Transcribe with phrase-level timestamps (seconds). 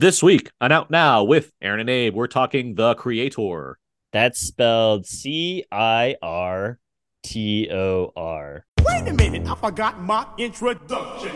[0.00, 3.80] This week on Out Now with Aaron and Abe, we're talking The Creator.
[4.12, 6.78] That's spelled C I R
[7.24, 8.64] T O R.
[8.80, 11.32] Wait a minute, I forgot my introduction.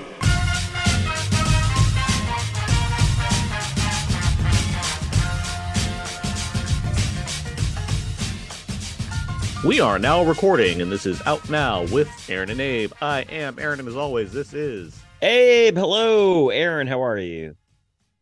[9.66, 12.92] We are now recording, and this is Out Now with Aaron and Abe.
[13.02, 14.96] I am Aaron, and as always, this is.
[15.20, 16.50] Abe, hello.
[16.50, 17.56] Aaron, how are you?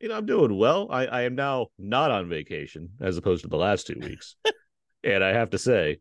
[0.01, 0.89] You know, I'm doing well.
[0.91, 4.37] I, I am now not on vacation as opposed to the last two weeks.
[5.05, 5.99] and I have to say,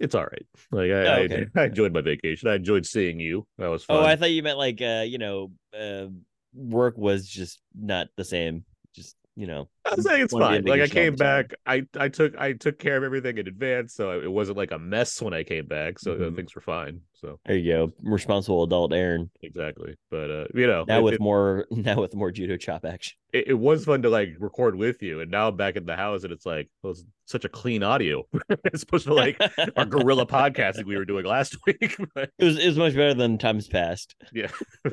[0.00, 0.46] it's all right.
[0.72, 1.46] Like I, Oh, okay.
[1.54, 2.48] I, I enjoyed my vacation.
[2.48, 3.46] I enjoyed seeing you.
[3.58, 3.98] That was fun.
[3.98, 6.06] Oh, I thought you meant like uh, you know, uh
[6.54, 8.64] work was just not the same.
[8.94, 9.68] Just, you know.
[9.90, 10.78] I was saying it's wanna be on fine.
[10.78, 11.46] Like I came time.
[11.46, 14.70] back, I I took I took care of everything in advance, so it wasn't like
[14.70, 15.98] a mess when I came back.
[15.98, 16.36] So uh, Mhm.
[16.36, 17.00] things were fine.
[17.14, 17.92] So There you go.
[18.02, 19.30] Responsible adult Aaron.
[19.42, 19.94] exactly.
[20.10, 23.16] But uh, you know, Now it, with it, more now with more judo chop action.
[23.32, 25.96] it, it was fun to like record with you, and now I'm back in the
[25.96, 28.24] house, and it's like well, it's such a clean audio
[28.72, 29.40] as opposed to like
[29.76, 31.96] our guerrilla podcasting we were doing last week.
[32.14, 34.14] but It was it was much better than times past.
[34.32, 34.48] yeah,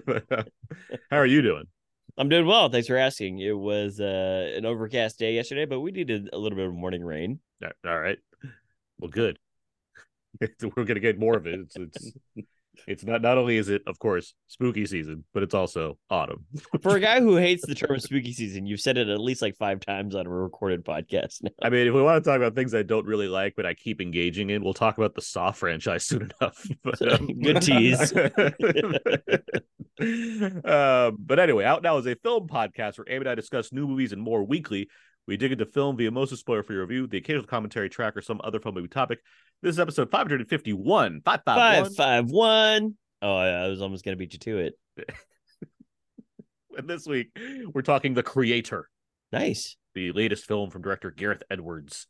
[0.08, 0.44] uh,
[1.11, 1.66] how are you doing?
[2.20, 2.67] I'm doing well.
[2.67, 3.39] Thanks for asking.
[3.39, 7.02] It was uh, an overcast day yesterday, but we needed a little bit of morning
[7.02, 7.39] rain.
[7.88, 8.17] All right.
[9.00, 9.39] Well, good.
[10.75, 11.62] We're gonna get more of it.
[11.62, 12.12] It's it's
[12.88, 16.45] it's not not only is it of course spooky season, but it's also autumn.
[16.81, 19.55] For a guy who hates the term spooky season, you've said it at least like
[19.58, 21.44] five times on a recorded podcast.
[21.44, 21.52] now.
[21.61, 23.73] I mean, if we want to talk about things I don't really like, but I
[23.73, 26.66] keep engaging in, we'll talk about the Saw franchise soon enough.
[26.83, 28.13] But, um, Good tease.
[30.66, 33.88] uh, but anyway, Out Now is a film podcast where Amy and I discuss new
[33.88, 34.88] movies and more weekly.
[35.30, 38.22] We dig into film via most of spoiler free review, the occasional commentary track, or
[38.23, 39.19] some other film movie topic.
[39.61, 41.22] This is episode 551.
[41.23, 41.85] 551.
[41.85, 42.95] Five five one.
[43.22, 44.73] Oh, I was almost gonna beat you to it.
[46.77, 47.38] And this week,
[47.73, 48.89] we're talking The Creator,
[49.33, 49.75] Nice.
[49.95, 52.07] the latest film from director Gareth Edwards,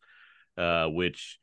[0.58, 1.40] uh, which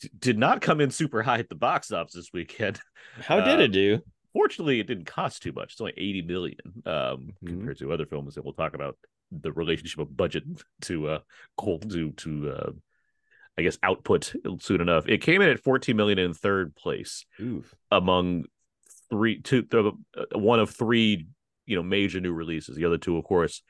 [0.00, 2.80] d- did not come in super high at the box office this weekend.
[3.20, 4.00] How did Uh, it do?
[4.32, 5.72] Fortunately, it didn't cost too much.
[5.72, 6.56] It's only 80 million
[6.86, 7.46] um, Mhm.
[7.46, 8.98] compared to other films, that we'll talk about
[9.30, 10.44] the relationship of budget
[10.82, 11.18] to uh,
[11.58, 12.70] goal to to uh,
[13.58, 15.08] I guess output soon enough.
[15.08, 17.74] It came in at 14 million in third place Oof.
[17.90, 18.44] among
[19.10, 21.26] three two the, uh, one of three
[21.64, 23.62] you know major new releases the other two of course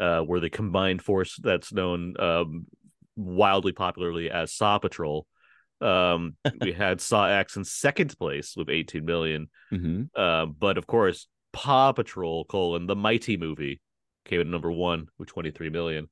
[0.00, 2.66] uh were the combined force that's known um
[3.16, 5.26] wildly popularly as saw patrol
[5.80, 10.86] um we had saw x in second place with 18 million hmm uh, but of
[10.86, 13.80] course paw patrol colon the mighty movie
[14.24, 16.08] came in number one with 23 million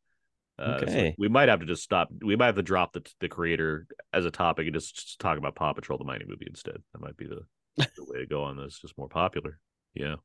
[0.59, 1.15] uh, so Okay.
[1.19, 2.09] we might have to just stop.
[2.23, 5.39] We might have to drop the the creator as a topic and just, just talk
[5.39, 6.77] about Paw Patrol, the mighty movie instead.
[6.93, 7.41] That might be the
[7.78, 8.78] the way to go on this.
[8.78, 9.59] Just more popular.
[9.95, 10.17] Yeah.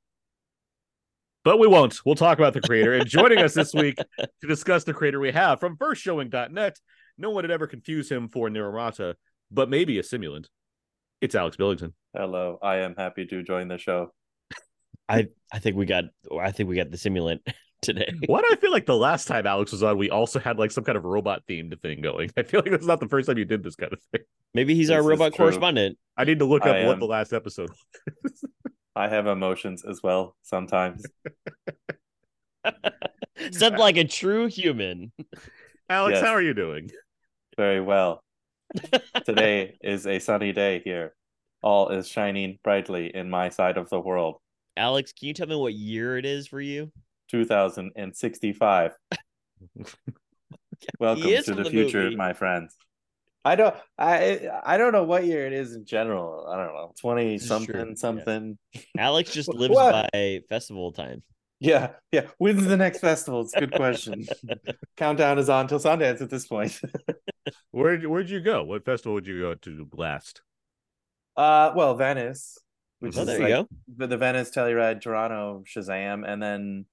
[1.46, 1.98] But we won't.
[2.06, 2.94] We'll talk about the creator.
[2.94, 6.78] And joining us this week to discuss the creator we have from firstshowing.net.
[7.18, 9.16] No one had ever confused him for Nirmata,
[9.50, 10.48] but maybe a simulant.
[11.22, 11.94] It's Alex Billington.
[12.16, 14.12] Hello, I am happy to join the show.
[15.08, 16.04] I I think we got
[16.38, 17.40] I think we got the simulant
[17.82, 18.12] today.
[18.28, 20.72] Why do I feel like the last time Alex was on, we also had like
[20.72, 22.32] some kind of robot themed thing going?
[22.38, 24.22] I feel like that's not the first time you did this kind of thing.
[24.54, 25.46] Maybe he's This our is robot true.
[25.46, 25.98] correspondent.
[26.18, 27.70] I need to look up I what the last episode
[28.24, 28.44] was.
[28.96, 31.04] I have emotions as well sometimes.
[33.52, 35.12] Said like a true human.
[35.90, 36.24] Alex, Yes.
[36.26, 36.90] how are you doing?
[37.56, 38.24] Very well.
[39.26, 41.14] Today is a sunny day here.
[41.62, 44.38] All is shining brightly in my side of the world.
[44.76, 46.92] Alex, can you tell me what year it is for you?
[47.28, 48.96] 2065.
[51.00, 52.16] Welcome to the, the future, movie.
[52.16, 52.76] my friends.
[53.44, 56.48] I don't I I don't know what year it is in general.
[56.50, 56.94] I don't know.
[57.00, 57.94] 20 This is true, something yeah.
[57.96, 58.58] something.
[58.98, 60.10] Alex just lives What?
[60.14, 61.24] by festival time.
[61.60, 62.28] Yeah, yeah.
[62.38, 63.42] When's the next festival?
[63.42, 64.28] It's a good question.
[64.98, 66.80] Countdown is on till Sundance at this point.
[67.72, 68.64] Where where'd you go?
[68.64, 70.42] What festival would you go to last?
[71.36, 72.58] Uh, well, Venice,
[73.00, 73.68] which Oh, is there like you go.
[73.96, 76.86] the, the Venice Telluride, Toronto, Shazam, and then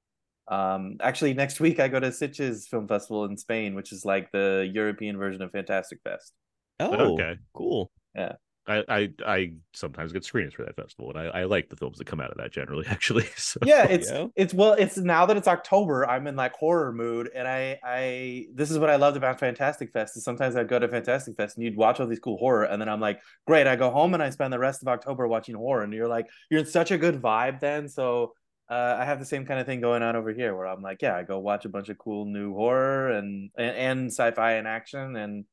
[0.49, 4.31] um, actually next week I go to Sitges Film Festival in Spain, which is like
[4.33, 6.33] the European version of Fantastic Fest.
[6.81, 7.39] Oh, Okay.
[7.55, 7.91] cool.
[8.15, 8.37] Yeah,
[8.67, 11.99] I, I I sometimes get screeners for that festival, and I, I like the films
[11.99, 12.87] that come out of that generally.
[12.91, 14.33] Actually, so Yeah, it's go.
[14.37, 18.47] it's well, it's now that it's October, I'm in like horror mood, and I I
[18.53, 20.17] this is what I loved about Fantastic Fest.
[20.17, 22.81] Is sometimes I'd go to Fantastic Fest and you'd watch all these cool horror, and
[22.81, 25.55] then I'm like, great, I go home and I spend the rest of October watching
[25.55, 27.89] horror, and you're like, you're in such a good vibe then.
[27.89, 28.35] So
[28.75, 31.03] uh, I have the same kind of thing going on over here, where I'm like,
[31.03, 34.67] yeah, I go watch a bunch of cool new horror and and, and sci-fi and
[34.69, 35.45] action, and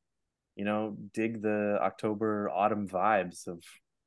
[0.56, 3.64] you know, dig the October autumn vibes of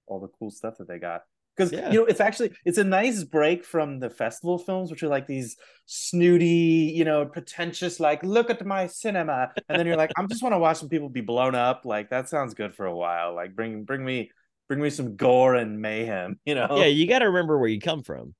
[0.07, 1.23] all the cool stuff that they got.
[1.57, 1.91] because Yeah.
[1.93, 5.27] you know it's actually it's a nice break from the festival films which are like
[5.27, 5.57] these
[5.87, 10.43] snooty you know pretentious like look at my cinema and then you're like i just
[10.43, 13.35] want to watch some people be blown up like that sounds good for a while
[13.35, 14.31] like bring bring me
[14.69, 17.81] bring me some gore and mayhem you know Yeah, you got to remember where you
[17.81, 18.35] come from.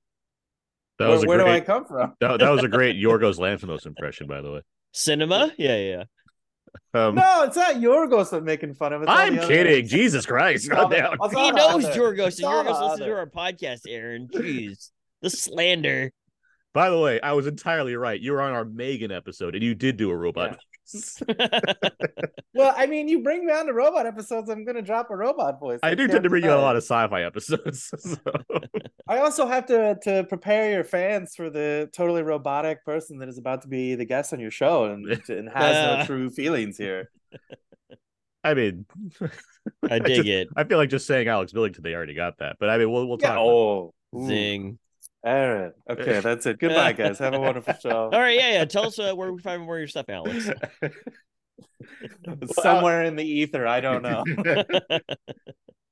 [0.99, 3.37] That where, was a where do i come from That, that was a great Yorgos
[3.37, 4.61] Lanthimos impression, by the way.
[4.93, 5.51] Cinema?
[5.57, 6.03] Yeah, yeah.
[6.93, 9.87] Um, no it's not yorgos i'm making fun of it's all I'm the other- kidding.
[9.87, 11.17] Jesus Christ, All calm down.
[11.31, 14.27] He knows other- Yorgos, it's and Yorgos listens to our podcast, Aaron.
[14.27, 14.89] Jeez.
[15.21, 16.11] The slander.
[16.73, 18.19] By the way, I was entirely right.
[18.19, 20.59] You were on our Megan episode, and you did do a robot.
[22.57, 25.59] Well, I mean, you bring me on to robot episodes, I'm gonna drop a robot
[25.59, 25.79] voice.
[25.83, 27.91] I do tend to bring you a lot of sci-fi episodes.
[27.97, 28.15] so.
[29.09, 33.37] I also have to to prepare your fans for the totally robotic person that is
[33.37, 36.05] about to be the guest on your show and, and has no Uh.
[36.05, 37.11] true feelings here.
[38.43, 38.85] I mean,
[39.89, 40.47] I dig just- it.
[40.55, 42.55] I feel like just saying Alex Billington, they already got that.
[42.57, 43.33] But I mean, we'll we'll Yeah.
[43.35, 43.37] talk.
[43.37, 43.51] about it.
[43.51, 44.27] Oh, ooh.
[45.25, 45.33] Zing.
[45.33, 45.73] Aaron.
[45.89, 46.59] Okay, that's it.
[46.59, 47.19] Goodbye, guys.
[47.19, 48.09] Have a wonderful show.
[48.11, 48.65] All right, yeah, yeah.
[48.65, 50.49] Tell us uh, where we find more of your stuff, Alex.
[52.53, 54.23] Somewhere in the ether, I don't know.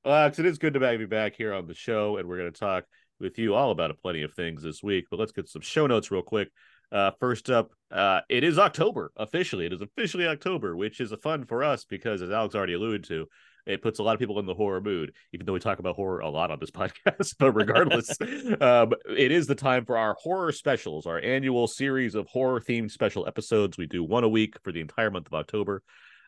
[0.04, 2.36] Well, Alex, it is good to have you back here on the show, and we're
[2.36, 2.84] going to talk
[3.20, 5.06] with you all about a plenty of things this week.
[5.10, 6.50] But let's get some show notes real quick.
[6.92, 9.64] Uh, first up, uh, it is October officially.
[9.64, 13.04] It is officially October, which is a fun for us because, as Alex already alluded
[13.04, 13.28] to,
[13.66, 15.12] it puts a lot of people in the horror mood.
[15.32, 18.16] Even though we talk about horror a lot on this podcast, but regardless,
[18.60, 22.90] um, it is the time for our horror specials, our annual series of horror themed
[22.90, 23.78] special episodes.
[23.78, 25.82] We do one a week for the entire month of October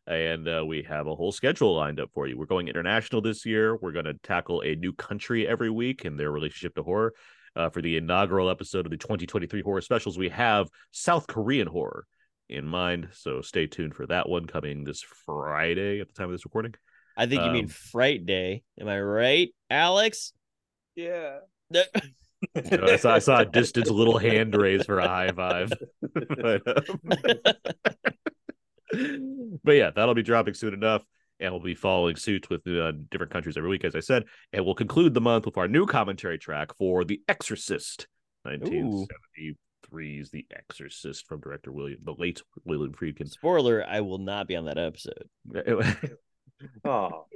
[0.07, 2.39] and uh, we have a whole schedule lined up for you.
[2.39, 3.77] We're going international this year.
[3.77, 7.13] We're going to tackle a new country every week and their relationship to horror.
[7.57, 12.07] Uh, for the inaugural episode of the 2023 horror specials, we have South Korean horror
[12.51, 13.09] in mind.
[13.13, 16.75] So stay tuned for that one coming this Friday at the time of this recording.
[17.17, 18.63] I think you mean Um, Fright Day.
[18.81, 20.33] Am I right, Alex?
[20.95, 21.39] yeah.
[21.71, 21.83] No-
[22.71, 25.73] So I, saw, I saw a distant little hand raise for a high five.
[26.15, 27.01] but, um,
[29.65, 31.03] but yeah, that'll be dropping soon enough.
[31.41, 34.25] And we'll be following suit with uh, different countries every week, as I said.
[34.53, 38.07] And we'll conclude the month with our new commentary track for The Exorcist,
[38.45, 39.57] nineteen seventy
[39.89, 43.29] three 1973's The Exorcist from director William, the late William Friedkin.
[43.29, 45.29] Spoiler: I will not be on that episode
[46.85, 47.27] Oh.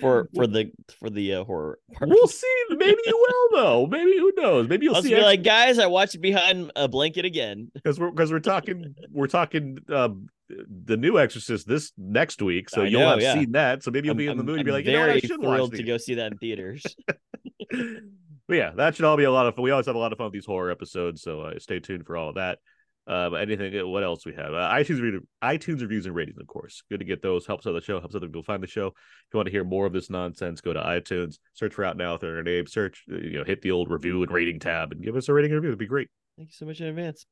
[0.00, 1.78] for for the for the uh, horror.
[1.92, 2.10] part.
[2.10, 2.64] we'll see.
[2.70, 3.86] Maybe you will, though.
[3.86, 4.68] Maybe who knows?
[4.68, 7.70] Maybe you'll I'll see be like, guys, I watched behind a blanket again.
[7.74, 12.82] because we're because we're talking we're talking um the new Exorcist this next week, so
[12.82, 13.34] I you'll know, have yeah.
[13.34, 13.82] seen that.
[13.82, 14.60] So maybe you'll be in the mood.
[14.60, 16.32] I'm You'll be like, you know what, I should watch thrilled to go see that
[16.32, 16.84] in theaters.
[17.70, 19.64] but yeah, that should all be a lot of fun.
[19.64, 22.06] We always have a lot of fun with these horror episodes, so uh, stay tuned
[22.06, 22.58] for all of that.
[23.06, 24.52] Uh, anything, what else we have?
[24.52, 26.82] Uh, iTunes review, iTunes reviews and ratings, of course.
[26.90, 27.46] Good to get those.
[27.46, 28.00] Helps out the show.
[28.00, 28.88] Helps other people find the show.
[28.88, 28.94] If
[29.32, 32.14] you want to hear more of this nonsense, go to iTunes, search for Out Now
[32.14, 35.02] with our name, search, uh, you know, hit the old review and rating tab, and
[35.04, 35.70] give us a rating and review.
[35.70, 36.08] It'd be great.
[36.36, 37.26] Thank you so much in advance.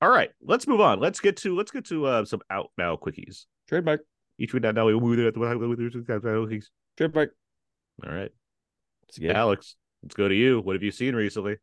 [0.00, 1.00] All right, let's move on.
[1.00, 3.46] Let's get to let's get to uh, some Out Now quickies.
[3.68, 4.02] Trademark.
[4.38, 5.36] Each week now we move it.
[5.36, 5.44] All
[6.96, 7.30] Trademark.
[8.04, 8.30] right,
[9.08, 9.32] It's good.
[9.32, 10.60] Alex, let's go to you.
[10.60, 11.56] What have you seen recently?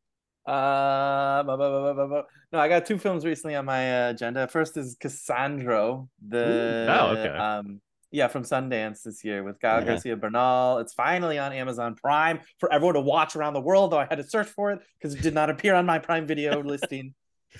[0.45, 2.21] Uh, bu- bu- bu-
[2.53, 4.47] no, I got two films recently on my uh, agenda.
[4.47, 7.29] First is Cassandro, the Oh, okay.
[7.35, 7.81] um,
[8.11, 9.85] yeah, from Sundance this year with Gael Yeah.
[9.85, 10.77] Garcia Bernal.
[10.77, 13.91] It's finally on Amazon Prime for everyone to watch around the world.
[13.91, 16.25] Though I had to search for it because it did not appear on my Prime
[16.27, 17.13] Video listing.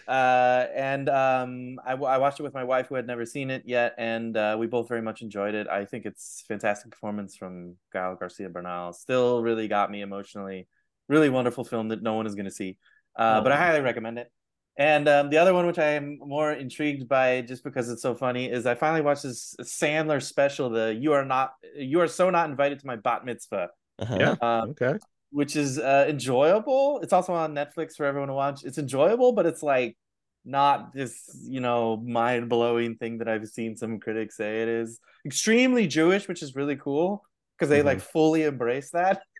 [0.08, 3.64] Uh, and um, I, I watched it with my wife who had never seen it
[3.66, 5.68] yet, and uh, we both very much enjoyed it.
[5.70, 8.92] I think it's fantastic performance from Gael Garcia Bernal.
[8.94, 10.68] Still really got me emotionally.
[11.08, 12.78] Really wonderful film that no one is going to see,
[13.18, 13.60] uh, but I Oh.
[13.60, 14.32] highly recommend it.
[14.78, 18.14] And um, the other one, which I am more intrigued by, just because it's so
[18.16, 20.70] funny, is I finally watched this Sandler special.
[20.70, 23.70] The "You Are Not, You Are So Not Invited to My Bat Mitzvah,"
[24.00, 24.18] Uh-huh.
[24.20, 24.36] Yeah.
[24.42, 24.96] um, Okay.
[25.32, 27.00] which is uh, enjoyable.
[27.04, 28.64] It's also on Netflix for everyone to watch.
[28.66, 29.98] It's enjoyable, but it's like
[30.44, 35.00] not this, you know, mind blowing thing that I've seen some critics say it is.
[35.26, 37.24] Extremely Jewish, which is really cool
[37.58, 39.22] because they like fully embrace that.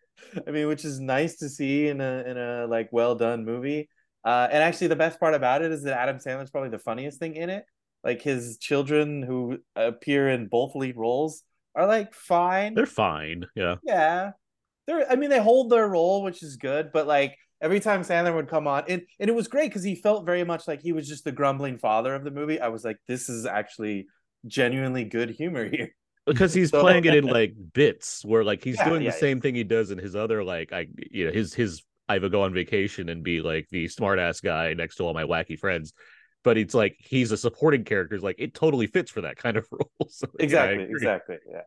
[0.48, 3.90] I mean, which is nice to see in a in a like well done movie.
[4.24, 7.20] Uh, and actually, the best part about it is that Adam Sandler's probably the funniest
[7.20, 7.66] thing in it.
[8.04, 11.44] Like his children who appear in both lead roles
[11.76, 12.74] are like fine.
[12.74, 13.46] They're fine.
[13.56, 13.76] Yeah.
[13.84, 14.32] Yeah.
[14.88, 18.36] They're I mean they hold their role, which is good, but like every time Sandler
[18.36, 20.92] would come on, and, and it was great because he felt very much like he
[20.92, 22.60] was just the grumbling father of the movie.
[22.60, 24.08] I was like, this is actually
[24.46, 25.96] genuinely good humor here.
[26.26, 29.18] Because he's So- playing it in like bits where like he's Yeah, doing yeah, the
[29.18, 32.32] same thing he does in his other like I you know his his I would
[32.32, 35.58] go on vacation and be like the smart ass guy next to all my wacky
[35.58, 35.94] friends.
[36.44, 38.16] But it's like he's a supporting character.
[38.16, 40.08] It's like it totally fits for that kind of role.
[40.10, 41.38] So, Exactly, exactly.
[41.52, 41.62] Yeah.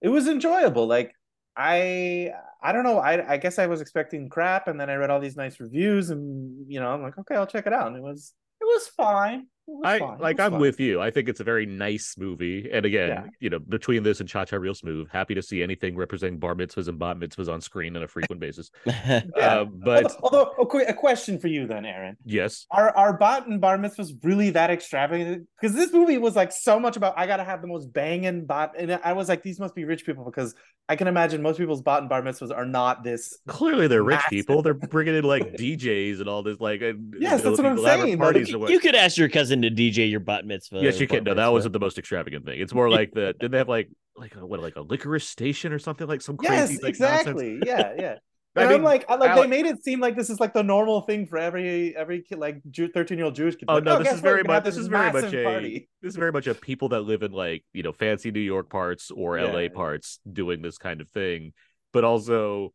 [0.00, 0.86] It was enjoyable.
[0.86, 1.12] Like
[1.56, 2.98] I I don't know.
[2.98, 6.08] I I guess I was expecting crap, and then I read all these nice reviews,
[6.10, 7.88] and you know, I'm like, okay, I'll check it out.
[7.88, 9.48] And it was it was fine.
[9.68, 10.18] It I fine.
[10.18, 10.40] like.
[10.40, 10.60] I'm fine.
[10.60, 11.00] with you.
[11.00, 12.68] I think it's a very nice movie.
[12.72, 13.24] And again, Yeah.
[13.40, 16.54] you know, between this and Cha Cha Real Smooth, happy to see anything representing bar
[16.54, 18.70] mitzvahs and bat mitzvahs on screen on a frequent basis.
[18.84, 19.22] Yeah.
[19.36, 22.16] Uh, but although, although a, question for you then, Aaron.
[22.24, 25.46] yes, Are are bat and bar mitzvahs really that extravagant?
[25.60, 28.72] Because this movie was like so much about I gotta have the most banging bat,
[28.78, 30.54] and I was like, these must be rich people because
[30.88, 33.38] I can imagine most people's bat and bar mitzvahs are not this.
[33.46, 34.62] clearly they're rich people.
[34.62, 38.18] They're bringing in like DJs and all this like and- Yes, that's what I'm saying,
[38.18, 40.80] Parties like, and you could ask your cousin to DJ your bat mitzvah.
[40.82, 41.24] yes, you can.
[41.24, 42.58] bar No, that wasn't the most extravagant thing.
[42.60, 45.72] It's more like the didn't they have like like a, what like a licorice station
[45.72, 47.40] or something like some crazy Yes, like, nonsense?
[47.42, 47.60] exactly.
[47.66, 48.14] Yeah, yeah.
[48.56, 50.52] I mean, I'm like, I- like Ale- they made it seem like this is like
[50.52, 52.60] the normal thing for every every kid, like
[52.94, 53.64] thirteen year old Jewish kid.
[53.68, 55.32] Oh Like, no, oh, this is very We're gonna have much this is very much
[55.34, 55.88] a party.
[56.02, 58.68] this is very much a people that live in like you know fancy New York
[58.68, 61.54] parts or Yeah, LA parts doing this kind of thing.
[61.94, 62.74] But also,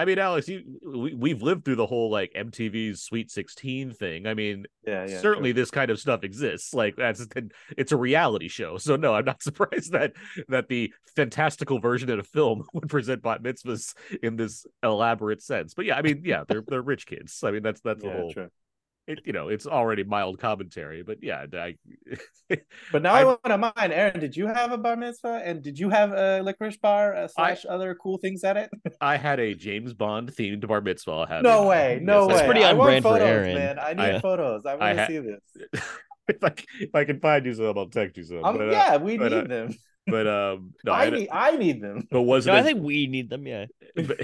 [0.00, 4.26] I mean, Alex, you we, we've lived through the whole like MTV's Sweet Sixteen thing.
[4.26, 5.20] I mean, Yeah, yeah.
[5.20, 5.60] certainly true.
[5.60, 6.72] this kind of stuff exists.
[6.72, 7.26] Like that's
[7.76, 8.78] it's a reality show.
[8.78, 10.14] So no, I'm not surprised that
[10.48, 15.74] that the fantastical version of a film would present bat mitzvahs in this elaborate sense.
[15.74, 17.44] But yeah, I mean, yeah, they're they're rich kids.
[17.44, 18.32] I mean, that's that's the whole.
[18.32, 18.48] true.
[19.10, 21.74] It, you know, it's already mild commentary, but yeah, I,
[22.92, 24.20] But now I, I- want to mind, Aaron.
[24.20, 27.66] Did you have a bar mitzvah, and did you have a licorice bar uh, slash
[27.68, 28.70] other cool things at it?
[29.00, 31.10] I had a James Bond themed bar mitzvah.
[31.10, 31.68] I'll have No you know.
[31.68, 32.34] way, no Yes, way.
[32.34, 33.54] That's pretty I on want brand for photos, Aaron.
[33.56, 33.78] man.
[33.80, 34.64] I need I- photos.
[34.66, 35.40] I I want to ha- see this.
[36.28, 38.44] if I if I can find you some, I'll text you some.
[38.44, 39.74] Um, but, uh, yeah, we but, need uh, them.
[40.06, 42.06] but um, no, I, I need, I need them.
[42.12, 43.44] but wasn't No, I as- think we need them.
[43.46, 43.66] Yeah.
[43.96, 44.20] but-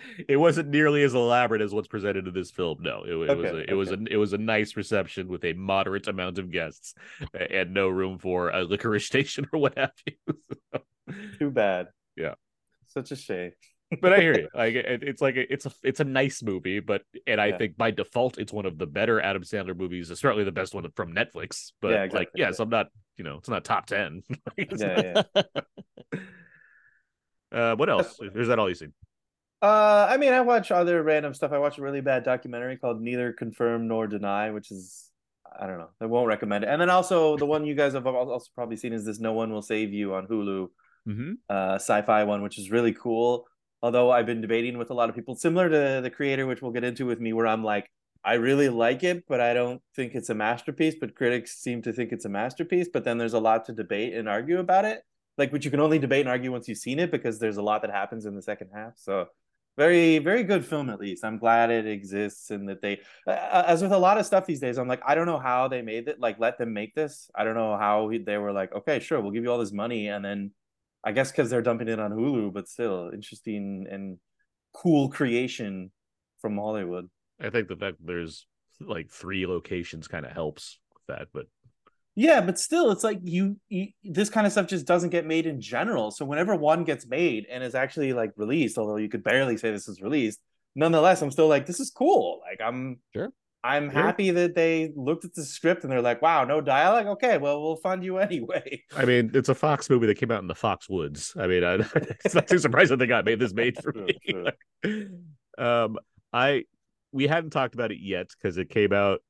[0.28, 2.78] it wasn't nearly as elaborate as what's presented in this film.
[2.80, 5.52] No, it, it was a, it was a it was a nice reception with a
[5.52, 6.94] moderate amount of guests
[7.34, 10.34] and no room for a licorice station or what have you.
[11.38, 11.88] Too bad.
[12.16, 12.34] Yeah.
[12.88, 13.52] Such a shame.
[14.02, 14.48] but I hear you.
[14.54, 17.56] Like it's like a, it's a it's a nice movie, but and I Yeah.
[17.58, 20.10] think by default it's one of the better Adam Sandler movies.
[20.10, 21.72] It's certainly the best one from Netflix.
[21.80, 22.88] But Yeah, like, exactly, yes, I'm not.
[23.16, 24.22] You know, it's not top ten.
[24.56, 26.22] Yeah, not- yeah.
[27.50, 28.18] Uh, what else?
[28.34, 28.92] Is that all you seen?
[29.60, 31.52] Uh, I mean, I watch other random stuff.
[31.52, 35.10] I watch a really bad documentary called Neither Confirm Nor Deny, which is
[35.60, 35.90] I don't know.
[36.00, 36.70] I won't recommend it.
[36.70, 39.52] And then also the one you guys have also probably seen is this No One
[39.52, 40.68] Will Save You on Hulu,
[41.08, 41.32] Mm-hmm.
[41.48, 43.46] uh, sci-fi one, which is really cool.
[43.82, 46.72] Although I've been debating with a lot of people, similar to the creator, which we'll
[46.72, 47.90] get into with me, where I'm like,
[48.24, 50.96] I really like it, but I don't think it's a masterpiece.
[51.00, 52.88] But critics seem to think it's a masterpiece.
[52.92, 55.00] But then there's a lot to debate and argue about it.
[55.38, 57.62] Like, which you can only debate and argue once you've seen it because there's a
[57.62, 58.94] lot that happens in the second half.
[58.96, 59.26] So
[59.78, 61.24] very very good film at least.
[61.24, 64.76] I'm glad it exists and that they as with a lot of stuff these days
[64.76, 67.30] i'm like i don't know how they made it like let them make this.
[67.34, 69.72] I don't know how he, they were like okay sure we'll give you all this
[69.72, 70.50] money and then
[71.04, 74.18] i guess because they're dumping it on hulu but still interesting and
[74.74, 75.90] cool creation
[76.40, 77.08] from hollywood.
[77.40, 78.46] I think the fact there's
[78.80, 81.46] like three locations kind of helps with that, but
[82.18, 85.46] yeah but still it's like you, you this kind of stuff just doesn't get made
[85.46, 89.22] in general so whenever one gets made and is actually like released although you could
[89.22, 90.40] barely say this is released
[90.74, 93.30] nonetheless i'm still like this is cool like i'm Sure.
[93.62, 94.02] i'm Sure.
[94.02, 97.62] happy that they looked at the script and they're like wow no dialogue okay well
[97.62, 100.54] we'll fund you anyway I mean, it's a Fox movie that came out in the
[100.56, 101.34] Fox Woods.
[101.38, 101.74] I mean, I,
[102.24, 104.18] it's not too surprising they got made this made for me.
[105.58, 105.98] um,
[106.32, 106.64] I
[107.12, 109.20] we hadn't talked about it yet because it came out.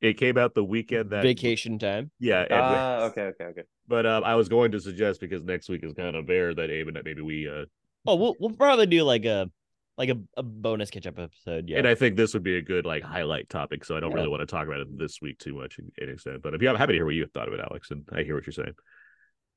[0.00, 2.10] It came out the weekend that Vacation time.
[2.18, 2.42] yeah.
[2.42, 5.84] and- ah okay okay okay But um, I was going to suggest because next week
[5.84, 7.64] is kind of bare that Abe and that maybe we uh,
[8.06, 9.50] Oh, we'll we'll probably do like a
[9.98, 11.68] like a, a bonus catch up episode.
[11.68, 11.76] Yeah.
[11.78, 13.84] and I think this would be a good like highlight topic.
[13.84, 14.16] So I don't Yeah.
[14.16, 16.40] really want to talk about it this week too much in, in extent.
[16.42, 18.22] But if you I'm happy to hear what you thought of it, Alex, and I
[18.22, 18.74] hear what you're saying.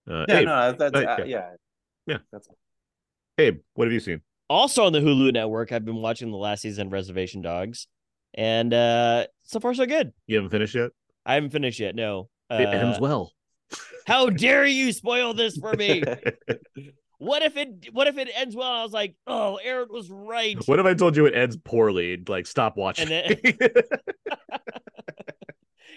[0.10, 1.26] Uh, yeah Abe, no that's uh, uh, yeah.
[1.26, 1.50] yeah
[2.06, 2.18] Yeah.
[2.34, 2.50] that's
[3.38, 4.22] Abe, what have you seen?
[4.50, 7.88] also on the Hulu network, I've been watching the last season of Reservation Dogs,
[8.34, 10.14] and uh so far so good.
[10.28, 10.92] You haven't finished yet.
[11.26, 11.96] I haven't finished yet.
[11.96, 12.30] No.
[12.50, 13.34] it ends Uh, well.
[14.06, 16.04] How dare you spoil this for me?
[17.18, 18.72] what if it what if it ends well?
[18.72, 20.58] I was like, oh, Aaron was right.
[20.66, 22.22] What if I told you it ends poorly?
[22.28, 23.12] Like, stop watching.
[23.12, 23.38] And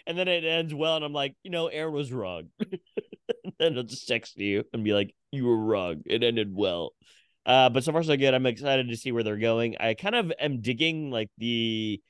[0.07, 2.45] and then it ends well, and I'm like, you know, Aaron was wrong.
[2.61, 2.79] and
[3.59, 6.03] then I'll just text you and be like, you were wrong.
[6.07, 6.93] It ended well.
[7.45, 8.35] Uh, but so far so good.
[8.35, 9.77] I'm excited to see where they're going.
[9.79, 12.01] I kind of am digging like the.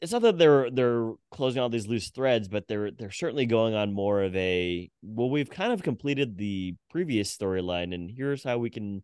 [0.00, 3.74] It's not that they're they're closing all these loose threads, but they're they're certainly going
[3.74, 8.58] on more of a well, we've kind of completed the previous storyline, and here's how
[8.58, 9.02] we can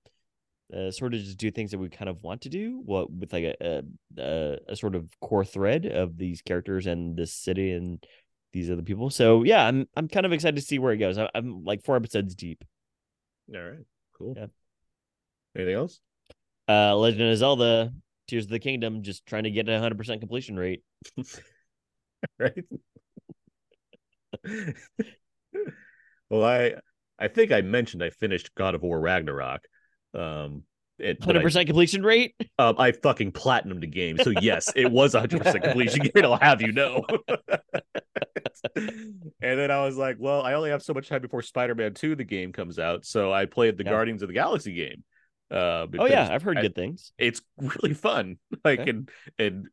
[0.75, 2.81] uh, sort of just do things that we kind of want to do.
[2.85, 3.83] What with like a,
[4.17, 8.02] a a sort of core thread of these characters and this city and
[8.52, 9.11] these other people.
[9.11, 11.19] So yeah, I'm I'm kind of excited to see where it goes.
[11.19, 12.64] I, I'm like four episodes deep.
[13.55, 13.85] All right,
[14.17, 14.35] cool.
[14.37, 14.47] Yeah.
[15.55, 16.00] Anything else?
[16.67, 17.93] Uh, Legend of Zelda:
[18.32, 20.82] Tears of the Kingdom, just trying to get a hundred percent completion rate.
[22.38, 22.64] right?
[26.30, 26.76] well, I
[27.18, 29.60] I think I mentioned I finished God of War Ragnarok.
[30.14, 30.62] Um,
[31.22, 32.34] hundred percent completion rate.
[32.58, 36.08] um, I fucking platinum the game, so yes, it was 100 percent completion.
[36.14, 37.04] Rate, I'll have you know.
[38.76, 42.16] and then I was like, well, I only have so much time before Spider-Man 2,
[42.16, 43.90] the game comes out, so I played the Yeah.
[43.90, 45.04] Guardians of the Galaxy game.
[45.52, 47.12] Uh, Oh yeah, I've heard I- good things.
[47.18, 48.38] it's really fun.
[48.64, 48.90] Like Okay.
[48.90, 49.66] and and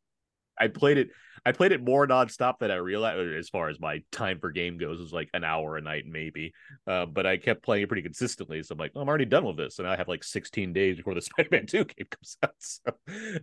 [0.60, 1.10] I played it.
[1.46, 3.34] I played it more nonstop than I realized.
[3.34, 6.04] As far as my time per game goes, it was like an hour a night,
[6.06, 6.52] maybe.
[6.86, 8.62] Uh, but I kept playing it pretty consistently.
[8.62, 10.98] So I'm like, oh, I'm already done with this, and I have like 16 days
[10.98, 12.52] before the Spider-Man 2 game comes out.
[12.58, 12.82] So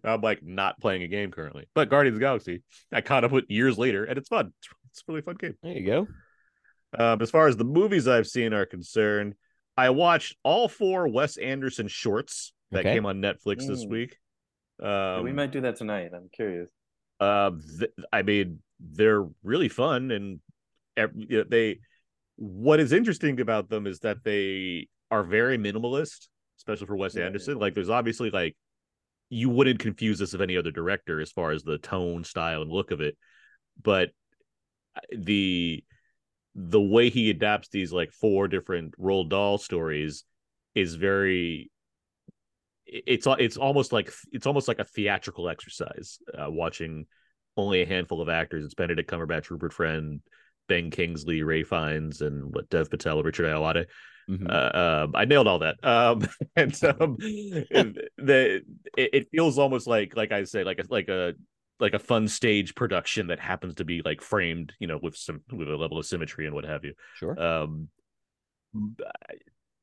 [0.05, 1.65] I'm like not playing a game currently.
[1.75, 2.63] But Guardians of the Galaxy,
[2.93, 4.53] I caught up with years later, and it's fun.
[4.59, 5.55] It's, it's a really fun game.
[5.63, 6.07] There you go.
[6.99, 9.37] Um, as far as the movies I've seen are concerned,
[9.77, 12.95] I watched all four Wes Anderson shorts that Okay.
[12.95, 13.91] came on Netflix this Mm.
[13.91, 14.19] week.
[14.81, 16.11] Um, we might do that tonight.
[16.15, 16.71] I'm curious.
[17.19, 20.41] uh, th- I mean, they're really fun, and
[20.97, 21.81] ev- you know, they.
[22.37, 26.29] What is interesting about them is that they are very minimalist,
[26.59, 27.27] especially for Wes Yeah, yeah.
[27.29, 27.59] Anderson.
[27.59, 28.55] Like, there's obviously like
[29.31, 32.71] you wouldn't confuse this of any other director as far as the tone, style, and
[32.71, 33.17] look of it,
[33.83, 34.11] but
[34.95, 35.83] uh, the
[36.59, 40.25] the way he adapts these like four different Roald Dahl stories
[40.75, 41.71] is very
[42.87, 47.07] it's it's almost like it's almost like a theatrical exercise uh, watching
[47.57, 50.21] only a handful of actors it's benedict cumberbatch rupert friend
[50.69, 53.87] ben kingsley ralph fiennes and what dev patel richard Ayoade.
[54.29, 54.51] Mhm.
[54.51, 55.77] Uh, um, I nailed all that.
[55.85, 58.63] Um, and um, the
[58.97, 61.35] it, it feels almost like like I say like a like a
[61.79, 65.43] like a fun stage production that happens to be like framed, you know, with some
[65.53, 66.95] with a level of symmetry and what have you.
[67.17, 67.39] Sure.
[67.41, 67.89] Um,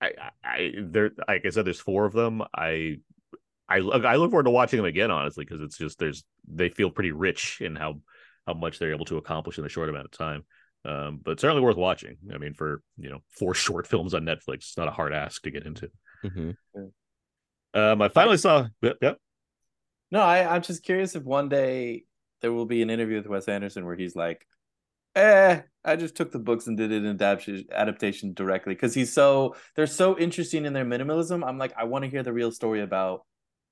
[0.02, 2.42] I, I, I there like I said, there's four of them.
[2.56, 2.98] I
[3.70, 6.70] I look I look forward to watching them again, honestly, because it's just there's they
[6.70, 8.00] feel pretty rich in how
[8.46, 10.44] how much they're able to accomplish in a short amount of time.
[10.86, 12.18] Um, but certainly worth watching.
[12.34, 15.42] I mean, for you know, four short films on Netflix, it's not a hard ask
[15.44, 15.90] to get into.
[16.26, 16.56] Mhm.
[17.74, 18.68] Um, I finally saw.
[18.82, 19.18] Yep, yep.
[20.14, 22.06] No, I, I'm just curious if one day
[22.42, 24.46] there will be an interview with Wes Anderson where he's like,
[25.16, 29.56] eh, I just took the books and did an adaptation adaptation directly because he's so
[29.76, 31.44] they're so interesting in their minimalism.
[31.44, 33.26] I'm like, I want to hear the real story about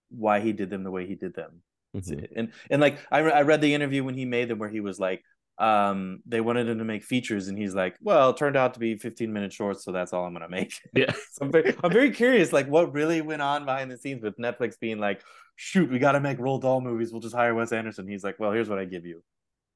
[0.10, 1.62] why he did them the way he did them.
[1.95, 2.27] Mhm.
[2.36, 4.80] And and like I re- I read the interview when he made them where he
[4.80, 5.23] was like,
[5.60, 8.80] um, they wanted him to make features and he's like, well, it turned out to
[8.80, 10.73] be 15 minute shorts, so that's all I'm gonna make.
[10.95, 11.12] Yeah.
[11.34, 14.38] so I'm very, I'm very curious, like what really went on behind the scenes with
[14.38, 15.21] Netflix being like,
[15.62, 17.12] shoot, we got to make Roald Dahl movies.
[17.12, 18.08] We'll just hire Wes Anderson.
[18.08, 19.24] He's like, well, here's what I give you.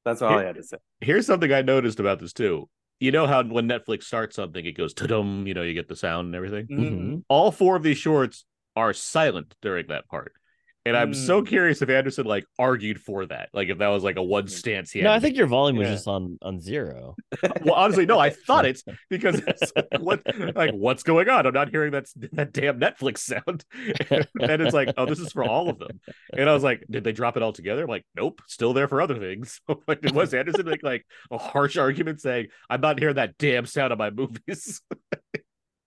[0.04, 0.78] That's all I had to say.
[1.00, 2.68] Here's something I noticed about this too.
[2.98, 5.94] You know how when Netflix starts something, it goes ta-dum, you know, you get the
[5.94, 6.66] sound and everything.
[6.66, 7.22] Mhm.
[7.28, 8.44] All four of these shorts
[8.74, 10.32] are silent during that part.
[10.86, 11.46] And I'm so Mm.
[11.48, 13.48] curious if Anderson like argued for that.
[13.52, 15.00] Like if that was like a one stance he.
[15.02, 15.94] No, to I think your volume was Yeah.
[15.94, 17.16] just on on zero.
[17.64, 20.22] well, honestly, no, I thought it because it's like, what,
[20.54, 21.46] like, what's going on?
[21.46, 23.64] I'm not hearing that that damn Netflix sound.
[24.10, 26.00] and it's like, oh, this is for all of them.
[26.32, 27.82] And I was like, did they drop it all together?
[27.82, 29.60] I'm like, nope, still there for other things.
[29.88, 33.66] like, did Wes Anderson make like a harsh argument saying, I'm not hearing that damn
[33.66, 34.80] sound of my movies?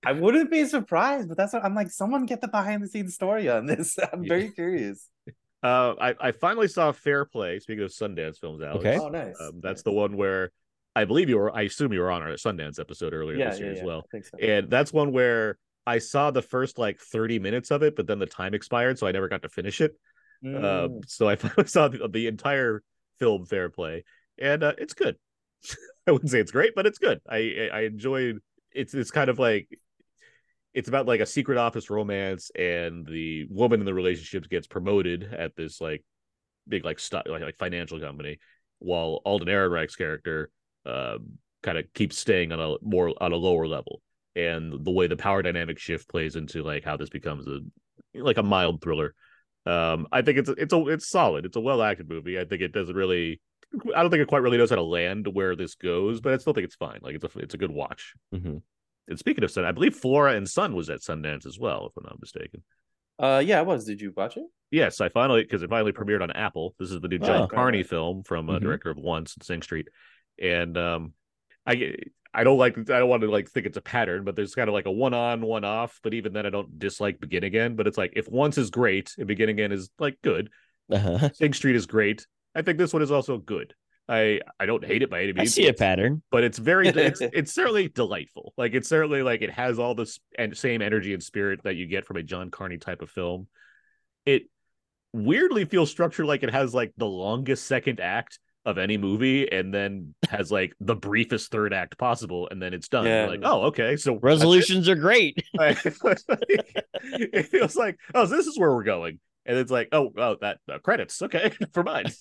[0.05, 1.91] I wouldn't be surprised, but that's what I'm like.
[1.91, 3.97] Someone get the behind the scenes story on this.
[4.13, 4.29] I'm Yeah.
[4.29, 5.09] very curious.
[5.61, 7.59] Uh, I, I finally saw Fair Play.
[7.59, 8.79] Speaking of Sundance films, Alex.
[8.85, 8.97] Okay.
[8.97, 9.35] Oh, nice.
[9.41, 10.51] Um, that's the one where
[10.95, 11.53] I believe you were.
[11.55, 13.79] I assume you were on our Sundance episode earlier yeah, this year yeah.
[13.79, 13.99] as well.
[13.99, 14.37] I think so.
[14.37, 18.19] and that's one where I saw the first like 30 minutes of it, but then
[18.19, 19.95] the time expired, so I never got to finish it.
[20.45, 20.63] Mm.
[20.63, 22.83] Uh, so I finally saw the, the entire
[23.17, 24.05] film Fair Play,
[24.37, 25.17] and uh, it's good.
[26.07, 27.19] I wouldn't say it's great, but it's good.
[27.29, 28.39] I I I enjoyed.
[28.71, 29.67] It's it's kind of like
[30.73, 35.33] it's about like a secret office romance, and the woman in the relationship gets promoted
[35.33, 36.03] at this like
[36.67, 38.39] big like stock like, like financial company,
[38.79, 40.51] while Alden Ehrenreich's character
[40.85, 41.17] uh,
[41.63, 44.01] kind of keeps staying on a more on a lower level
[44.35, 47.59] and the way the power dynamic shift plays into like how this becomes a
[48.15, 49.13] like a mild thriller.
[49.65, 51.45] Um, I think it's it's a it's solid.
[51.45, 52.39] It's a well acted movie.
[52.39, 53.41] I think it doesn't really.
[53.95, 56.37] I don't think it quite really knows how to land where this goes, but I
[56.37, 56.99] still think it's fine.
[57.01, 58.13] Like it's a it's a good watch.
[58.33, 58.61] Mhm.
[59.09, 61.97] And speaking of Sun, I believe Flora and Sun was at Sundance as well, if
[61.97, 62.63] I'm not mistaken.
[63.17, 63.83] Uh, yeah, it was.
[63.85, 64.43] Did you watch it?
[64.71, 66.75] Yes, I finally because it finally premiered on Apple.
[66.79, 67.47] This is the new John Oh.
[67.47, 67.87] Carney right.
[67.89, 68.61] film from uh, Mhm.
[68.61, 69.87] director of Once and Sing Street,
[70.41, 71.13] and um,
[71.65, 71.95] I
[72.33, 74.69] I don't like I don't want to like think it's a pattern, but there's kind
[74.69, 75.99] of like a one on one off.
[76.03, 77.75] But even then, I don't dislike Begin Again.
[77.75, 80.49] But it's like if Once is great and Begin Again is like good,
[80.91, 81.29] Uh-huh.
[81.33, 82.27] Sing Street is great.
[82.53, 83.73] I think this one is also good.
[84.09, 85.49] I I don't hate it by any means.
[85.49, 86.21] I see a pattern.
[86.31, 88.53] but it's very it's it's certainly delightful.
[88.57, 91.85] Like it's certainly like it has all this and same energy and spirit that you
[91.85, 93.47] get from a John Carney type of film.
[94.25, 94.43] It
[95.13, 99.73] weirdly feels structured like it has like the longest second act of any movie and
[99.73, 103.05] then has like the briefest third act possible and then it's done.
[103.05, 103.25] Yeah.
[103.25, 103.95] like, oh, okay.
[103.95, 104.15] So?
[104.15, 105.43] Resolutions are great.
[105.53, 109.19] Like, it feels like, oh, so this is where we're going.
[109.45, 111.21] And it's like, oh, oh, that uh, credits.
[111.21, 112.15] Okay, for mind.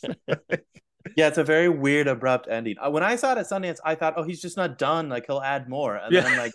[1.16, 2.76] Yeah, it's a very weird, abrupt ending.
[2.78, 5.08] Uh, When I saw it at Sundance, I thought, oh, he's just not done.
[5.08, 6.22] Like he'll add more, and Yeah.
[6.22, 6.52] then I'm like,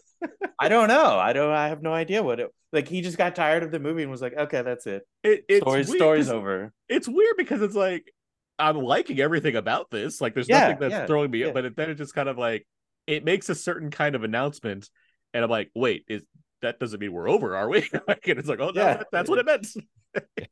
[0.60, 1.19] I don't know.
[1.19, 1.51] I don't.
[1.51, 2.49] I have no idea what it.
[2.71, 5.03] Like he just got tired of the movie and was like, okay, that's it.
[5.23, 6.73] It, it's Story, weird story's over.
[6.89, 8.12] it's weird because it's like
[8.60, 10.21] I'm liking everything about this.
[10.21, 12.38] Like there's Yeah, nothing that's yeah, throwing me, but it, then it just kind of
[12.38, 12.65] like
[13.08, 14.89] it makes a certain kind of announcement,
[15.34, 16.23] and I'm like, wait, is
[16.63, 17.88] that doesn't mean we're over, are we?
[18.08, 18.97] like, and it's like, oh, no, Yeah.
[18.97, 19.67] that- that's what it meant.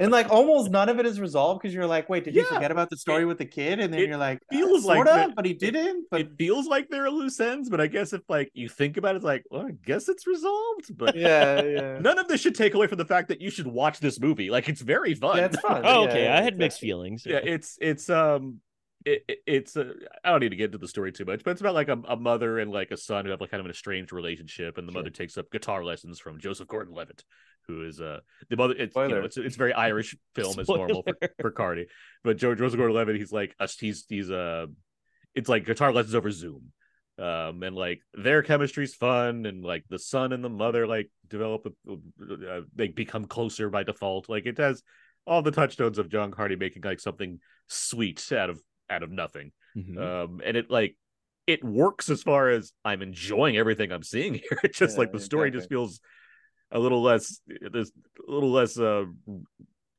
[0.00, 2.46] And like almost none of it is resolved because you're like, wait, did he Yeah.
[2.46, 3.80] forget about the story with the kid?
[3.80, 6.06] And then it you're like, feels uh, like sorta, that- but he didn't.
[6.08, 8.96] But it feels like there are loose ends, but I guess if like you think
[8.96, 10.96] about it, it's like, well, I guess it's resolved.
[10.96, 11.98] But yeah, yeah.
[12.00, 14.50] none of this should take away from the fact that you should watch this movie.
[14.50, 15.38] Like it's very fun.
[15.38, 15.82] Yeah, it's fun.
[15.84, 16.24] Oh, okay.
[16.24, 16.88] yeah, I had mixed exactly.
[16.88, 17.22] feelings.
[17.26, 18.60] yeah it's it's um
[19.12, 21.60] it, it- it's i don't need to get into the story too much but it's
[21.60, 23.70] about like a, a mother and like a son who have like kind of an
[23.70, 27.24] estranged relationship and the mother takes up guitar lessons from joseph gordon-levitt
[27.66, 28.18] who is uh
[28.48, 29.22] the mother it's you know, Spoiler.
[29.24, 31.86] it's, it's very irish film as normal for, for Carney
[32.24, 34.66] but Joe, joseph gordon-levitt he's like us he's he's uh
[35.34, 36.72] it's like guitar lessons over zoom
[37.18, 41.66] um and like their chemistry's fun and like the son and the mother like develop
[41.66, 44.82] a, uh, they become closer by default like it has
[45.26, 49.52] all the touchstones of John Carney making like something sweet out of out of nothing.
[49.76, 49.98] Mhm.
[49.98, 50.96] Um, and it like
[51.46, 54.58] it works as far as I'm enjoying everything I'm seeing here.
[54.64, 56.00] It's just Yeah, like the story just feels
[56.70, 57.90] a little less there's
[58.28, 59.04] a little less uh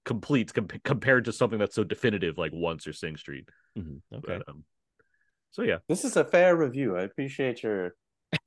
[0.06, 3.48] complete com- compared to something that's so definitive like Once or Sing Street.
[3.78, 4.02] Mhm.
[4.14, 4.38] Okay.
[4.40, 4.64] But, um,
[5.52, 6.96] so yeah, This is a fair review.
[6.96, 7.96] I appreciate your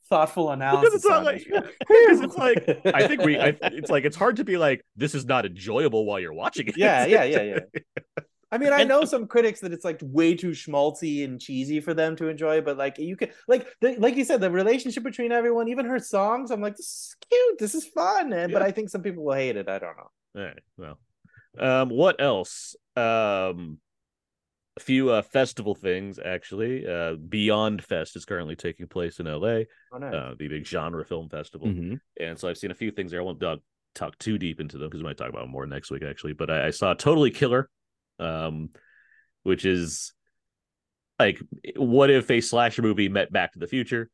[0.09, 0.94] thoughtful analysis.
[0.94, 1.48] it's not like- it.
[1.81, 5.14] because it's like I think we I, it's like it's hard to be like this
[5.14, 6.76] is not enjoyable while you're watching it.
[6.76, 8.22] Yeah, yeah, yeah, yeah.
[8.53, 11.95] I mean, I know some critics that it's like way too schmaltzy and cheesy for
[11.95, 15.33] them to enjoy, but like you can, like, the, like you said, the relationship between
[15.33, 18.71] everyone, even her songs, I'm like, this is cute, this is fun, and but I
[18.71, 19.69] think some people will hate it.
[19.69, 20.11] I don't know.
[20.37, 20.59] All right.
[20.77, 20.99] Well,
[21.59, 22.77] um, what else?
[22.95, 23.79] Um,
[24.77, 26.87] a few uh, festival things actually.
[26.87, 30.15] Uh, Beyond Fest is currently taking place in LA, Oh, nice.
[30.15, 32.01] uh, the big genre film festival, Mhm.
[32.21, 33.21] and so I've seen a few things there.
[33.21, 33.61] I won't dog,
[33.95, 36.33] talk too deep into them because we might talk about more next week actually.
[36.33, 37.69] But I, I saw Totally Killer,
[38.18, 38.70] um,
[39.42, 40.12] which is
[41.18, 41.40] like
[41.77, 44.11] what if a slasher movie met Back to the Future?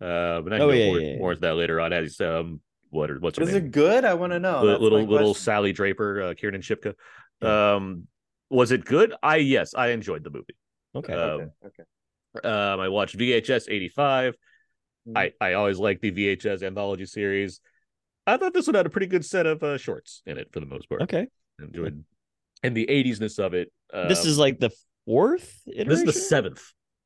[0.00, 1.18] Uh, but I can Oh, go yeah, more, yeah, yeah.
[1.18, 1.92] more into that later on.
[1.92, 3.66] As um, what what's her is name?
[3.66, 4.04] it good?
[4.04, 4.62] I want to know.
[4.62, 5.42] Li- That's little little question.
[5.44, 6.94] Sally Draper, uh, Kiernan Shipka.
[7.42, 8.06] Um,
[8.50, 9.14] was it good?
[9.22, 10.56] I yes, I enjoyed the movie.
[10.94, 11.12] Okay.
[11.12, 12.48] Uh, Okay, okay.
[12.48, 14.34] Um, I watched VHS eighty five.
[15.08, 15.18] Mm.
[15.18, 17.60] I I always like the VHS anthology series.
[18.26, 20.60] I thought this one had a pretty good set of uh, shorts in it for
[20.60, 21.02] the most part.
[21.02, 21.26] okay.
[21.60, 22.04] Enjoyed
[22.62, 23.70] and the eightiesness of it.
[23.92, 24.70] this is um, like the
[25.06, 25.88] fourth iteration.
[25.88, 26.62] this is the seventh.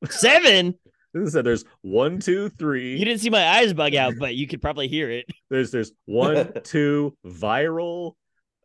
[0.09, 0.75] Seven.
[1.15, 2.97] This is there's one, two, three.
[2.97, 5.27] You didn't see my eyes bug out, but you could probably hear it.
[5.51, 8.13] There's there's one, two, viral.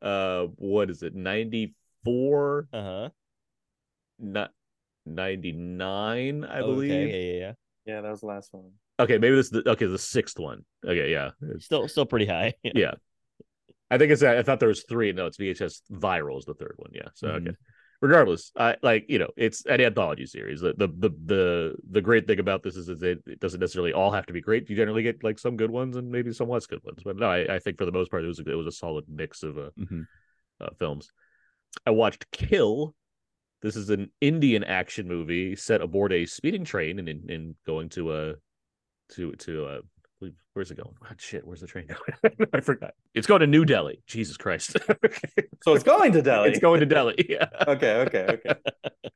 [0.00, 1.14] Uh, what is it?
[1.14, 1.74] Ninety
[2.04, 2.66] four.
[2.72, 3.08] Uh huh.
[4.18, 4.50] not
[5.04, 6.66] 99 i Okay.
[6.66, 7.52] believe Yeah, yeah, yeah.
[7.84, 8.70] Yeah, that was the last one.
[8.98, 12.26] okay maybe this is the okay the sixth one okay yeah It's- Still, still pretty
[12.26, 12.54] high.
[12.62, 12.92] yeah
[13.90, 16.74] i think it's i thought there was three no it's vhs viral is the third
[16.76, 17.56] one yeah so okay Mhm.
[18.00, 22.26] regardless i like you know it's an anthology series the the the the, the great
[22.26, 24.76] thing about this is, is it, it doesn't necessarily all have to be great you
[24.76, 27.56] generally get like some good ones and maybe some less good ones but no i,
[27.56, 29.58] I think for the most part it was a, it was a solid mix of
[29.58, 30.06] uh, Mhm.
[30.60, 31.10] uh, films.
[31.86, 32.94] I watched Kill.
[33.62, 37.88] This is an Indian action movie set aboard a speeding train and in, in going
[37.90, 38.34] to a
[39.14, 39.80] to to uh
[40.54, 40.94] where's it going?
[41.04, 42.48] Oh, shit, where's the train going?
[42.52, 42.92] I forgot.
[43.14, 44.02] It's going to New Delhi.
[44.06, 44.76] Jesus Christ.
[44.88, 45.28] okay.
[45.64, 46.50] So it's going to Delhi.
[46.50, 47.14] it's going to Delhi.
[47.28, 47.46] Yeah.
[47.66, 48.38] okay, okay,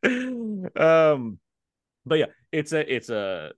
[0.05, 0.67] okay.
[0.77, 1.39] um
[2.05, 3.53] but yeah, it's a it's a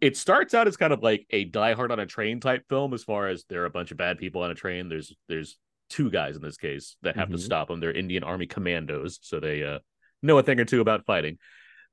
[0.00, 2.92] it starts out as kind of like a Die Hard on a train type film
[2.94, 4.88] as far as there are a bunch of bad people on a train.
[4.88, 5.58] There's there's
[5.90, 7.40] two guys in this case that have to Mhm.
[7.40, 7.80] stop them.
[7.80, 9.80] They're Indian Army commandos, so they uh
[10.22, 11.38] know a thing or two about fighting.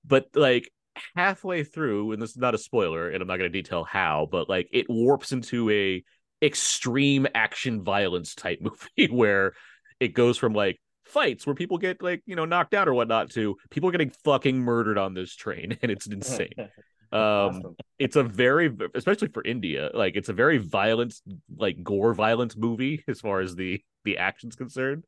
[0.06, 0.72] But like
[1.16, 4.28] halfway through, and this is not a spoiler, and I'm not going to detail how,
[4.32, 6.04] but like it warps into a
[6.44, 9.54] extreme action violence type movie where
[10.00, 13.30] it goes from like fights where people get like you know knocked out or whatnot
[13.32, 16.50] to people getting fucking murdered on this train, and it's insane.
[17.10, 17.76] Um, Awesome.
[17.98, 21.16] it's a very especially for india like it's a very violent
[21.56, 25.06] like gore violent movie as far as the the action's concerned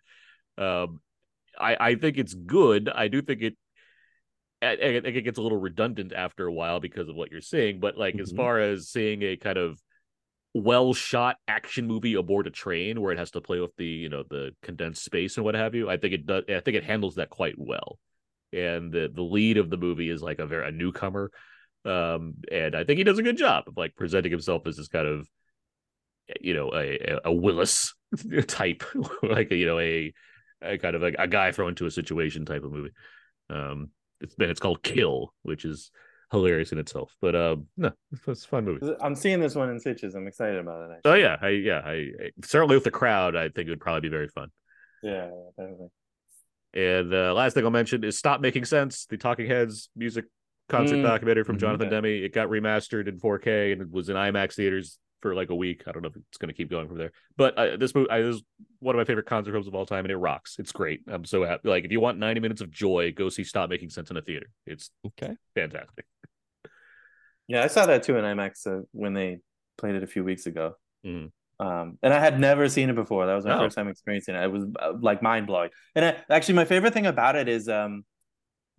[0.57, 1.01] um
[1.59, 3.57] i i think it's good i do think it
[4.61, 7.41] I, I think it gets a little redundant after a while because of what you're
[7.41, 7.79] seeing.
[7.79, 8.35] But like as Mhm.
[8.35, 9.81] far as seeing a kind of
[10.53, 14.09] well shot action movie aboard a train where it has to play with the you
[14.09, 16.43] know the condensed space and what have you, I think it does.
[16.49, 17.99] I think it handles that quite well.
[18.53, 21.31] And the the lead of the movie is like a very a newcomer,
[21.85, 24.87] um, and I think he does a good job of like presenting himself as this
[24.89, 25.27] kind of
[26.41, 27.93] you know a a Willis
[28.47, 28.83] type,
[29.23, 30.13] like you know a,
[30.61, 32.91] a kind of a, a guy thrown into a situation type of movie.
[33.49, 33.89] Um,
[34.21, 35.91] it's been it's called Kill, which is
[36.31, 37.15] hilarious in itself.
[37.21, 38.93] But um, no, it's a fun movie.
[39.01, 40.15] I'm seeing this one in Sitges.
[40.15, 40.95] I'm excited about it.
[40.97, 41.11] Actually.
[41.11, 44.01] Oh yeah, I yeah, I, I certainly with the crowd, I think it would probably
[44.01, 44.49] be very fun.
[45.01, 45.87] Yeah, definitely.
[46.73, 50.25] And uh, last thing I'll mention is Stop Making Sense, the Talking Heads music
[50.67, 51.03] concert Mm.
[51.03, 51.61] documentary from Mhm.
[51.61, 51.95] Jonathan Okay.
[51.95, 52.23] Demme.
[52.25, 55.83] It got remastered in 4K and it was in IMAX theaters for like a week.
[55.87, 58.09] I don't know if it's going to keep going from there, but uh, this movie
[58.09, 58.43] I, this is
[58.79, 60.55] one of my favorite concert films of all time, and it rocks.
[60.59, 61.01] It's great.
[61.07, 61.67] I'm so happy.
[61.69, 64.21] Like if you want 90 minutes of joy, go see Stop Making Sense in a
[64.21, 64.47] theater.
[64.65, 65.35] It's Okay.
[65.55, 66.05] fantastic.
[67.47, 69.39] Yeah, I saw that too in IMAX uh, when they
[69.77, 70.73] played it a few weeks ago.
[71.05, 71.31] Mhm.
[71.59, 73.25] Um, and I had never seen it before.
[73.25, 73.59] That was my Oh.
[73.59, 74.43] first time experiencing it.
[74.43, 75.71] It was uh, like mind blowing.
[75.95, 78.05] And I, actually, my favorite thing about it is, um,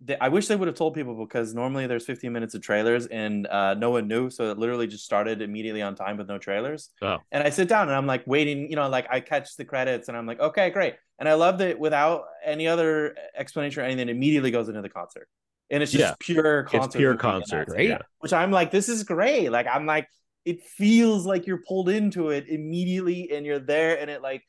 [0.03, 3.05] they, I wish they would have told people because normally there's 15 minutes of trailers
[3.07, 6.37] and uh, no one knew, so it literally just started immediately on time with no
[6.37, 6.89] trailers.
[7.01, 7.19] Oh.
[7.31, 10.07] And I sit down and I'm like waiting, you know, like I catch the credits
[10.07, 10.95] and I'm like, okay, great.
[11.19, 14.89] And I love that without any other explanation or anything, it immediately goes into the
[14.89, 15.27] concert.
[15.69, 16.15] And it's just Yeah.
[16.19, 16.85] pure concert.
[16.87, 17.67] It's pure concert.
[17.67, 17.89] Great.
[17.89, 17.99] Yeah.
[18.19, 19.49] which I'm like, this is great.
[19.51, 20.07] Like, I'm like,
[20.45, 23.99] it feels like you're pulled into it immediately and you're there.
[23.99, 24.43] And it like,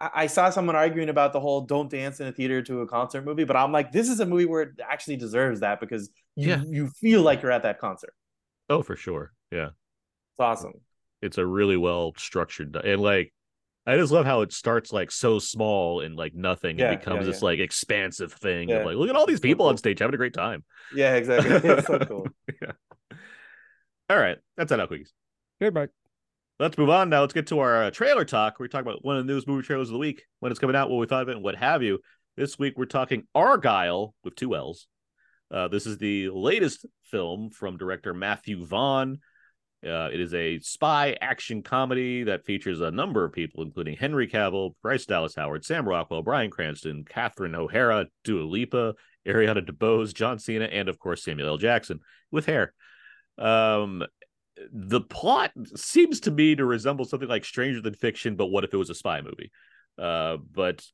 [0.00, 2.86] I, I saw someone arguing about the whole don't dance in a theater to a
[2.86, 6.10] concert movie, but I'm like, this is a movie where it actually deserves that because
[6.34, 6.62] you, Yeah.
[6.66, 8.12] you feel like you're at that concert.
[8.68, 9.32] Oh, for sure.
[9.50, 9.68] Yeah.
[10.32, 10.74] It's awesome.
[11.22, 13.32] it's a really well structured and like
[13.86, 17.24] I just love how it starts like so small and like nothing Yeah, and becomes
[17.24, 18.76] yeah, this like expansive thing Yeah.
[18.80, 20.62] of like look at all these people on stage having a great time.
[20.94, 21.70] Yeah, exactly.
[21.70, 22.26] It's so cool.
[22.60, 22.72] yeah.
[24.10, 25.10] All right, that's it, quickies.
[25.60, 25.90] Good, Mark.
[26.58, 27.20] Let's move on now.
[27.20, 28.58] Let's get to our uh, trailer talk.
[28.58, 30.74] We talk about one of the newest movie trailers of the week, when it's coming
[30.74, 31.98] out, what we thought of it, and what have you.
[32.34, 34.86] This week we're talking Argylle with two L's.
[35.50, 39.18] Uh, this is the latest film from director Matthew Vaughn.
[39.86, 44.26] Uh, it is a spy action comedy that features a number of people, including Henry
[44.26, 48.94] Cavill, Bryce Dallas Howard, Sam Rockwell, Bryan Cranston, Catherine O'Hara, Dua Lipa,
[49.28, 51.58] Ariana DeBose, John Cena, and of course Samuel L.
[51.58, 52.72] Jackson with hair.
[53.36, 54.02] Um,
[54.72, 58.72] the plot seems to me to resemble something like Stranger Than Fiction, but what if
[58.72, 59.50] it was a spy movie?
[59.98, 60.84] Uh, but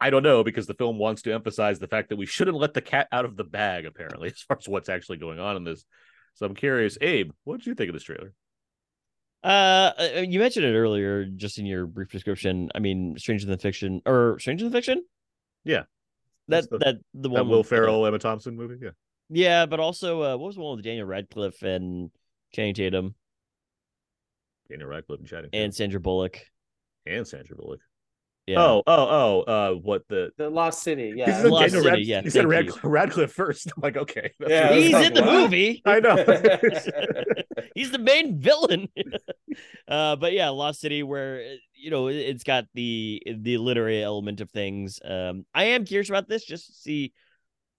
[0.00, 2.74] I don't know because the film wants to emphasize the fact that we shouldn't let
[2.74, 5.64] the cat out of the bag, apparently, as far as what's actually going on in
[5.64, 5.84] this.
[6.34, 8.32] So I'm curious, Abe, what did you think of this trailer?
[9.42, 12.70] Uh, uh, you mentioned it earlier, just in your brief description.
[12.74, 15.04] I mean, Stranger Than Fiction, or Stranger Than Fiction.
[15.64, 15.84] Yeah.
[16.48, 18.76] that the- that the That one Will with, uh, Ferrell, Emma Thompson movie?
[18.82, 18.90] Yeah.
[19.30, 22.10] yeah, but also uh, what was the one with Daniel Radcliffe and
[22.54, 23.14] Channing Tatum
[24.70, 26.38] Daniel Radcliffe and Channing and Sandra Bullock?
[27.06, 27.80] And Sandra Bullock.
[28.46, 28.60] Yeah.
[28.60, 31.12] Oh, oh, oh, uh, what the The Lost City.
[31.14, 31.36] Because Yeah.
[31.36, 32.50] he said Lost Daniel City, Rad- yeah, he said thank you.
[32.50, 33.66] Radcliffe, Radcliffe first.
[33.76, 34.32] I'm like, okay.
[34.38, 35.32] that's Yeah, really- he's like, in the what?
[35.42, 35.82] movie.
[35.86, 36.16] I know.
[37.74, 38.88] He's the main villain.
[39.88, 44.02] uh, but yeah, Lost City, where uh, you know it- it's got the the literary
[44.02, 45.00] element of things.
[45.04, 47.12] Um, I am curious about this just to see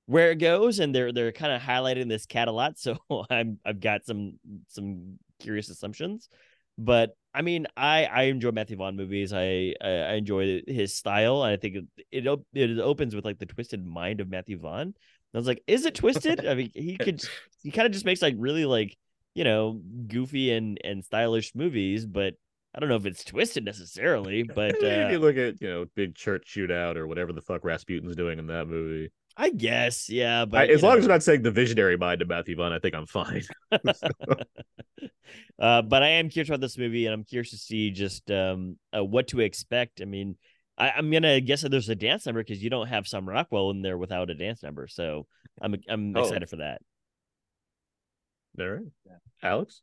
[0.05, 2.97] where it goes, and they're they're kind of highlighting this cat a lot, so
[3.29, 6.29] I'm I've got some some curious assumptions.
[6.77, 9.33] But I mean, I I enjoy Matthew Vaughn movies.
[9.33, 11.43] I I, I enjoy his style.
[11.43, 11.75] and I think
[12.11, 14.93] it it, it opens with like the twisted mind of Matthew Vaughn.
[15.33, 16.45] I was like, is it twisted?
[16.47, 17.21] I mean, he could
[17.63, 18.95] he kind of just makes like really like
[19.33, 22.35] you know goofy and and stylish movies, but
[22.73, 24.43] I don't know if it's twisted necessarily.
[24.43, 27.63] But if you uh, look at you know big church shootout or whatever the fuck
[27.63, 30.45] Rasputin's doing in that movie, I guess yeah.
[30.45, 31.07] But I, as you long as know.
[31.07, 33.43] you're not saying the visionary mind of Matthew Vaughn, I think I'm fine.
[35.59, 38.77] uh, but I am curious about this movie, and I'm curious to see just um
[38.95, 40.01] uh, what to expect.
[40.01, 40.37] I mean,
[40.77, 43.71] I, I'm gonna guess that there's a dance number because you don't have Sam Rockwell
[43.71, 44.87] in there without a dance number.
[44.87, 45.27] So
[45.61, 46.21] I'm I'm Oh.
[46.23, 46.81] excited for that.
[48.59, 48.85] All right,
[49.43, 49.81] Alex.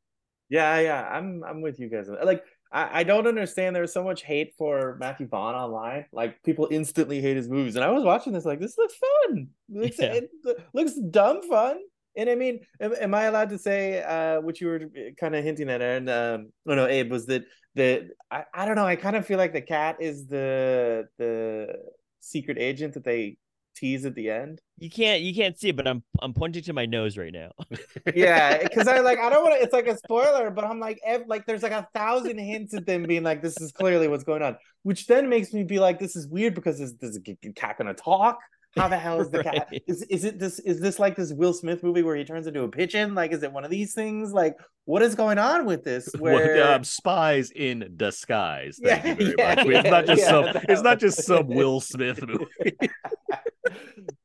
[0.48, 2.08] Yeah, yeah, I'm I'm with you guys.
[2.08, 3.76] Like I, I don't understand.
[3.76, 6.06] There's so much hate for Matthew Vaughn online.
[6.12, 9.48] Like people instantly hate his movies, and I was watching this like this looks fun.
[9.68, 10.14] Looks Yeah.
[10.14, 10.30] it
[10.72, 11.78] looks dumb fun.
[12.16, 14.80] And I mean, am, am I allowed to say uh, what you were
[15.18, 16.08] kind of hinting at, Aaron?
[16.08, 18.86] Um, no, no, Abe was that the I, I don't know.
[18.86, 21.74] I kind of feel like the cat is the the
[22.20, 23.36] secret agent that they
[23.74, 24.60] tease at the end.
[24.78, 27.50] You can't you can't see it, but I'm I'm pointing to my nose right now.
[28.14, 30.98] yeah because i like i don't want to it's like a spoiler but i'm like
[31.04, 34.24] ev- like there's like a thousand hints at them being like this is clearly what's
[34.24, 37.52] going on which then makes me be like this is weird because is this a
[37.52, 38.38] cat gonna talk
[38.76, 39.68] How the hell is the cat?
[39.86, 40.58] Is is it this?
[40.60, 43.14] Is this like this Will Smith movie where he turns into a pigeon?
[43.14, 44.32] Like, is it one of these things?
[44.32, 44.56] Like,
[44.86, 46.08] what is going on with this?
[46.18, 48.78] What, Where um, spies in disguise.
[48.82, 49.66] Thank Yeah, you very yeah, much.
[49.66, 50.44] yeah, it's not just some.
[50.68, 52.46] It's not just some Will Smith movie.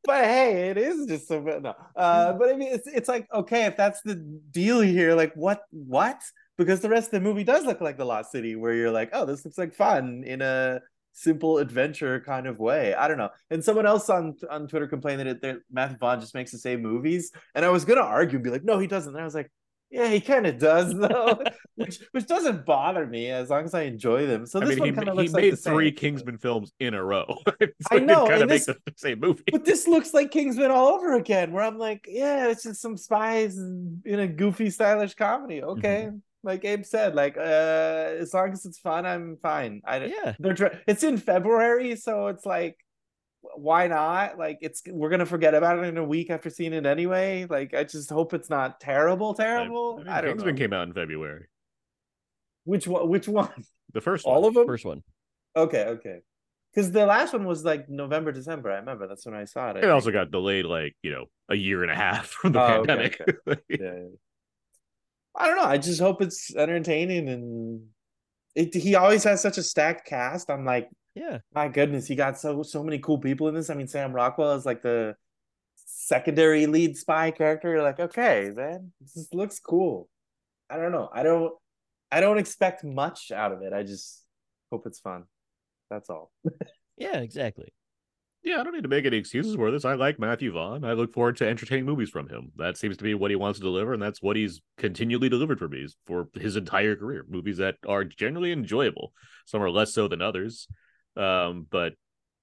[0.04, 1.74] but hey, it is just so no.
[1.96, 5.64] Uh, but I mean, it's it's like okay, if that's the deal here, like what
[5.72, 6.22] what?
[6.58, 9.10] Because the rest of the movie does look like the Lost City, where you're like,
[9.14, 10.82] oh, this looks like fun in a
[11.18, 12.94] simple adventure kind of way.
[12.94, 13.30] I don't know.
[13.50, 16.60] And someone else on on Twitter complained that, it, that Matthew Vaughn just makes the
[16.60, 19.14] same movies, and I was gonna argue and be like, no, he doesn't.
[19.14, 19.52] And I was like.
[19.90, 21.42] Yeah, he kind of does though,
[21.76, 24.46] which which doesn't bother me as long as I enjoy them.
[24.46, 25.96] So I mean, one he, kind of he looks like made the three same.
[25.96, 27.38] Kingsman films in a row.
[27.62, 29.46] so I know, kind of make the same movie.
[29.50, 32.98] But this looks like Kingsman all over again, where I'm like, yeah, it's just some
[32.98, 35.62] spies in a goofy, stylish comedy.
[35.62, 35.70] Mm-hmm.
[35.70, 36.10] Okay,
[36.48, 37.42] like Abe said, like uh,
[38.20, 39.82] as long as it's fun, I'm fine.
[39.86, 40.34] I Yeah.
[40.40, 42.76] they're it's in February, so it's like,
[43.56, 44.38] why not?
[44.40, 47.46] Like it's we're gonna forget about it in a week after seeing it anyway.
[47.48, 49.96] Like I just hope it's not terrible, terrible.
[49.96, 51.46] I mean, I, don't Kingsman know came out in February.
[52.64, 53.08] which one.
[53.10, 53.50] Which one?
[53.94, 54.36] The first one.
[54.36, 54.66] All of them.
[54.66, 55.04] First one.
[55.56, 56.20] Okay, okay.
[56.74, 58.72] Because the last one was like November, December.
[58.72, 59.78] I remember that's when I saw it.
[59.78, 59.94] I It think.
[59.94, 63.10] also got delayed like you know a year and a half from the Oh, okay,
[63.10, 63.22] pandemic.
[63.70, 64.04] yeah, yeah.
[65.38, 65.64] I don't know.
[65.64, 67.82] I just hope it's entertaining and
[68.56, 70.50] it, he always has such a stacked cast.
[70.50, 71.40] I'm like, Yeah.
[71.54, 73.70] my goodness, he got so so many cool people in this.
[73.70, 75.16] I mean, Sam Rockwell is like the
[75.86, 77.70] secondary lead spy character.
[77.70, 80.10] You're like, okay, man, this looks cool.
[80.70, 81.10] I don't know.
[81.14, 81.54] I don't
[82.12, 83.74] I don't expect much out of it.
[83.74, 84.24] I just
[84.72, 85.26] hope it's fun.
[85.90, 86.32] That's all.
[87.00, 87.72] Yeah, exactly.
[88.48, 89.84] Yeah, I don't need to make any excuses for this.
[89.84, 90.86] I like Matthew Vaughn.
[90.86, 92.54] I look forward to entertaining movies from him.
[92.56, 95.60] That seems to be what he wants to deliver, and that's what he's continually delivered
[95.60, 97.26] for me for his entire career.
[97.28, 99.12] Movies that are generally enjoyable.
[99.48, 100.70] Some are less so than others,
[101.18, 101.96] um, but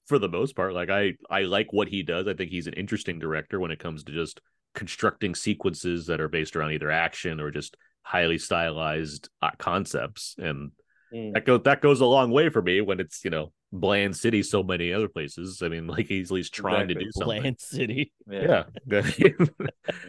[0.06, 2.28] for the most part, like I, I like what he does.
[2.28, 4.42] I think he's an interesting director when it comes to just
[4.74, 10.72] constructing sequences that are based around either action or just highly stylized uh, concepts, and
[11.14, 11.32] Mm.
[11.34, 14.42] that goes that goes a long way for me when it's you know bland city
[14.42, 15.60] so many other places.
[15.62, 17.42] I mean like he's at least trying to do something.
[17.42, 18.12] Bland City.
[18.30, 18.64] yeah,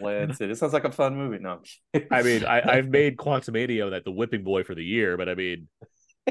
[0.00, 1.38] Lance, it sounds like a fun movie.
[1.38, 1.60] No,
[2.10, 5.34] i mean I, i've made quantumania that the whipping boy for the year but i
[5.34, 5.68] mean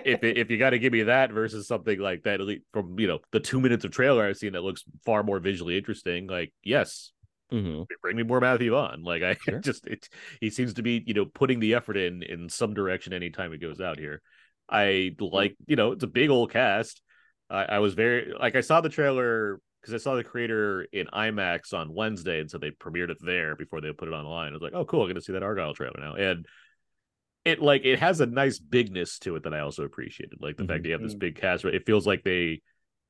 [0.04, 2.63] if it, if you got to give me that versus something like that at least
[2.74, 5.78] from you know the two minutes of trailer i've seen that looks far more visually
[5.78, 7.12] interesting like yes.
[7.52, 9.04] Hmm bring me more matthew vaughn.
[9.04, 9.60] Like i Sure.
[9.63, 10.10] just it
[10.41, 13.60] he seems to be you know putting the effort in in some direction anytime it
[13.62, 14.21] goes out here.
[14.67, 17.02] I like you know it's a big old cast
[17.49, 21.08] i, I was very like i saw the trailer because i saw the creator in
[21.08, 24.53] imax on wednesday and so they premiered it there before they put it online i
[24.53, 26.45] was like oh cool i'm gonna see that argylle trailer now and
[27.43, 30.65] it like it has a nice bigness to it that i also appreciated like the
[30.65, 31.19] fact that you have this Mhm.
[31.19, 32.62] big cast it feels like they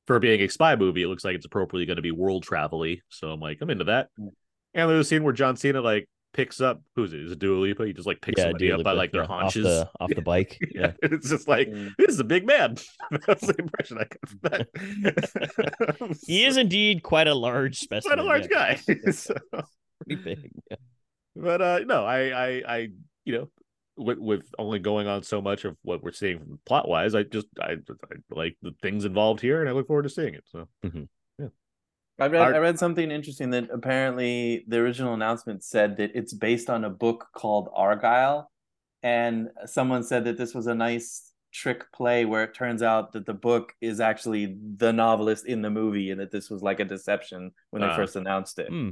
[0.06, 2.98] for being a spy movie, it looks like it's appropriately going to be world travel-y.
[3.08, 4.08] So I'm like, I'm into that.
[4.20, 4.28] Mm.
[4.72, 7.20] And there's a scene where John Cena like picks up who's it?
[7.20, 7.86] Is it Dua Lipa?
[7.86, 9.66] He just like picks Yeah, somebody Dua up by like their yeah, haunches.
[9.66, 10.58] off the off the bike.
[10.72, 10.92] yeah.
[11.02, 11.08] Yeah.
[11.10, 11.92] It's just like Mm.
[11.98, 12.76] this is a big man.
[13.26, 16.16] That's the impression I got from that.
[16.26, 18.16] He is indeed quite a large specimen.
[18.16, 18.76] quite a large yeah.
[18.76, 19.10] guy.
[19.10, 19.34] So-
[20.06, 20.50] Pretty big.
[20.70, 20.76] Yeah.
[21.34, 22.88] but uh no, I I I
[23.24, 23.48] you know
[23.96, 27.46] with with only going on so much of what we're seeing plot wise, I just
[27.58, 30.44] I, I like the things involved here, and I look forward to seeing it.
[30.46, 30.68] So
[32.18, 36.32] I read Our- I read something interesting that apparently the original announcement said that it's
[36.32, 38.46] based on a book called Argylle,
[39.02, 43.24] and someone said that this was a nice trick play where it turns out that
[43.26, 46.84] the book is actually the novelist in the movie, and that this was like a
[46.84, 47.96] deception when they Ah.
[47.96, 48.68] first announced it.
[48.68, 48.90] Hmm.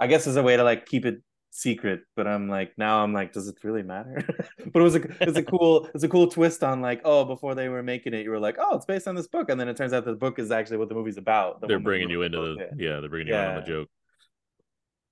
[0.00, 1.22] I guess as a way to like keep it
[1.56, 4.22] secret, but I'm like now I'm like, does it really matter?
[4.72, 7.54] but it was a it's a cool it's a cool twist on like oh before
[7.54, 9.68] they were making it you were like oh it's based on this book and then
[9.68, 11.60] it turns out the book is actually what the movie's about.
[11.60, 12.90] the they're bringing you into the yeah.
[12.90, 13.88] yeah, they're bringing you in on the joke.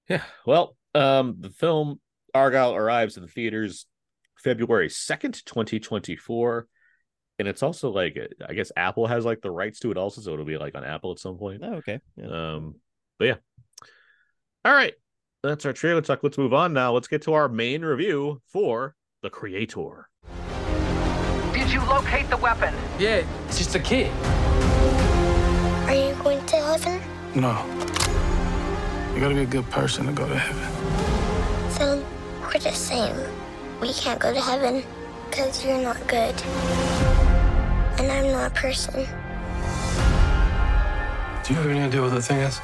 [0.08, 0.22] Yeah.
[0.46, 2.00] Well, um, the film
[2.34, 3.86] Argylle arrives in the theaters
[4.38, 6.68] February second, twenty twenty four,
[7.38, 10.34] and it's also like I guess Apple has like the rights to it also, so
[10.34, 11.62] it'll be like on Apple at some point.
[11.64, 12.00] Oh, okay.
[12.16, 12.54] Yeah.
[12.54, 12.74] Um,
[13.18, 13.36] but yeah.
[14.66, 14.94] All right,
[15.48, 16.22] that's our trailer talk.
[16.22, 16.92] Let's move on now.
[16.92, 20.08] Let's get to our main review for the Creator.
[21.52, 22.74] Did you locate the weapon?
[22.98, 24.10] Yeah, it's just a kid.
[25.86, 27.00] Are you going to heaven?
[27.34, 27.64] No.
[29.14, 31.78] You gotta be a good person to go to heaven.
[31.78, 32.04] Then
[32.42, 33.16] we're the same.
[33.80, 34.82] We can't go to heaven
[35.28, 36.34] because you're not good.
[37.98, 39.06] And I'm not a person.
[41.44, 42.58] Do you have any idea what the thing is?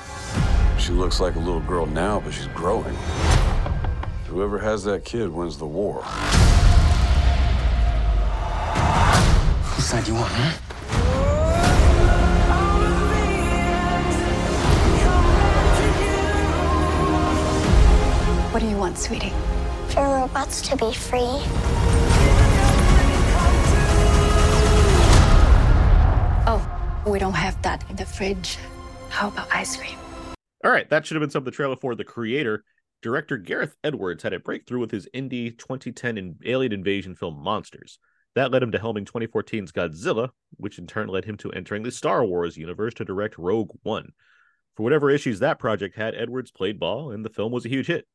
[0.80, 2.96] She looks like a little girl now, but she's growing.
[4.26, 6.02] Whoever has that kid wins the war.
[9.62, 10.52] Whose side you want, huh?
[18.50, 19.32] What do you want, sweetie?
[19.88, 21.44] For robots to be free.
[26.46, 28.56] Oh, we don't have that in the fridge.
[29.10, 29.98] How about ice cream?
[30.62, 32.64] All right, that should have been some of the trailer for the creator.
[33.02, 37.98] Director Gareth Edwards had a breakthrough with his indie 2010 in- alien invasion film Monsters.
[38.34, 41.90] That led him to helming 2014's Godzilla, which in turn led him to entering the
[41.90, 44.10] Star Wars universe to direct Rogue One.
[44.76, 47.86] For whatever issues that project had, Edwards played ball, and the film was a huge
[47.86, 48.06] hit.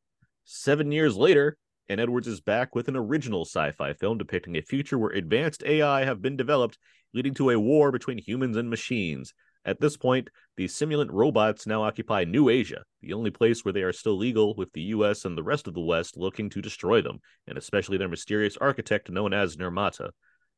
[0.45, 1.57] Seven years later,
[1.89, 5.63] and Edwards is back with an original sci fi film depicting a future where advanced
[5.65, 6.77] AI have been developed,
[7.13, 9.33] leading to a war between humans and machines.
[9.65, 13.81] At this point, the simulant robots now occupy New Asia, the only place where they
[13.81, 17.01] are still legal, with the US and the rest of the West looking to destroy
[17.01, 20.11] them, and especially their mysterious architect known as Nirmata.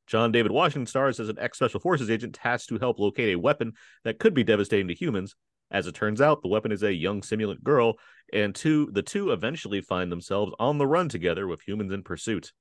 [0.07, 3.39] John David Washington stars as an ex Special Forces agent tasked to help locate a
[3.39, 5.35] weapon that could be devastating to humans.
[5.71, 7.95] As it turns out, the weapon is a young simulant girl,
[8.33, 12.51] and two, the two eventually find themselves on the run together with humans in pursuit.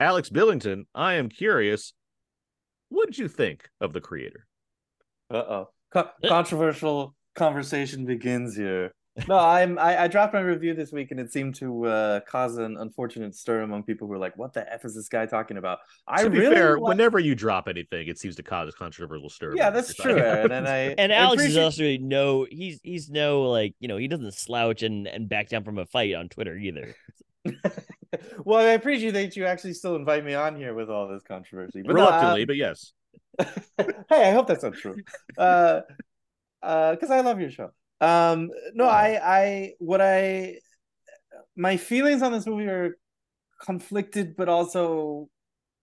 [0.00, 1.94] Alex Billington, I am curious,
[2.88, 4.46] what did you think of the creator?
[5.32, 5.68] Uh oh.
[5.92, 8.92] Co- controversial conversation begins here.
[9.28, 12.56] No, I'm I, I dropped my review this week and it seemed to uh, cause
[12.56, 15.58] an unfortunate stir among people who were like, "What the f is this guy talking
[15.58, 18.70] about?" I to be really fair, like- whenever you drop anything, it seems to cause
[18.70, 19.54] a controversial stir.
[19.54, 20.18] Yeah, that's true, side.
[20.22, 23.88] Aaron, and I And I Alex is appreciate- also no he's he's no like, you
[23.88, 26.94] know, he doesn't slouch and, and back down from a fight on Twitter either.
[28.44, 31.82] well, I appreciate that you actually still invite me on here with all this controversy.
[31.82, 32.92] But no, reluctantly, uh, but yes.
[33.38, 34.96] Hey, I hope that's not true.
[35.36, 35.80] Uh,
[36.62, 37.70] uh, because I love your show.
[38.00, 40.58] Um, no, I, I, what I,
[41.56, 42.96] my feelings on this movie are
[43.64, 45.28] conflicted, but also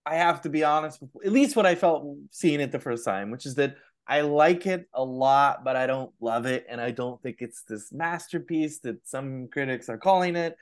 [0.04, 1.00] I have to be honest.
[1.00, 3.76] With, at least what I felt seeing it the first time, which is that
[4.06, 7.62] I like it a lot, but I don't love it, and I don't think it's
[7.62, 10.56] this masterpiece that some critics are calling it.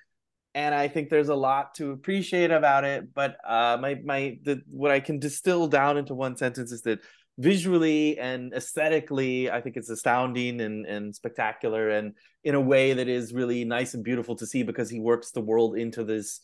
[0.58, 4.60] And I think there's a lot to appreciate about it, but uh, my my the
[4.68, 6.98] what I can distill down into one sentence is that
[7.38, 13.06] visually and aesthetically, I think it's astounding and and spectacular, and in a way that
[13.06, 16.40] is really nice and beautiful to see because he works the world into this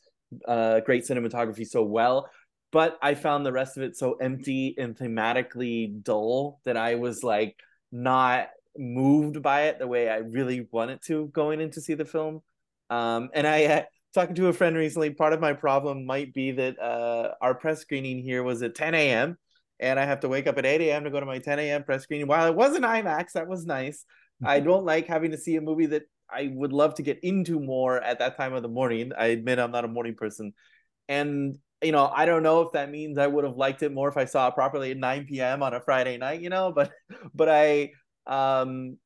[0.47, 2.31] uh, great cinematography so well.
[2.71, 7.25] But I found the rest of it so empty and thematically dull that I was
[7.25, 7.57] like
[7.91, 8.47] not
[8.79, 12.43] moved by it the way I really wanted to going in to see the film.
[12.91, 15.11] Um, and I talking to a friend recently.
[15.11, 18.95] Part of my problem might be that uh, our press screening here was at 10
[18.95, 19.37] a.m.
[19.81, 21.05] and I have to wake up at 8 a.m.
[21.05, 21.85] to go to my 10 a.m.
[21.85, 22.27] press screening.
[22.27, 24.05] While it was an IMAX, that was nice.
[24.45, 27.61] I don't like having to see a movie that I would love to get into
[27.61, 29.13] more at that time of the morning.
[29.17, 30.53] I admit I'm not a morning person,
[31.09, 34.09] and you know I don't know if that means I would have liked it more
[34.09, 35.63] if I saw it properly at 9 p.m.
[35.63, 36.41] on a Friday night.
[36.41, 36.91] You know, but
[37.35, 37.93] but I
[38.27, 38.99] um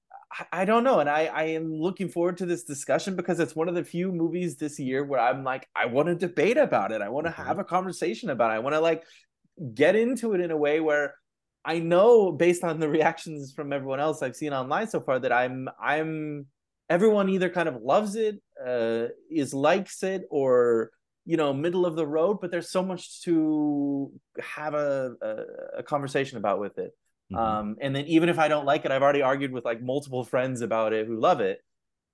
[0.53, 3.69] I- don't know, and I I am looking forward to this discussion because it's one
[3.69, 7.01] of the few movies this year where I'm like I want to debate about it.
[7.03, 8.55] I want to have a conversation about it.
[8.55, 9.05] I want to like
[9.75, 11.15] get into it in a way where
[11.65, 15.33] I know based on the reactions from everyone else I've seen online so far that
[15.33, 16.47] I'm I'm
[16.91, 20.91] everyone either kind of loves it, uh, is likes it, or
[21.25, 22.39] you know middle of the road.
[22.41, 25.37] But there's so much to have a a,
[25.79, 26.93] a conversation about with it.
[27.37, 30.25] Um, and then even if I don't like it, I've already argued with like multiple
[30.25, 31.61] friends about it who love it.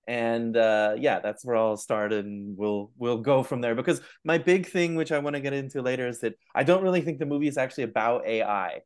[0.06, 3.74] And uh, yeah, that's where I'll start, and we'll we'll go from there.
[3.74, 6.82] Because my big thing, which I want to get into later, is that I don't
[6.82, 8.80] really think the movie is actually about AI.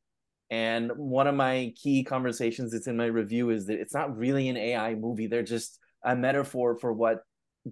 [0.51, 4.49] And one of my key conversations that's in my review is that it's not really
[4.49, 5.27] an AI movie.
[5.27, 7.23] They're just a metaphor for what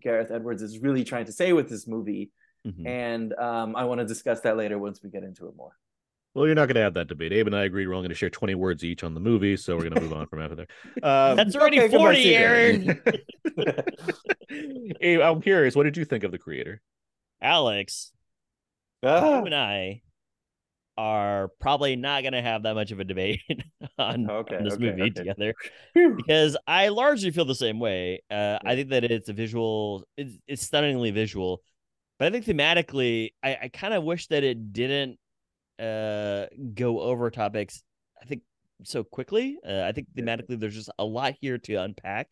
[0.01, 2.33] Gareth Edwards is really trying to say with this movie.
[2.67, 2.87] Mhm.
[2.87, 5.73] And um, I want to discuss that later once we get into it more.
[6.37, 7.33] Well, you're not going to have that debate.
[7.33, 9.57] Abe and I agreed we're only going to share 20 words each on the movie,
[9.57, 10.67] so we're going to move on from after there.
[11.03, 12.35] Um, That's already okay, 40.
[12.37, 13.03] Aaron.
[15.01, 16.83] Abe, I'm curious, what did you think of the creator?
[17.41, 18.13] Alex,
[19.03, 20.03] Ah, you and I
[20.99, 23.41] are probably not going to have that much of a debate
[23.99, 25.11] on, Okay, on this okay, movie okay.
[25.13, 25.55] together
[25.95, 28.23] because I largely feel the same way.
[28.31, 31.63] Uh, I think that it's a visual, it's, it's stunningly visual,
[32.19, 35.19] but I think thematically, I, I kind of wish that it didn't
[35.79, 37.83] uh, go over topics.
[38.21, 38.43] I think
[38.85, 39.59] so quickly.
[39.67, 42.31] Uh, I think thematically, there's just a lot here to unpack,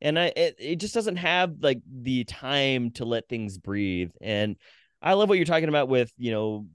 [0.00, 4.10] and I it, it just doesn't have like the time to let things breathe.
[4.20, 4.56] And
[5.02, 6.66] I love what you're talking about with you know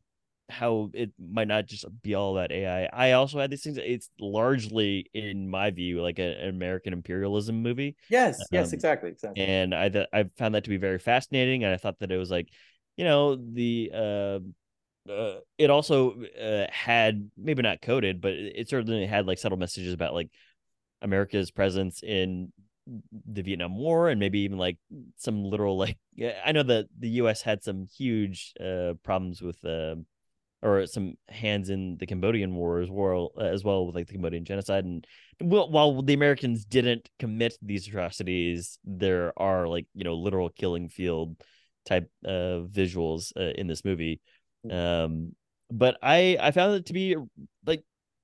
[0.50, 2.86] how it might not just be all about AI.
[2.94, 3.78] I also had these things.
[3.78, 9.10] It's largely, in my view, like a- an American imperialism movie Yes, yes, Um, exactly,
[9.10, 9.44] exactly.
[9.44, 12.18] and I th- I found that to be very fascinating, and I thought that it
[12.18, 12.48] was like,
[12.96, 14.40] you know, the uh,
[15.10, 19.94] uh it also uh, had maybe not coded, but it certainly had like subtle messages
[19.94, 20.30] about like
[21.02, 22.52] America's presence in
[23.28, 24.78] the Vietnam War and maybe even like
[25.18, 25.98] some literal like
[26.46, 27.42] I know that the U.S.
[27.42, 29.96] had some huge uh, problems with uh,
[30.62, 34.46] or some hands in the Cambodian War as well as well with like the Cambodian
[34.46, 35.06] genocide and
[35.42, 40.90] well, while the Americans didn't commit these atrocities, there are like you know literal killing
[40.90, 41.36] field
[41.86, 44.22] type of visuals uh, in this movie.
[44.72, 45.36] Um,
[45.72, 47.16] but I I found it to be
[47.66, 47.84] like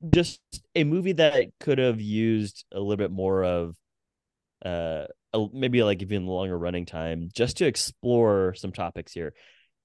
[0.09, 0.41] just
[0.75, 3.75] a movie that could have used a little bit more of
[4.65, 9.33] uh a, maybe like even longer running time just to explore some topics here.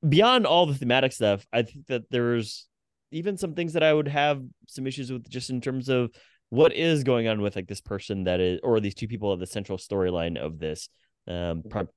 [0.07, 2.69] Beyond all the thematic stuff i think that there's
[3.11, 6.11] even some things that i would have some issues with just in terms of
[6.51, 9.41] what is going on with like this person that is or these two people of
[9.41, 10.89] the central storyline of this
[11.27, 11.89] um pro-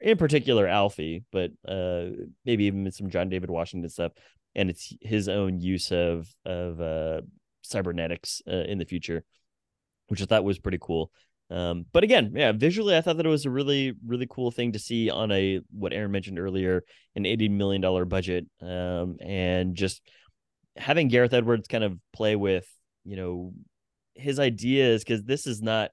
[0.00, 2.06] in particular alphie but uh
[2.44, 4.12] maybe even some john david washington stuff
[4.54, 7.20] and it's his own use of of uh
[7.62, 9.24] cybernetics uh, in the future
[10.08, 11.10] which i thought was pretty cool
[11.50, 14.72] um, but again, yeah, visually, I thought that it was a really, really cool thing
[14.72, 16.84] to see on a what Aaron mentioned earlier,
[17.16, 20.02] an eighty million dollar budget, um, and just
[20.76, 22.68] having Gareth Edwards kind of play with,
[23.04, 23.52] you know,
[24.14, 25.90] his ideas because this is not.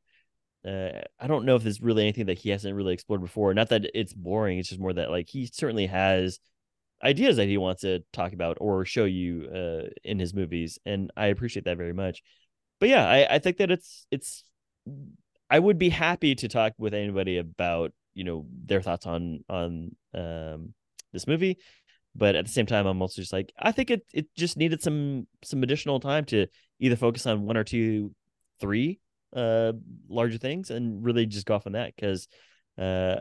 [0.66, 3.53] Uh, I don't know if there's really anything that he hasn't really explored before.
[3.53, 6.39] Not that it's boring; it's just more that like he certainly has
[7.03, 11.11] ideas that he wants to talk about or show you uh, in his movies, and
[11.16, 12.24] I appreciate that very much.
[12.80, 14.43] But yeah, I, I think that it's it's
[15.49, 19.95] I would be happy to talk with anybody about you know their thoughts on on
[20.16, 20.74] um,
[21.13, 21.59] this movie,
[22.16, 24.82] but at the same time, I'm also just like I think it it just needed
[24.82, 26.47] some some additional time to
[26.80, 28.16] either focus on one or two,
[28.59, 28.99] three
[29.36, 29.73] uh
[30.09, 32.27] larger things and really just go off on that because
[32.77, 33.17] uh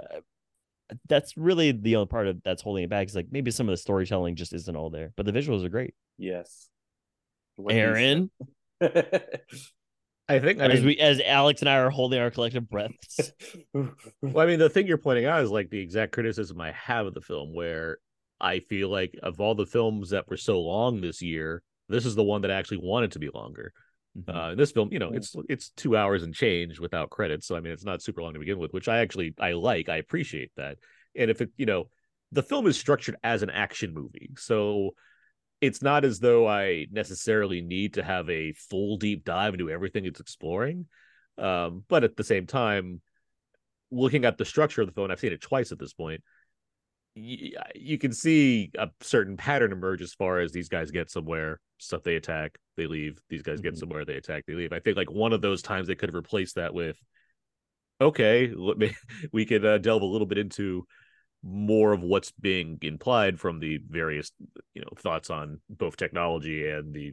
[1.09, 3.73] that's really the only part of that's holding it back is like maybe some of
[3.73, 6.69] the storytelling just isn't all there but the visuals are great Yes.
[7.69, 8.31] aaron
[10.27, 13.33] I think I as mean, we as alex and i are holding our collective breaths
[13.75, 17.07] well, I mean, the thing you're pointing out is like the exact criticism I have
[17.07, 17.99] of the film, where
[18.41, 22.15] I feel like of all the films that were so long this year, this is
[22.15, 23.73] the one that I actually wanted to be longer.
[24.17, 24.35] Mhm.
[24.35, 27.61] Uh, this film, you know, it's it's two hours and change without credits, so I
[27.61, 29.89] mean, it's not super long to begin with, which I actually I like.
[29.89, 30.79] I appreciate that.
[31.17, 31.89] And if it, you know,
[32.33, 34.95] the film is structured as an action movie, so
[35.61, 40.05] it's not as though I necessarily need to have a full deep dive into everything
[40.05, 40.87] it's exploring.
[41.39, 43.01] Um, but at the same time,
[43.91, 46.23] looking at the structure of the film, I've seen it twice at this point.
[47.17, 51.61] Y- You can see a certain pattern emerge as far as these guys get somewhere,
[51.79, 53.19] stuff they attack, they leave.
[53.29, 53.79] These guys get Mhm.
[53.79, 54.73] somewhere, they attack, they leave.
[54.73, 56.97] I think like one of those times they could have replaced that with,
[58.01, 58.95] okay, let me,
[59.33, 60.87] we could uh, delve a little bit into
[61.43, 64.33] more of what's being implied from the various
[64.75, 67.13] you know thoughts on both technology and the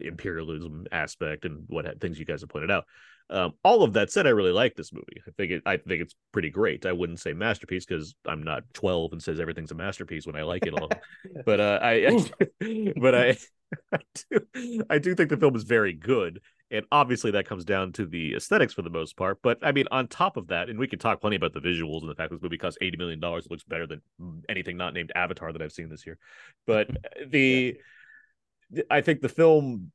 [0.00, 2.84] imperialism aspect and what things you guys have pointed out
[3.28, 5.22] um, all of that said i really like this movie.
[5.26, 6.86] I think it i think it's pretty great.
[6.86, 10.42] I wouldn't say masterpiece because i'm not 12 and says everything's a masterpiece when i
[10.42, 10.90] like it all.
[11.44, 13.36] But uh i, I but I,
[13.92, 13.98] I
[14.30, 16.40] do i do think the film is very good.
[16.68, 19.38] And obviously that comes down to the aesthetics for the most part.
[19.42, 22.02] But i mean on top of that and we can talk plenty about the visuals
[22.02, 24.02] and the fact this movie cost 80 million dollars it looks better than
[24.48, 26.18] anything not named avatar that i've seen this year.
[26.66, 26.90] But
[27.26, 27.76] the
[28.90, 29.90] i think the film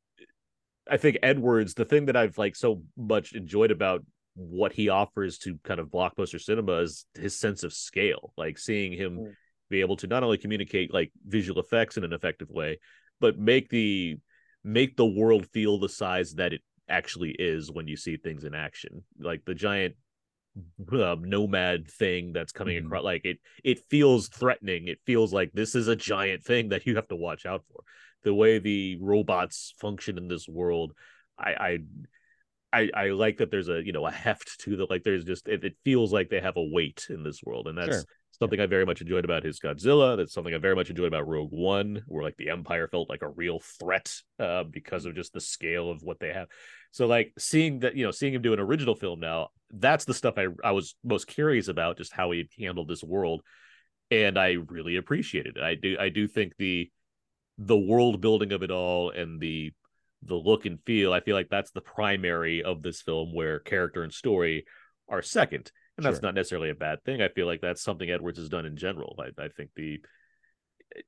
[0.90, 4.04] i think edwards the thing that i've like so much enjoyed about
[4.36, 8.94] what he offers to kind of blockbuster cinema is his sense of scale like seeing
[8.94, 9.36] him Mm.
[9.70, 12.80] be able to not only communicate like visual effects in an effective way
[13.20, 14.18] but make the
[14.64, 18.54] make the world feel the size that it actually is when you see things in
[18.54, 19.96] action like the giant
[20.92, 22.86] uh, nomad thing that's coming Mhm.
[22.88, 26.86] across like it it feels threatening it feels like this is a giant thing that
[26.86, 27.82] you have to watch out for
[28.24, 30.94] the way the robots function in this world
[31.38, 31.80] i i
[32.74, 35.48] I, I like that there's a you know a heft to the like there's just
[35.48, 38.06] it, it feels like they have a weight in this world and that's Sure.
[38.40, 40.18] something I very much enjoyed about his Godzilla.
[40.18, 43.22] That's something I very much enjoyed about Rogue One, where like the Empire felt like
[43.22, 46.48] a real threat uh, because of just the scale of what they have.
[46.92, 50.14] So like seeing that, you know, seeing him do an original film now, that's the
[50.14, 53.42] stuff I I was most curious about, just how he handled this world,
[54.10, 55.64] and I really appreciated it.
[55.64, 56.90] I do I do think the
[57.66, 59.72] the world building of it all and the
[60.24, 64.03] the look and feel, I feel like that's the primary of this film, where character
[64.03, 64.66] and story
[65.09, 66.28] are second and that's Sure.
[66.28, 67.22] not necessarily a bad thing.
[67.22, 69.20] I feel like that's something Edwards has done in general.
[69.20, 69.99] I, I think the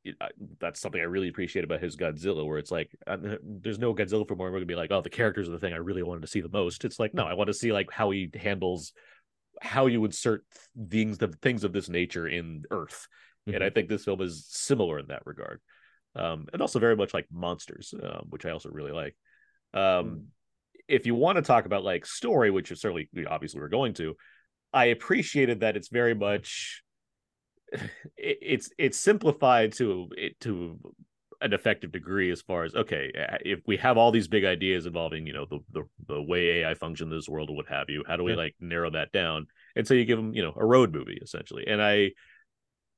[0.04, 0.30] it, I,
[0.60, 4.28] that's something I really appreciate about his Godzilla, where it's like uh, there's no Godzilla
[4.28, 6.22] film where we're gonna be like, oh, the characters are the thing I really wanted
[6.22, 6.86] to see the most.
[6.86, 8.94] It's like no, I want to see like how he handles
[9.62, 10.44] how you insert
[10.90, 13.08] things the things of this nature in Earth,
[13.48, 15.60] and I think this film is similar in that regard,
[16.16, 19.16] um, and also very much like monsters, um, which I also really like.
[19.74, 20.28] Um,
[20.88, 24.16] if you want to talk about like story, which is certainly obviously we're going to,
[24.74, 26.84] I appreciated that it's very much
[27.72, 30.80] it, it's it's simplified to it to
[31.42, 33.12] an effective degree as far as okay
[33.44, 36.74] if we have all these big ideas involving you know the the, the way ai
[36.74, 38.38] functions in this world or what have you how do we Yeah.
[38.38, 41.66] like narrow that down and so you give them you know a road movie essentially
[41.68, 42.12] and i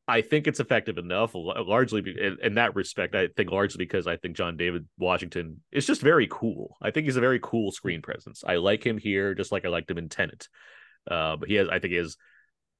[0.08, 2.04] i think it's effective enough largely
[2.42, 6.28] in, that respect i think largely because i think john david washington is just very
[6.30, 6.78] cool.
[6.82, 8.44] I think he's a very cool screen presence.
[8.46, 10.48] I like him here just like i liked him in tenet.
[11.10, 12.18] Uh, but he has i think he has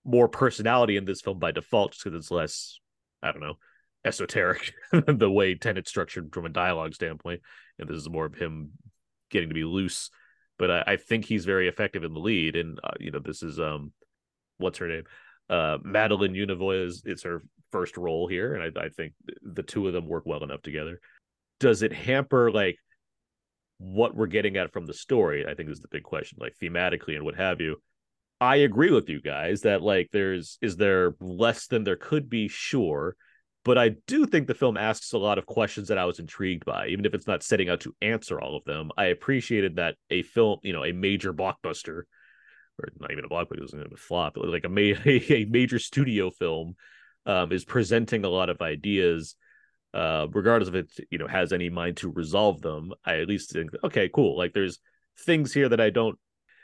[0.04, 2.80] more personality in this film by default just because it's less
[3.24, 3.58] i don't know
[4.06, 4.74] esoteric
[5.08, 7.42] the way Tenet's structured from a dialogue standpoint,
[7.80, 8.72] and this is more of him
[9.32, 10.12] getting to be loose.
[10.58, 13.44] But I, I think he's very effective in the lead, and uh, you know this
[13.44, 13.92] is um,
[14.58, 15.04] what's her name,
[15.50, 19.88] uh, Madeleine Yuna Voyles it's her first role here, and I, I think the two
[19.88, 21.00] of them work well enough together.
[21.60, 22.78] Does it hamper like
[23.78, 25.46] what we're getting at from the story?
[25.48, 27.78] I think is the big question, like thematically and what have you.
[28.42, 32.48] I agree with you guys that like there's is there less than there could be,
[32.48, 33.16] sure
[33.66, 36.66] but I do think the film asks a lot of questions that I was intrigued
[36.66, 38.92] by, even if it's not setting out to answer all of them.
[38.96, 42.04] I appreciated that a film, you know, a major blockbuster,
[42.80, 45.80] or not even a blockbuster, it was a flop, but like a, ma- a major
[45.80, 46.76] studio film,
[47.26, 49.36] um, is presenting a lot of ideas,
[49.94, 52.92] uh, regardless of it, you know, has any mind to resolve them.
[53.06, 54.38] I at least think, okay, cool.
[54.38, 54.80] Like there's
[55.20, 56.18] things here that I don't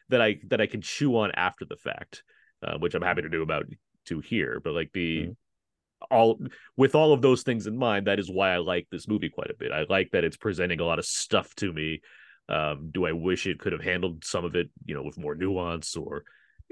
[0.09, 2.24] that I that I can chew on after the fact,
[2.62, 3.66] uh, which I'm happy to do about
[4.05, 4.59] to here.
[4.64, 5.36] But like the Mhm.
[6.09, 6.39] all
[6.76, 9.49] with all of those things in mind, that is why I like this movie quite
[9.49, 9.72] a bit.
[9.72, 12.01] I like that it's presenting a lot of stuff to me.
[12.52, 15.36] Um, do I wish it could have handled some of it, you know, with more
[15.36, 16.26] nuance or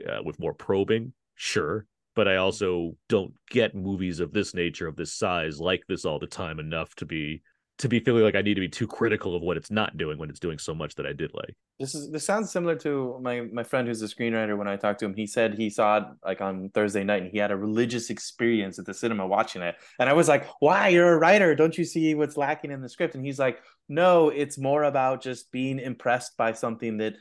[0.07, 1.13] uh, with more probing?
[1.36, 6.03] Sure, but I also don't get movies of this nature, of this size, like this
[6.03, 7.41] all the time enough to be
[7.77, 10.17] to be feeling like I need to be too critical of what it's not doing
[10.17, 11.55] when it's doing so much that I did like.
[11.80, 14.57] This is this sounds similar to my my friend who's a screenwriter.
[14.57, 17.32] When I talked to him, he said he saw it like on Thursday night, and
[17.32, 19.77] he had a religious experience at the cinema watching it.
[19.97, 20.89] And I was like, "Why?
[20.89, 21.55] You're a writer.
[21.55, 23.59] Don't you see what's lacking in the script?" And he's like,
[23.89, 27.15] "No, it's more about just being impressed by something that."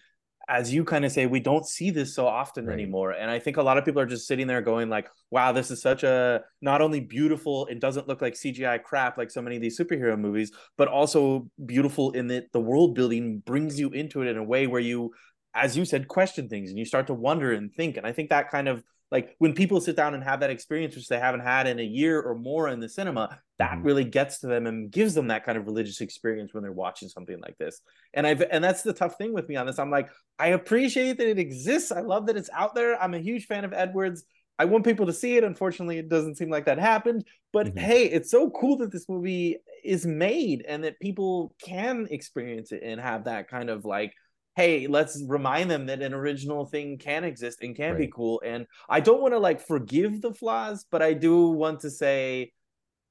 [0.51, 2.73] As you kind of say, we don't see this so often Right.
[2.73, 3.11] anymore.
[3.11, 5.71] And I think a lot of people are just sitting there going like, wow, this
[5.71, 9.57] is such a not only beautiful, it doesn't look like CGI crap like so many
[9.57, 14.23] of these superhero movies, but also beautiful in that the world building brings you into
[14.23, 15.13] it in a way where you
[15.55, 18.29] as you said question things and you start to wonder and think and i think
[18.31, 21.41] that kind of like when people sit down and have that experience which they haven't
[21.41, 23.85] had in a year or more in the cinema that Mhm.
[23.85, 27.09] really gets to them and gives them that kind of religious experience when they're watching
[27.09, 27.81] something like this
[28.15, 31.19] and i've and that's the tough thing with me on this i'm like i appreciate
[31.19, 34.25] that it exists i love that it's out there i'm a huge fan of edwards
[34.61, 35.45] I want people to see it.
[35.45, 37.25] Unfortunately, it doesn't seem like that happened.
[37.53, 37.79] But Mhm.
[37.79, 42.83] hey, it's so cool that this movie is made and that people can experience it
[42.83, 44.13] and have that kind of like,
[44.59, 48.43] hey, let's remind them that an original thing can exist and can be cool.
[48.45, 52.51] And I don't want to like forgive the flaws, but I do want to say,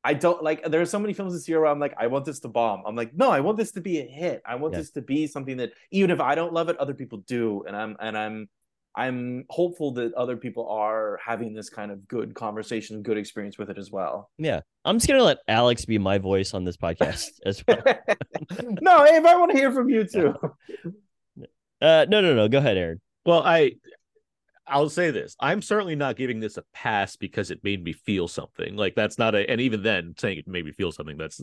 [0.04, 0.62] I don't like.
[0.70, 2.84] There are so many films this year where I'm like, I want this to bomb.
[2.86, 4.42] I'm like, no, I want this to be a hit.
[4.46, 4.80] I want Yeah.
[4.80, 7.64] this to be something that even if I don't love it, other people do.
[7.66, 8.50] And I'm and I'm
[8.96, 13.70] I'm hopeful that other people are having this kind of good conversation, good experience with
[13.70, 14.30] it as well.
[14.38, 14.62] Yeah.
[14.84, 17.82] I'm just gonna let Alex be my voice on this podcast as well.
[18.82, 20.34] no, if I want to hear from you too.
[21.82, 22.48] Uh no no no.
[22.48, 23.02] Go ahead, Aaron.
[23.26, 23.74] Well, I
[24.68, 25.36] I'll say this.
[25.40, 28.76] I'm certainly not giving this a pass because it made me feel something.
[28.76, 31.42] Like that's not a and even then saying it made me feel something that's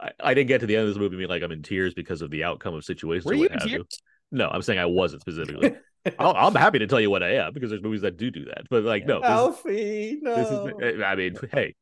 [0.00, 1.94] I, I didn't get to the end of this movie being like I'm in tears
[1.94, 3.78] because of the outcome of situations Were or you what have you.
[3.78, 4.02] tears?
[4.32, 5.76] No, I'm saying I wasn't specifically.
[6.18, 8.44] I'll, I'm happy to tell you what I am because there's movies that do do
[8.46, 8.62] that.
[8.70, 10.34] But like no, this, Alphie, no.
[10.34, 10.60] this is
[11.04, 11.74] I mean, hey,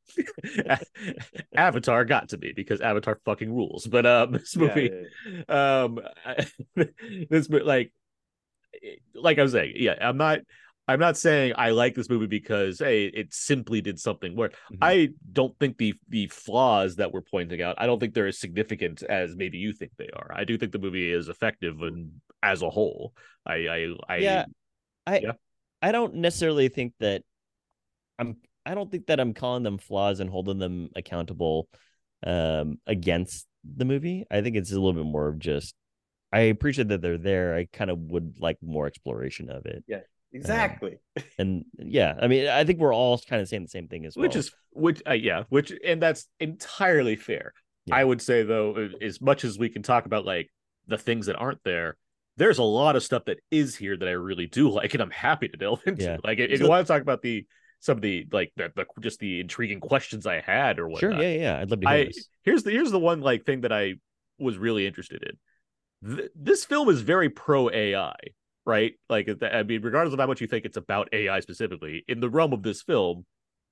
[1.56, 3.86] Avatar got to me because Avatar fucking rules.
[3.86, 4.90] But um this Yeah, movie
[5.26, 6.00] yeah, um
[7.30, 7.92] this mo- like
[9.14, 10.40] like i was saying yeah i'm not
[10.88, 14.78] i'm not saying i like this movie because hey it simply did something where Mhm.
[14.82, 18.38] i don't think the the flaws that we're pointing out i don't think they're as
[18.38, 22.10] significant as maybe you think they are i do think the movie is effective and
[22.44, 23.12] as a whole
[23.46, 24.44] i i i Yeah.
[25.06, 25.32] I Yeah.
[25.82, 27.22] I don't necessarily think that
[28.18, 28.36] I'm
[28.66, 31.68] I don't think that I'm calling them flaws and holding them accountable
[32.26, 34.24] um against the movie.
[34.30, 35.74] I think it's a little bit more of just
[36.32, 37.54] I appreciate that they're there.
[37.54, 39.84] I kind of would like more exploration of it.
[39.86, 40.00] Yeah.
[40.32, 40.98] Exactly.
[41.38, 44.16] And yeah, I mean, I think we're all kind of saying the same thing as
[44.16, 44.22] well.
[44.26, 47.52] which is which uh, yeah which and that's entirely fair
[47.86, 47.96] Yeah.
[47.96, 50.50] i would say though as much as we can talk about like
[50.88, 51.96] the things that aren't there
[52.36, 55.10] there's a lot of stuff that is here that i really do like and i'm
[55.10, 56.16] happy to delve into Yeah.
[56.24, 57.46] like if you want to talk about the
[57.80, 61.12] some of the like the, the just the intriguing questions i had or sure.
[61.12, 61.58] Yeah, yeah.
[61.60, 62.28] I'd love to hear I this.
[62.42, 63.94] here's the here's the one like thing that I
[64.38, 66.16] was really interested in.
[66.16, 68.14] th- this film is very pro AI,
[68.64, 68.94] right?
[69.08, 72.28] Like, I mean, regardless of how much you think it's about AI specifically, in the
[72.30, 73.26] realm of this film,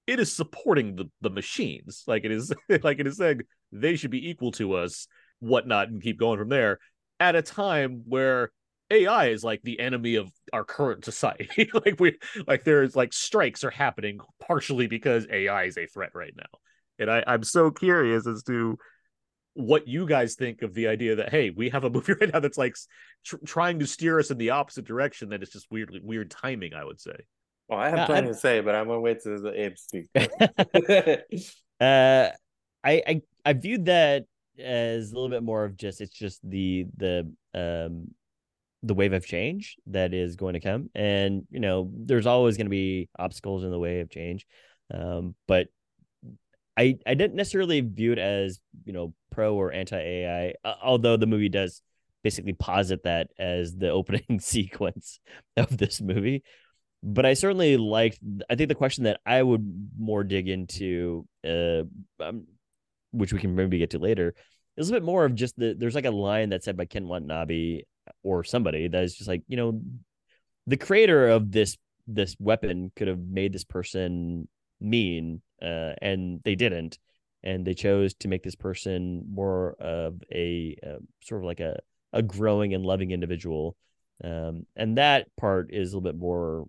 [0.06, 2.04] it is supporting the the machines.
[2.06, 2.52] Like it is,
[2.82, 3.40] like it is saying
[3.72, 5.08] they should be equal to us,
[5.40, 6.78] whatnot, and keep going from there.
[7.22, 8.50] At a time where
[8.90, 11.70] AI is like the enemy of our current society.
[11.86, 12.18] like we
[12.48, 16.58] like there's like strikes are happening partially because AI is a threat right now.
[16.98, 18.76] And I, I'm so curious as to
[19.54, 22.40] what you guys think of the idea that hey, we have a movie right now
[22.40, 22.74] that's like
[23.24, 25.28] tr- trying to steer us in the opposite direction.
[25.30, 26.74] That it's just weirdly weird timing.
[26.74, 27.16] I would say.
[27.68, 29.76] Well, I have Yeah, plenty I- to say, but I'm gonna wait till the Abe
[29.78, 30.10] speaks.
[31.80, 32.30] uh
[32.84, 34.24] I, I I viewed that
[34.62, 38.08] as a little bit more of just it's just the the um
[38.82, 42.66] the wave of change that is going to come and you know there's always going
[42.66, 44.46] to be obstacles in the way of change
[44.92, 45.68] um but
[46.76, 51.26] I I didn't necessarily view it as you know pro or anti AI although the
[51.26, 51.82] movie does
[52.22, 55.20] basically posit that as the opening sequence
[55.56, 56.42] of this movie
[57.02, 58.20] but I certainly liked.
[58.48, 61.82] I think the question that I would more dig into, uh,
[62.20, 62.46] um,
[63.10, 64.34] which we can maybe get to later,
[64.76, 65.74] is a bit more of just the.
[65.76, 67.82] There's like a line that said by Ken Watanabe
[68.22, 69.80] or somebody that is just like you know,
[70.66, 74.48] the creator of this this weapon could have made this person
[74.80, 76.98] mean, uh, and they didn't,
[77.42, 81.78] and they chose to make this person more of a uh, sort of like a
[82.12, 83.76] a growing and loving individual.
[84.22, 86.66] Um, and that part is a little bit more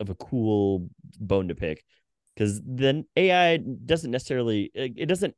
[0.00, 1.84] of a cool bone to pick
[2.34, 5.34] because then AI doesn't necessarily it it doesn't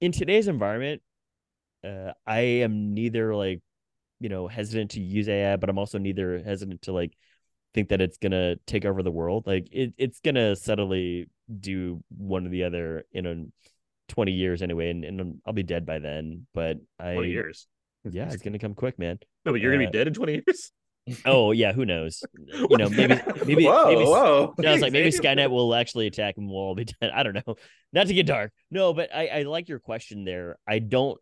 [0.00, 1.02] in today's environment.
[1.84, 3.60] Uh, I am neither like
[4.20, 7.16] you know hesitant to use AI, but I'm also neither hesitant to like
[7.74, 9.46] think that it's gonna take over the world.
[9.46, 11.28] Like it, it's gonna subtly
[11.60, 13.44] do one or the other in a
[14.08, 16.46] 20 years anyway, and, and I'll be dead by then.
[16.54, 17.66] But I Twenty years.
[18.10, 19.18] yeah, it's gonna come quick, man.
[19.44, 20.72] No, but you're gonna Uh, be dead in twenty years.
[21.24, 22.22] Oh yeah, who knows?
[22.70, 24.54] You know, maybe maybe whoa, maybe whoa.
[24.64, 25.10] I was like, maybe.
[25.18, 27.10] Skynet will actually attack and we'll all be dead.
[27.14, 27.56] I don't know.
[27.92, 28.52] Not to get dark.
[28.70, 30.58] No, but I, I like your question there.
[30.66, 31.18] I don't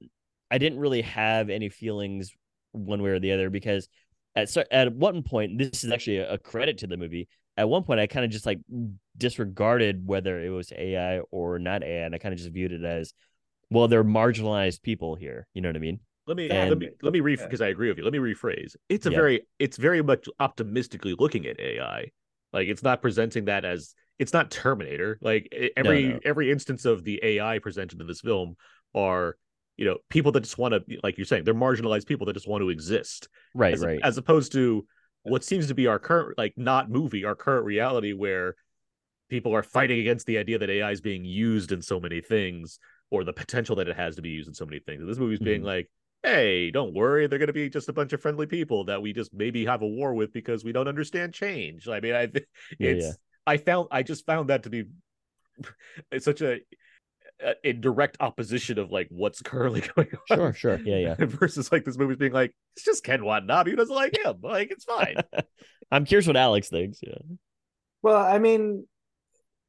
[0.50, 2.32] I didn't really have any feelings
[2.72, 3.88] one way or the other because
[4.34, 7.28] at at one point, this is actually a, a credit to the movie.
[7.56, 8.58] At one point I kind of just like
[9.16, 12.84] disregarded whether it was AI or not AI, and I kind of just viewed it
[12.84, 13.12] as
[13.70, 15.46] well, they're marginalized people here.
[15.54, 16.00] You know what I mean?
[16.26, 17.44] Let me And- let me let me re Yeah.
[17.44, 18.04] because I agree with you.
[18.04, 18.76] Let me rephrase.
[18.88, 19.16] It's a Yeah.
[19.16, 22.10] very it's very much optimistically looking at AI.
[22.52, 25.18] Like it's not presenting that as it's not Terminator.
[25.20, 26.20] Like every no.
[26.24, 28.56] every instance of the AI presented in this film
[28.94, 29.36] are
[29.76, 32.48] you know people that just want to like you're saying they're marginalized people that just
[32.48, 34.00] want to exist Right, as, right.
[34.02, 34.86] as opposed to
[35.22, 38.54] what seems to be our current like not movie our current reality where
[39.28, 42.78] people are fighting against the idea that AI is being used in so many things
[43.10, 45.00] or the potential that it has to be used in so many things.
[45.00, 45.66] And this movie's being Mhm.
[45.66, 45.90] like,
[46.26, 49.12] hey, don't worry, they're going to be just a bunch of friendly people that we
[49.12, 51.88] just maybe have a war with because we don't understand change.
[51.88, 52.46] I mean, I th-
[52.78, 53.12] Yeah, it's yeah.
[53.46, 54.84] I found I just found that to be
[56.10, 56.58] it's such a
[57.40, 60.36] a- in direct opposition of like what's currently going on.
[60.36, 60.80] Sure, sure.
[60.84, 61.26] Yeah, yeah.
[61.26, 64.36] Versus like this movie's being like, it's just Ken Watanabe who doesn't like him.
[64.42, 65.16] Like it's fine.
[65.90, 66.98] I'm curious what Alex thinks.
[67.02, 67.18] Yeah.
[68.02, 68.86] Well, I mean,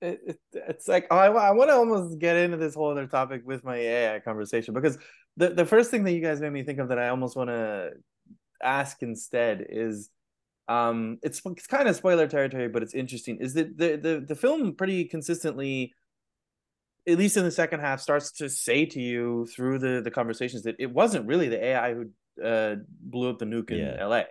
[0.01, 3.07] it, it, it's like oh, I, I want to almost get into this whole other
[3.07, 4.97] topic with my AI conversation because
[5.37, 7.49] the, the first thing that you guys made me think of that I almost want
[7.49, 7.91] to
[8.61, 10.09] ask instead is
[10.67, 14.35] um it's it's kind of spoiler territory but it's interesting is that the the the
[14.35, 15.93] film pretty consistently
[17.07, 20.63] at least in the second half starts to say to you through the the conversations
[20.63, 22.09] that it wasn't really the AI who
[22.43, 24.05] uh blew up the nuke in Yeah.
[24.05, 24.23] LA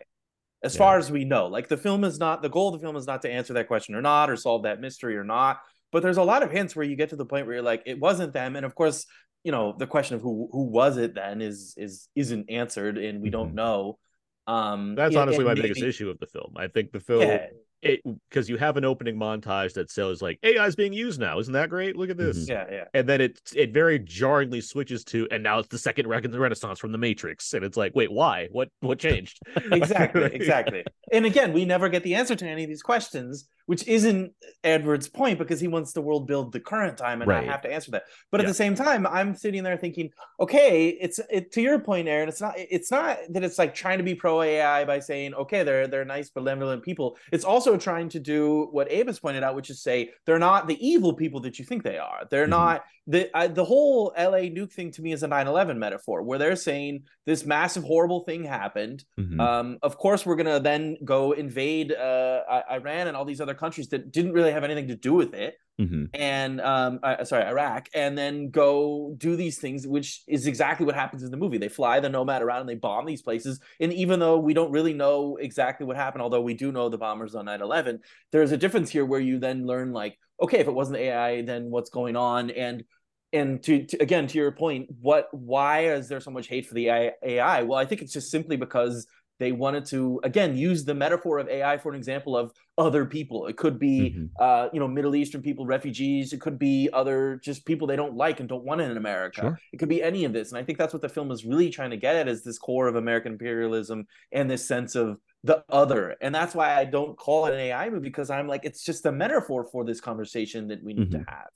[0.62, 0.78] as Yeah.
[0.78, 3.06] far as we know like the film is not the goal of the film is
[3.06, 5.60] not to answer that question or not or solve that mystery or not
[5.92, 7.82] but there's a lot of hints where you get to the point where you're like
[7.86, 9.06] it wasn't them and of course
[9.44, 13.20] you know the question of who who was it then is is isn't answered and
[13.20, 13.54] we don't Mhm.
[13.54, 13.98] know
[14.46, 16.54] um That's honestly my maybe- biggest issue of the film.
[16.56, 17.48] I think the film yeah
[17.90, 21.38] it because you have an opening montage that says like AI is being used now.
[21.38, 21.96] Isn't that great?
[21.96, 22.38] Look at this.
[22.38, 22.52] Mm-hmm.
[22.52, 26.06] yeah yeah And then it it very jarringly switches to and now it's the second
[26.06, 27.52] rec- renaissance from the Matrix.
[27.54, 28.48] And it's like, wait, why?
[28.50, 29.38] What what changed?
[29.56, 33.86] exactly exactly and again we never get the answer to any of these questions which
[33.86, 34.32] isn't
[34.64, 37.44] edward's point because he wants to world build the current time and Right.
[37.44, 40.10] not have to answer that but at the same time i'm sitting there thinking
[40.40, 43.98] okay it's it, to your point aaron it's not it's not that it's like trying
[43.98, 48.08] to be pro ai by saying okay they're they're nice benevolent people it's also trying
[48.08, 51.40] to do what abe has pointed out which is say they're not the evil people
[51.40, 52.50] that you think they are they're Mhm.
[52.50, 56.38] not the I, the whole la nuke thing to me is a 9-11 metaphor where
[56.40, 59.40] they're saying this massive horrible thing happened Mhm.
[59.40, 63.88] um, of course, we're gonna then go invade uh, Iran and all these other countries
[63.88, 66.08] that didn't really have anything to do with it Mhm.
[66.14, 70.94] and um uh, sorry iraq and then go do these things which is exactly what
[70.94, 71.58] happens in the movie.
[71.58, 73.60] They fly the nomad around and they bomb these places.
[73.78, 76.96] And even though we don't really know exactly what happened although we do know the
[76.96, 77.98] bombers on 9-11
[78.32, 81.70] there's a difference here where you then learn like okay if it wasn't ai then
[81.70, 82.50] what's going on?
[82.50, 82.84] And
[83.32, 86.74] and to, to again to your point what why is there so much hate for
[86.74, 89.06] the ai well i think it's just simply because
[89.38, 93.46] they wanted to again use the metaphor of ai for an example of other people
[93.46, 94.30] it could be Mhm.
[94.38, 96.32] uh, you know, Middle Eastern people, refugees.
[96.32, 99.40] It could be other just people they don't like and don't want in America.
[99.40, 99.60] Sure.
[99.72, 101.70] It could be any of this, and I think that's what the film is really
[101.70, 105.64] trying to get at: is this core of American imperialism and this sense of the
[105.68, 106.16] other.
[106.20, 109.06] And that's why I don't call it an AI movie because I'm like, it's just
[109.06, 111.48] a metaphor for this conversation that we need to have.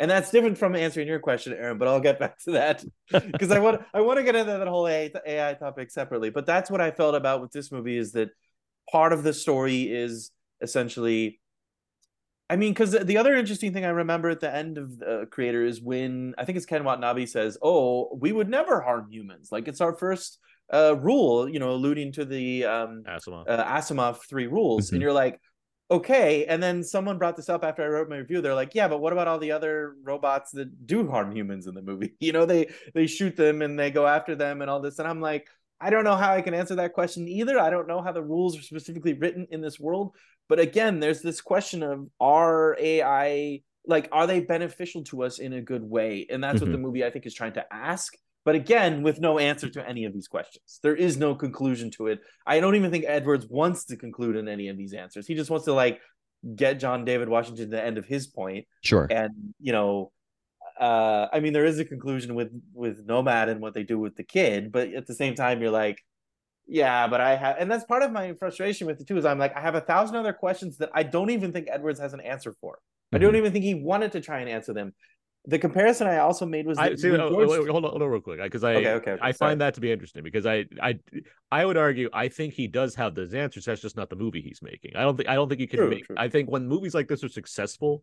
[0.00, 1.76] And that's different from answering your question, Aaron.
[1.78, 2.82] But I'll get back to that
[3.12, 6.30] because I want I want to get into that whole AI, AI topic separately.
[6.30, 8.30] But that's what I felt about with this movie is that
[8.90, 10.32] part of the story is
[10.62, 11.38] essentially
[12.48, 15.64] I mean, because the other interesting thing I remember at the end of the creator
[15.64, 19.50] is when I think it's Ken Watanabe says, "Oh, we would never harm humans.
[19.52, 20.40] Like it's our first
[20.72, 23.44] uh, rule," you know, alluding to the um, Asimov.
[23.46, 24.94] uh, Asimov three rules, Mhm.
[24.94, 25.40] and you're like,
[25.90, 26.44] okay.
[26.46, 28.40] And then someone brought this up after I wrote my review.
[28.40, 31.74] They're like, yeah, but what about all the other robots that do harm humans in
[31.74, 32.14] the movie?
[32.20, 34.98] You know, they they shoot them and they go after them and all this.
[34.98, 35.48] And I'm like,
[35.80, 37.58] I don't know how I can answer that question either.
[37.58, 40.14] I don't know how the rules are specifically written in this world.
[40.48, 45.54] But again, there's this question of are AI like are they beneficial to us in
[45.54, 46.26] a good way?
[46.30, 46.86] And that's what the mm-hmm.
[46.86, 48.14] movie I think is trying to ask.
[48.44, 52.06] But again, with no answer to any of these questions, there is no conclusion to
[52.06, 52.20] it.
[52.46, 55.26] I don't even think Edwards wants to conclude in any of these answers.
[55.26, 56.00] He just wants to like
[56.56, 59.06] get John David Washington to the end of his point, Sure.
[59.10, 60.10] and you know,
[60.80, 64.16] uh, I mean, there is a conclusion with with Nomad and what they do with
[64.16, 65.98] the kid, but at the same time, you're like,
[66.66, 69.18] yeah, but I have, and that's part of my frustration with it too.
[69.18, 72.00] Is I'm like, I have a thousand other questions that I don't even think Edwards
[72.00, 72.78] has an answer for.
[73.12, 73.38] I don't Mhm.
[73.38, 74.94] even think he wanted to try and answer them.
[75.46, 77.10] The comparison I also made was I that see.
[77.10, 79.20] oh, George- wait, wait, hold on, hold on, real quick, because I Okay, okay, okay,
[79.22, 79.50] I sorry.
[79.50, 80.98] find that to be interesting because I I
[81.50, 83.64] I would argue I think he does have those answers.
[83.64, 84.92] That's just not the movie he's making.
[84.96, 86.04] I don't think I don't think you can True, make.
[86.06, 86.16] true.
[86.18, 88.02] I think when movies like this are successful,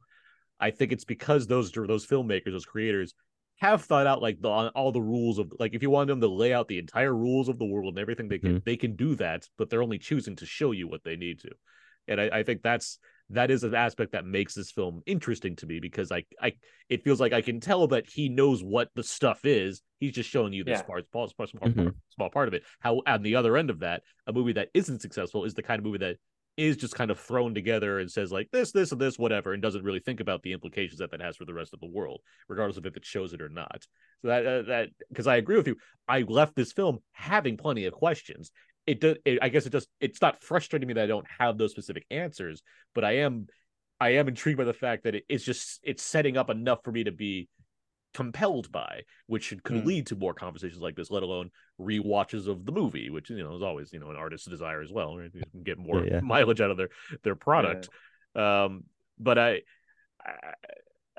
[0.60, 3.14] I think it's because those those filmmakers, those creators,
[3.58, 6.28] have thought out like the all the rules of like if you want them to
[6.28, 8.66] lay out the entire rules of the world and everything they can mm-hmm.
[8.66, 11.52] they can do that, but they're only choosing to show you what they need to,
[12.08, 12.98] and I, I think that's
[13.30, 16.54] that is an aspect that makes this film interesting to me because I I
[16.90, 19.82] it feels like I can tell that he knows what the stuff is.
[20.00, 20.86] He's just showing you this Yeah.
[20.86, 21.96] part, small, small, small, Mhm.
[22.10, 22.64] small part of it.
[22.80, 25.80] How on the other end of that, a movie that isn't successful is the kind
[25.80, 26.18] of movie that
[26.56, 29.62] is just kind of thrown together and says like this, this, and this, whatever, and
[29.62, 32.20] doesn't really think about the implications that that has for the rest of the world,
[32.48, 33.86] regardless of if it shows it or not.
[34.24, 35.76] So that uh, that because I agree with you,
[36.08, 38.52] I left this film having plenty of questions.
[38.88, 39.18] It does.
[39.26, 42.06] It, I guess it just it's not frustrating me that I don't have those specific
[42.10, 42.64] answers,
[42.96, 43.48] but I am
[44.00, 46.92] I am intrigued by the fact that it, it's just it's setting up enough for
[46.92, 47.50] me to be
[48.14, 49.86] compelled by, which should could Mm.
[49.86, 53.56] lead to more conversations like this, let alone rewatches of the movie, which you know
[53.56, 55.30] is always you know an artist's desire as well, right?
[55.34, 56.22] You can get more Yeah, yeah.
[56.22, 56.90] mileage out of their
[57.24, 57.90] their product.
[58.36, 58.86] Um,
[59.20, 59.62] but I,
[60.26, 60.54] I,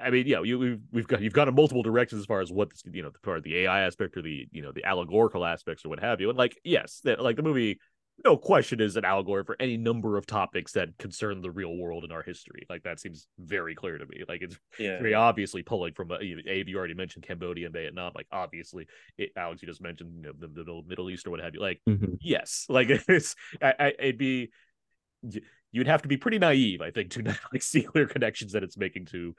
[0.01, 2.51] I mean, yeah, you, we've we've got you've gone in multiple directions as far as
[2.53, 4.85] what this, you know, the part of the AI aspect or the you know the
[4.85, 7.79] allegorical aspects or what have you, and like yes, that like the movie.
[8.25, 12.03] No question is an allegory for any number of topics that concern the real world
[12.03, 12.67] in our history.
[12.69, 14.25] Like that seems very clear to me.
[14.29, 16.69] Like it's yeah, very obviously pulling from uh, you- Abe.
[16.69, 18.11] You already mentioned Cambodia and Vietnam.
[18.17, 18.89] Like obviously,
[19.19, 21.55] it, Alex, you just mentioned you know, the, the Middle- Middle East or what have
[21.55, 21.61] you.
[21.61, 22.19] Like Mhm.
[22.21, 24.51] yes, like it's I, I, it'd be
[25.71, 28.63] you'd have to be pretty naive, I think, to not like see clear connections that
[28.65, 29.35] it's making to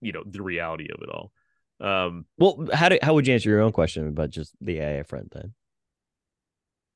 [0.00, 1.32] you know the reality of it all.
[1.80, 5.02] Um, Well, how do how would you answer your own question about just the AI
[5.04, 5.54] front then?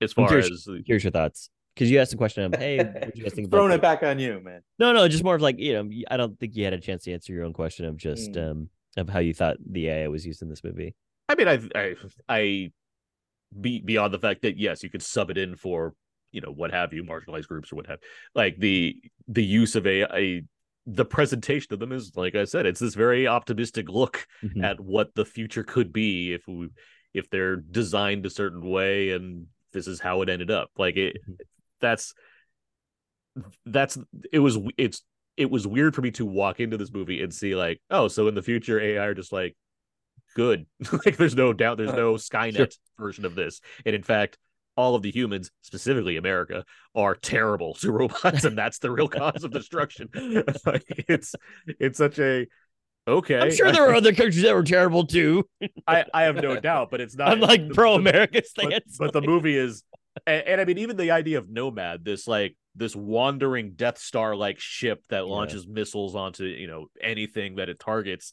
[0.01, 1.51] as I'm far curious- as Here's your thoughts.
[1.75, 4.19] Because you asked the question of, hey, what you guys think throwing it back on
[4.19, 4.61] you, man.
[4.79, 7.05] No, no, just more of like, you know, I don't think you had a chance
[7.05, 8.51] to answer your own question of just Mm.
[8.51, 10.95] um of how you thought the AI was used in this movie.
[11.31, 11.95] I mean, I, I,
[12.29, 12.73] I,
[13.59, 15.95] be beyond the fact that yes, you could sub it in for
[16.31, 18.01] you know what have you, marginalized groups or what have,
[18.35, 18.97] like the
[19.29, 20.43] the use of a, a
[20.87, 24.65] the presentation of them is like I said, it's this very optimistic look Mhm.
[24.65, 26.69] at what the future could be if we
[27.15, 30.71] if they're designed a certain way and this is how it ended up.
[30.77, 31.37] Like it, Mhm.
[31.81, 32.15] that's
[33.65, 33.97] that's
[34.33, 35.03] it was it's
[35.37, 38.29] it was weird for me to walk into this movie and see like oh so
[38.29, 39.57] in the future AI are just like
[40.37, 40.67] good
[41.07, 44.37] like there's no doubt there's no Skynet version of this and in fact
[44.77, 46.65] all of the humans specifically America
[46.95, 51.35] are terrible to robots and that's the real cause of destruction it's
[51.67, 52.47] it's such a
[53.09, 55.49] okay I'm sure there were other countries that were terrible too.
[55.87, 58.97] I, I have no doubt but it's not I'm like pro America but, stance.
[58.99, 59.83] but the movie is
[60.27, 64.35] and, and I mean even the idea of nomad this like this wandering Death Star
[64.37, 65.33] like ship that Yeah.
[65.33, 68.33] launches missiles onto you know anything that it targets.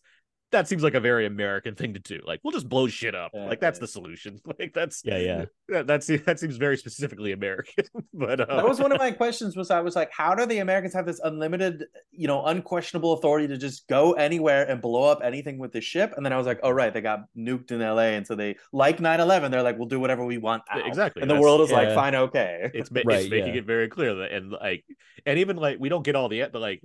[0.52, 2.20] That seems like a very American thing to do.
[2.26, 3.32] Like we'll just blow shit up.
[3.34, 3.82] Yeah, like that's yeah.
[3.82, 4.39] the solution.
[4.60, 5.45] Like that's Yeah, yeah.
[5.70, 7.86] That, that's that seems very specifically American.
[8.14, 10.60] but uh, that was one of my questions was i was like how do the
[10.60, 15.20] americans have this unlimited you know unquestionable authority to just go anywhere and blow up
[15.24, 17.80] anything with the ship and then i was like oh right they got nuked in
[17.80, 20.86] la and so they like 9-11 they're like we'll do whatever we want now.
[20.86, 21.78] Exactly, and the world is yeah.
[21.78, 23.60] like fine okay it's, ma- Right, it's making yeah.
[23.60, 24.86] it very clear that and like
[25.26, 26.82] and even like we don't get all the but like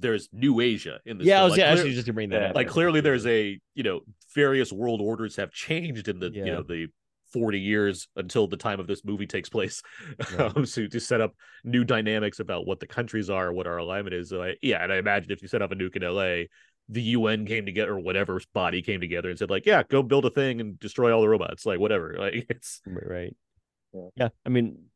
[0.00, 1.26] there's new Asia in this.
[1.26, 2.54] Yeah, I was like, yeah, clear- actually just to bring that up.
[2.56, 4.00] like clearly there's a you know
[4.34, 6.88] various world orders have changed in the you know the
[7.32, 9.82] 40 years until the time of this movie takes place
[10.36, 10.56] Right.
[10.56, 11.32] um, so to set up
[11.62, 14.92] new dynamics about what the countries are what our alignment is so I, yeah and
[14.92, 16.42] i imagine if you set up a nuke in la
[16.88, 20.24] the un came together or whatever body came together and said like yeah go build
[20.24, 23.36] a thing and destroy all the robots like whatever like it's Right, right.
[23.94, 24.08] Yeah.
[24.16, 24.28] Yeah.
[24.44, 24.89] I mean,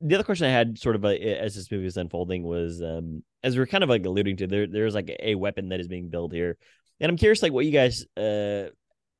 [0.00, 3.22] the other question I had, sort of uh, as this movie was unfolding, was um,
[3.42, 5.88] as we are kind of like alluding to, there there's like a weapon that is
[5.88, 6.56] being built here,
[7.00, 8.70] and I'm curious, like, what you guys, uh,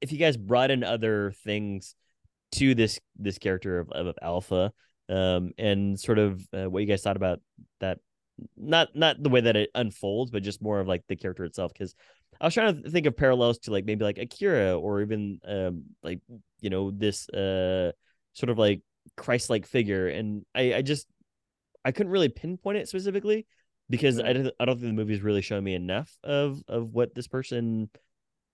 [0.00, 1.94] if you guys brought in other things
[2.52, 4.72] to this this character of, of Alpha,
[5.08, 7.40] um, and sort of uh, what you guys thought about
[7.80, 7.98] that.
[8.56, 11.72] Not not the way that it unfolds, but just more of like the character itself.
[11.74, 11.94] Because
[12.40, 15.82] I was trying to think of parallels to like maybe like Akira or even um
[16.02, 16.20] like
[16.60, 17.92] you know this uh
[18.32, 18.80] sort of like
[19.20, 21.06] Christ-like figure, and I, I just
[21.84, 23.46] I couldn't really pinpoint it specifically
[23.88, 27.14] because I don't I don't think the movie's really showing me enough of of what
[27.14, 27.90] this person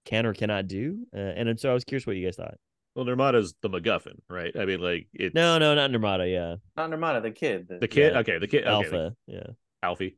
[0.05, 2.57] can or cannot do, uh, and so I was curious what you guys thought.
[2.97, 6.27] well nirmata's the macguffin right i mean like it's No, no, not Nirmata.
[6.33, 8.21] Yeah, not nirmata the kid the kid Yeah.
[8.21, 9.13] okay the kid okay, Alpha.
[9.27, 9.41] Yeah,
[9.83, 10.15] the- alphie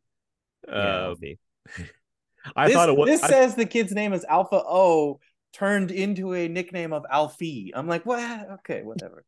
[0.66, 1.38] yeah, uh, Alphie.
[2.57, 5.18] i this, thought it was this I- says the kid's name is alpha o
[5.53, 8.22] turned into a nickname of alphie i'm like what
[8.61, 9.24] okay whatever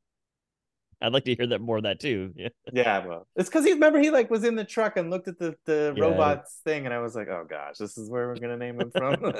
[1.03, 2.33] I'd like to hear that more of that too.
[2.37, 5.29] Yeah, Yeah, well, it's because he remember he like was in the truck and looked
[5.29, 6.03] at the the Yeah.
[6.05, 8.91] robots thing, and I was like, oh gosh, this is where we're gonna name him
[8.91, 9.33] from.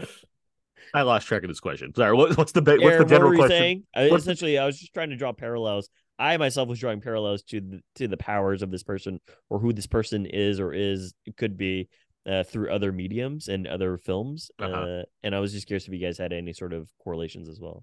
[0.94, 1.94] I lost track of this question.
[1.94, 3.58] Sorry, what, what's the ba- what's Aaron, the general what were you question?
[3.58, 3.82] saying?
[3.94, 5.88] I, What's- essentially, I was just trying to draw parallels.
[6.18, 9.72] I myself was drawing parallels to the to the powers of this person or who
[9.72, 11.88] this person is or is could be
[12.28, 14.50] uh, through other mediums and other films.
[14.60, 15.02] uh Uh-huh.
[15.24, 17.82] and I was just curious if you guys had any sort of correlations as well.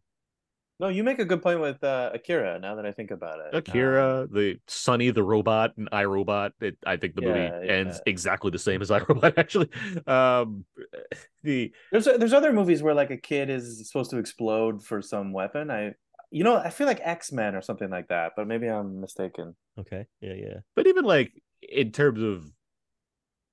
[0.82, 2.58] No, you make a good point with uh, Akira.
[2.60, 6.54] Now that I think about it, Akira, Um, the Sonny the robot, and iRobot.
[6.60, 7.72] It, I think the movie Yeah, yeah.
[7.72, 9.38] ends exactly the same as iRobot.
[9.38, 9.70] Actually,
[10.08, 10.66] um,
[11.44, 15.34] the there's there's other movies where like a kid is supposed to explode for some
[15.34, 15.70] weapon.
[15.70, 15.94] I,
[16.32, 19.56] you know, I feel like X Men or something like that, but maybe I'm mistaken.
[19.80, 20.08] Okay.
[20.20, 20.34] Yeah.
[20.34, 20.58] Yeah.
[20.76, 22.52] but even like in terms of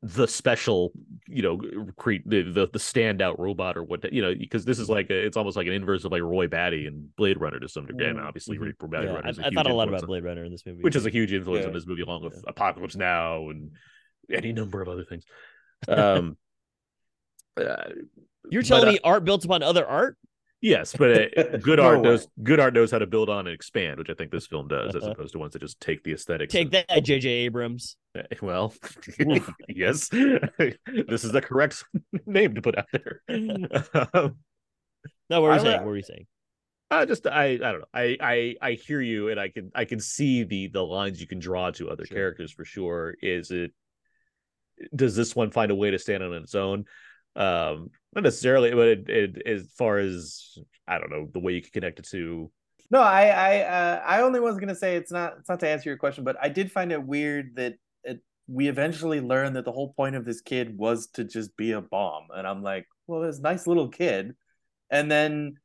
[0.03, 0.92] the special,
[1.26, 1.59] you know,
[1.96, 5.26] cre- the, the the standout robot or what you know, because this is like a,
[5.26, 8.07] it's almost like an inverse of like Roy Batty and Blade Runner to some degree.
[8.07, 8.72] And Mm, obviously, mhm.
[8.78, 10.53] Blade Yeah, Runner I, is a I huge thought a lot about Blade Runner in
[10.53, 12.40] this movie, which is a huge influence on this movie, along with Yeah.
[12.46, 13.72] Apocalypse Now and
[14.30, 15.24] any number of other things.
[15.88, 16.36] Um,
[17.57, 17.90] uh,
[18.51, 20.16] You're but, telling uh, me art built upon other art?
[20.61, 22.02] Yes, but uh, good No art way.
[22.02, 24.66] knows good art knows how to build on and expand, which I think this film
[24.68, 25.12] does, as Uh-huh.
[25.12, 26.52] opposed to ones that just take the aesthetics.
[26.52, 27.28] Take and- that, J.J.
[27.28, 27.96] Abrams.
[28.16, 28.74] Uh, Well,
[29.68, 31.84] yes, this is the correct
[32.26, 33.22] name to put out there.
[33.28, 34.36] Um,
[35.30, 35.76] No, what were I you saying?
[35.78, 36.26] What were you saying?
[36.90, 37.84] I just I I don't know.
[37.92, 41.26] I I I hear you, and I can I can see the the lines you
[41.26, 42.16] can draw to other Sure.
[42.16, 43.14] characters for sure.
[43.20, 43.72] Is it
[44.96, 46.86] does this one find a way to stand on its own?
[47.36, 50.56] Um, not necessarily, but it, it as far as
[50.86, 52.50] I don't know the way you could connect it to.
[52.90, 55.88] No, I I uh, I only was gonna say it's not it's not to answer
[55.90, 59.72] your question, but I did find it weird that it, we eventually learned that the
[59.72, 63.20] whole point of this kid was to just be a bomb, and I'm like, well,
[63.20, 64.34] this nice little kid,
[64.90, 65.56] and then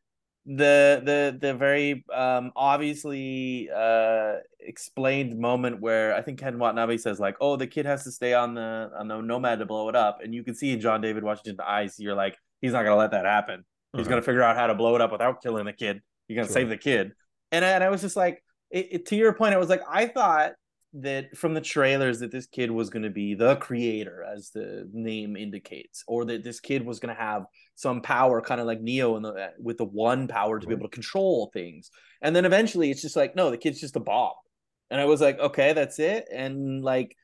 [0.45, 7.19] the the the very um obviously uh explained moment where I think Ken Watanabe says
[7.19, 9.95] like, oh, the kid has to stay on the on the nomad to blow it
[9.95, 12.97] up, and you can see in John David Washington's eyes, you're like, he's not gonna
[12.97, 13.63] let that happen.
[13.95, 16.01] He's gonna figure out how to blow it up without killing the kid.
[16.27, 16.53] You're gonna Sure.
[16.55, 17.11] save the kid.
[17.51, 19.83] And I, and I was just like, it, it- to your point, I was like,
[19.89, 20.53] I thought
[20.93, 24.87] that from the trailers that this kid was going to be the creator, as the
[24.93, 28.81] name indicates, or that this kid was going to have some power, kind of like
[28.81, 31.89] Neo, in the with the one power to be able to control things.
[32.21, 34.33] And then eventually, it's just like, no, the kid's just a bomb.
[34.91, 36.27] And I was like, okay, that's it.
[36.31, 37.17] And like,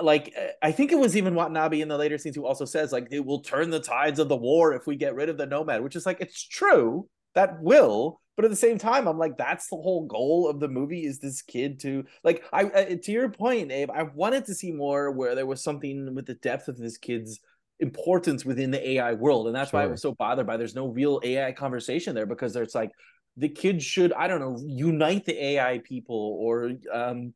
[0.00, 2.92] like uh, I think it was even Watanabe in the later scenes who also says
[2.92, 5.46] like it will turn the tides of the war if we get rid of the
[5.46, 9.36] nomad, which is like it's true that will, but at the same time I'm like
[9.36, 13.12] that's the whole goal of the movie is this kid to like I, I to
[13.12, 16.68] your point, Abe, I wanted to see more where there was something with the depth
[16.68, 17.40] of this kid's
[17.78, 20.88] importance within the AI world, and that's why I was so bothered by there's no
[20.88, 22.90] real AI conversation there because there's like
[23.36, 27.32] the kid should I don't know unite the AI people or um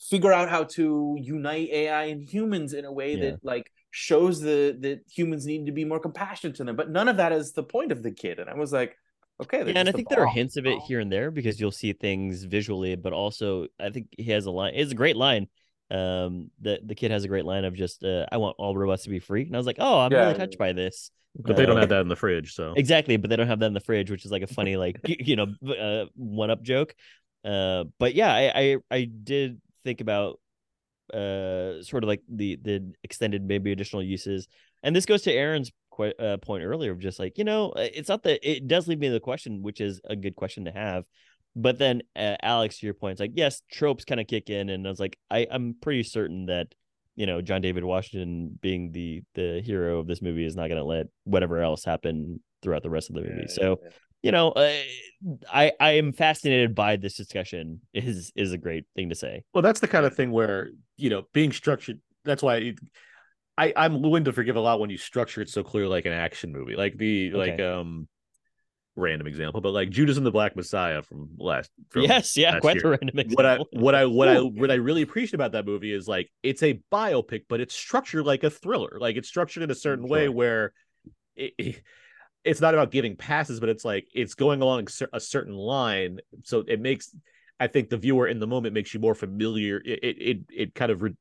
[0.00, 3.30] figure out how to unite AI and humans in a way Yeah.
[3.30, 6.76] that like shows the that humans need to be more compassionate to them.
[6.76, 8.38] But none of that is the point of the kid.
[8.38, 8.96] And I was like,
[9.40, 11.30] okay, Yeah, and I just a think there are hints of it here and there
[11.30, 14.72] because you'll see things visually, but also I think he has a line.
[14.74, 15.48] It's a great line.
[15.90, 19.04] Um, the the kid has a great line of just, uh, "I want all robots
[19.04, 20.18] to be free," and I was like, "Oh, I'm Yeah.
[20.18, 21.10] really touched by this."
[21.46, 23.58] But they don't Uh, have that in the fridge, so Exactly, but they don't have
[23.60, 26.62] that in the fridge, which is like a funny, like you know, uh, one up
[26.62, 26.94] joke.
[27.44, 30.38] Uh, but yeah, I, I I did think about
[31.14, 34.48] uh sort of like the the extended maybe additional uses,
[34.82, 37.88] and this goes to Aaron's que- uh, point earlier of just like you know, uh,
[37.92, 40.70] it's not that it does leave me the question, which is a good question to
[40.70, 41.04] have.
[41.56, 44.68] But then uh, Alex, to your point, it's like yes, tropes kind of kick in,
[44.68, 46.68] and I was like, I I'm pretty certain that
[47.16, 50.80] you know John David Washington being the the hero of this movie is not going
[50.80, 53.46] to let whatever else happen throughout the rest of the movie.
[53.48, 53.90] Yeah, so yeah.
[54.22, 54.72] you know, uh,
[55.52, 57.80] I I am fascinated by this discussion.
[57.92, 59.42] is is a great thing to say.
[59.52, 62.00] Well, that's the kind of thing where you know being structured.
[62.24, 62.78] That's why it-
[63.58, 66.12] I I'm willing to forgive a lot when you structure it so clear, like an
[66.12, 68.08] action movie, like the like um
[68.96, 71.70] random example, but like Judas and the Black Messiah from last.
[71.90, 72.82] From yes, yeah, last quite year.
[72.82, 73.34] the random example.
[73.34, 76.30] What I what I what I what I really appreciate about that movie is like
[76.42, 78.98] it's a biopic, but it's structured like a thriller.
[79.00, 80.72] Like it's structured in a certain way where
[81.36, 81.82] it, it-
[82.44, 86.20] it's not about giving passes, but it's like it's going along a certain line.
[86.44, 87.14] So it makes
[87.60, 89.82] I think the viewer in the moment makes you more familiar.
[89.84, 91.16] It it it, it kind of re-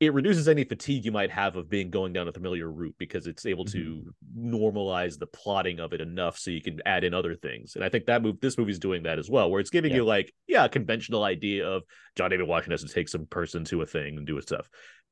[0.00, 3.26] it reduces any fatigue you might have of being going down a familiar route because
[3.26, 4.02] it's able to
[4.34, 7.76] normalize the plotting of it enough so you can add in other things.
[7.76, 9.98] And I think that move this movie's doing that as well, where it's giving Yeah.
[9.98, 11.82] you like, yeah, a conventional idea of
[12.16, 14.70] John David Washington has to take some person to a thing and do his stuff.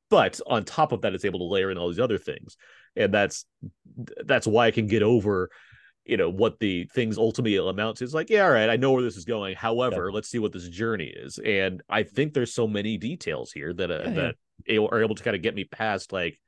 [0.08, 2.56] But on top of that, it's able to layer in all these other things.
[2.96, 3.44] And that's
[4.24, 5.50] that's why I can get over
[6.06, 8.92] you know what the things ultimately amount to it's like yeah all right i know
[8.92, 12.54] where this is going however let's see what this journey is and i think there's
[12.54, 14.14] so many details here that uh, Yeah, yeah.
[14.14, 14.34] that
[14.68, 16.40] a- are able to kind of get me past like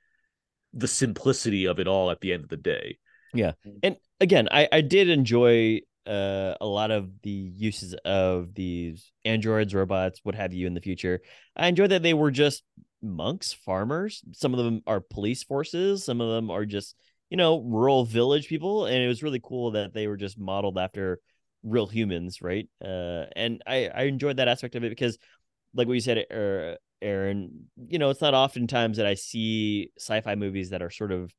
[0.72, 2.98] the simplicity of it all at the end of the day
[3.32, 3.52] Yeah.
[3.82, 9.74] and again, I I did enjoy uh a lot of the uses of these androids,
[9.74, 11.20] robots, what have you in the future.
[11.56, 12.62] I enjoyed that they were just
[13.02, 14.22] monks, farmers.
[14.32, 16.04] Some of them are police forces.
[16.04, 16.96] Some of them are just
[17.30, 20.78] you know rural village people, and it was really cool that they were just modeled
[20.78, 21.20] after
[21.62, 22.68] real humans, right?
[22.84, 25.18] Uh, and I I enjoyed that aspect of it because,
[25.74, 30.34] like what you said, er, Aaron, you know, it's not oftentimes that I see sci-fi
[30.34, 31.32] movies that are sort of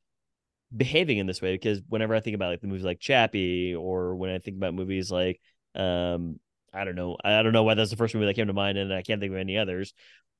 [0.75, 4.15] behaving in this way because whenever I think about like the movies like Chappie or
[4.15, 5.41] when I think about movies like
[5.75, 6.39] um
[6.73, 8.77] I don't know I don't know why that's the first movie that came to mind
[8.77, 9.93] and I can't think of any others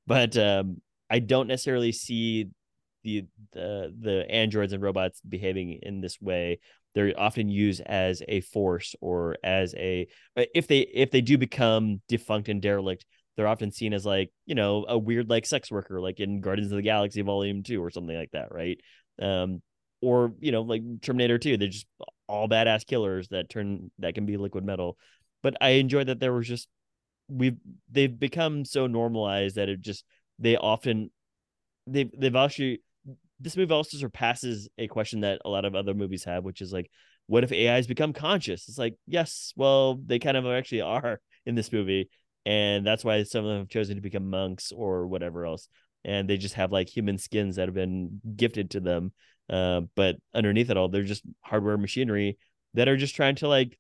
[0.08, 2.50] but um I don't necessarily see
[3.04, 6.60] the the the androids and robots behaving in this way.
[6.94, 12.02] They're often used as a force or as a if they if they do become
[12.08, 13.06] defunct and derelict
[13.36, 16.72] they're often seen as like you know a weird like sex worker like in Guardians
[16.72, 18.80] of the Galaxy Volume 2 or something like that right?
[19.22, 19.62] Um
[20.02, 21.88] or you know like terminator 2 they're just
[22.28, 24.98] all badass killers that turn that can be liquid metal.
[25.44, 26.68] But i enjoy that there was just
[27.28, 27.58] we've
[27.92, 30.04] they've become so normalized that it just
[30.40, 31.12] they often
[31.88, 32.82] they've they've actually
[33.40, 36.72] this movie also surpasses a question that a lot of other movies have which is
[36.72, 36.90] like
[37.28, 38.68] what if ais become conscious?
[38.68, 42.10] It's like yes well they kind of actually are in this movie
[42.46, 45.68] and that's why some of them have chosen to become monks or whatever else
[46.04, 49.12] and they just have like human skins that have been gifted to them
[49.50, 52.38] uh, but underneath it all, they're just hardware machinery
[52.74, 53.78] that are just trying to like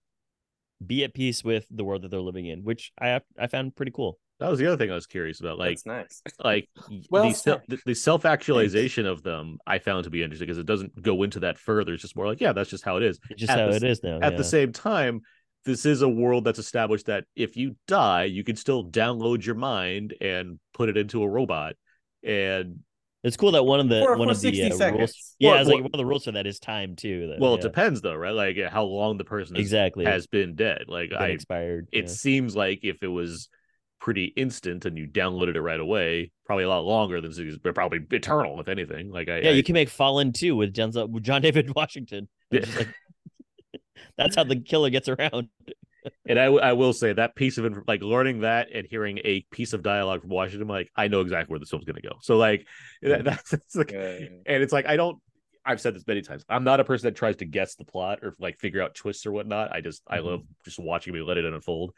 [0.86, 3.94] be at peace with the world that they're living in, which I I found pretty
[3.94, 4.20] cool.
[4.40, 6.22] that was the other thing i was curious about like That's nice.
[6.44, 6.68] like
[7.10, 7.70] Well the, self, said.
[7.70, 11.40] the, the self-actualization of them i found to be interesting because it doesn't go into
[11.42, 13.60] that further it's just more like yeah that's just how it is It's just At
[13.60, 14.18] how the it is now.
[14.22, 14.38] at yeah.
[14.38, 15.22] the same time
[15.66, 19.56] this is a world that's established that if you die you can still download your
[19.56, 21.76] mind and put it into a robot
[22.24, 22.80] and
[23.24, 25.36] it's cool that one of the For- one for of the 60 uh, rules.
[25.38, 27.28] Yeah, Well, it's like one of the rules for that is time too.
[27.28, 30.56] though, well it depends though right like how long the person is, exactly has been
[30.56, 31.88] dead like been i expired.
[31.92, 32.10] it yeah.
[32.12, 33.48] seems like if it was
[34.00, 37.76] pretty instant and you downloaded it right away probably a lot longer than 60 but
[37.76, 40.92] probably eternal if anything like i yeah, I- you can make Fallen too with John
[41.12, 42.28] with John David Washington.
[42.50, 42.88] It's just like-
[44.18, 45.50] that's how the killer gets around.
[46.28, 49.74] And I, I will say that piece of like learning that and hearing a piece
[49.74, 52.16] of dialogue from Washington, like I know exactly where this film's going to go.
[52.22, 52.66] So like
[53.04, 54.28] that, that's, that's like, Yeah, yeah.
[54.46, 55.20] and it's like I don't.
[55.64, 56.44] I've said this many times.
[56.50, 59.28] I'm not a person that tries to guess the plot or like figure out twists
[59.28, 59.72] or whatnot.
[59.72, 60.26] I just I Mhm.
[60.26, 61.94] love just watching me let it unfold.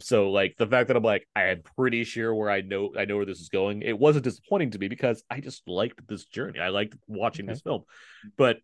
[0.00, 3.04] So like the fact that I'm like I am pretty sure where I know I
[3.04, 3.82] know where this is going.
[3.82, 6.58] It wasn't disappointing to me because I just liked this journey.
[6.60, 7.52] I liked watching Okay.
[7.52, 7.84] this film.
[8.36, 8.58] But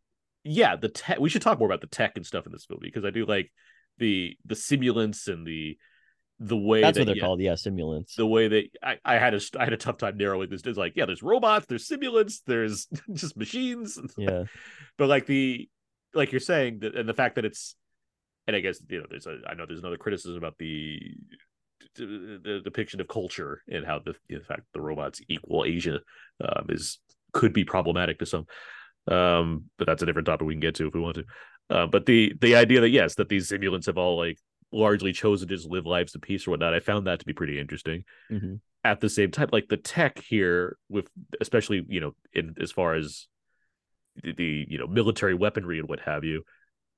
[0.44, 1.18] yeah, the tech.
[1.18, 3.26] We should talk more about the tech and stuff in this movie because I do
[3.26, 3.50] like
[3.98, 5.76] the the simulants and the
[6.40, 7.40] the way That's that, what they're yeah, called.
[7.40, 8.16] Yeah, simulants.
[8.16, 10.62] the way that I, I had a I had a tough time narrowing this.
[10.64, 13.98] It's like, yeah, there's robots, there's simulants, there's just machines.
[14.16, 14.44] yeah.
[14.96, 15.68] But like the
[16.12, 17.74] like you're saying that and the fact that it's
[18.46, 21.00] and I guess you know there's a I know there's another criticism about the
[21.96, 26.00] the, the depiction of culture and how the in fact the robots equal Asia
[26.40, 26.98] um, is
[27.32, 28.46] could be problematic to some.
[29.10, 31.24] Um, but that's a different topic we can get to if we want to.
[31.70, 34.38] Uh, but the the idea that yes, that these simulants have all like
[34.72, 37.32] largely chosen to just live lives of peace or whatnot, I found that to be
[37.32, 38.04] pretty interesting.
[38.30, 38.60] Mhm.
[38.82, 41.08] At the same time, like the tech here, with
[41.40, 43.28] especially you know in as far as
[44.22, 46.42] the, the you know military weaponry and what have you,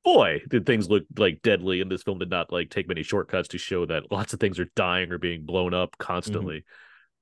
[0.04, 1.80] boy, did things look like deadly.
[1.80, 4.58] And this film did not like take many shortcuts to show that lots of things
[4.58, 6.64] are dying or being blown up constantly.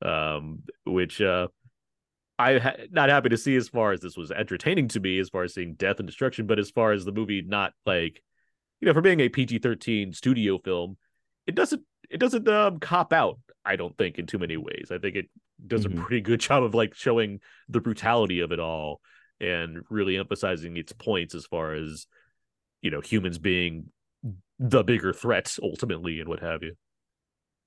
[0.03, 1.49] Um, which uh,
[2.39, 5.29] I ha- not happy to see as far as this was entertaining to me, as
[5.29, 8.23] far as seeing death and destruction, but as far as the movie not like,
[8.81, 10.97] you know, for being a PG thirteen studio film,
[11.47, 13.39] it doesn't it doesn't um cop out.
[13.65, 14.89] I don't think in too many ways.
[14.91, 15.27] I think it
[15.67, 15.99] does Mhm.
[15.99, 19.01] a pretty good job of like showing the brutality of it all
[19.41, 22.07] and really emphasizing its points as far as
[22.83, 23.87] you know humans being
[24.59, 26.77] the bigger threats ultimately and what have you.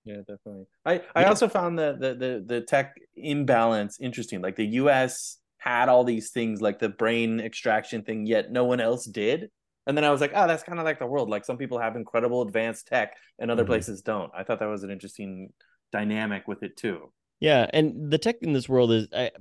[0.08, 0.66] Yeah, definitely.
[0.86, 1.30] I, I Yeah.
[1.30, 4.42] also found the, the the the tech imbalance interesting.
[4.42, 8.80] Like the US had all these things like the brain extraction thing, yet no one
[8.80, 9.50] else did.
[9.86, 11.30] And then I was like, oh, that's kind of like the world.
[11.30, 13.66] Like some people have incredible advanced tech and other Mhm.
[13.66, 14.32] places don't.
[14.36, 15.52] I thought that was an interesting
[15.92, 17.12] dynamic with it too.
[17.40, 19.32] Yeah, and the tech in this world is I,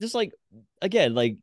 [0.00, 0.32] just like
[0.82, 1.38] again, like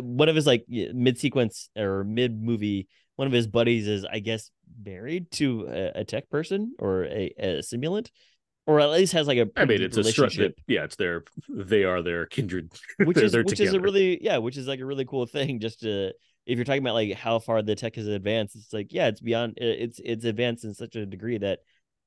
[0.00, 4.20] one of his like mid sequence or mid movie, one of his buddies is I
[4.20, 4.50] guess
[4.82, 8.10] married to a, a tech person or a, a simulant,
[8.66, 10.58] or at least has like a I mean, it's a str- relationship.
[10.66, 14.56] yeah, it's their they are their kindred, which is which is a really yeah, which
[14.56, 15.60] is like a really cool thing.
[15.60, 16.12] Just to
[16.46, 19.20] if you're talking about like how far the tech has advanced, it's like yeah, it's
[19.20, 21.60] beyond it's it's advanced in such a degree that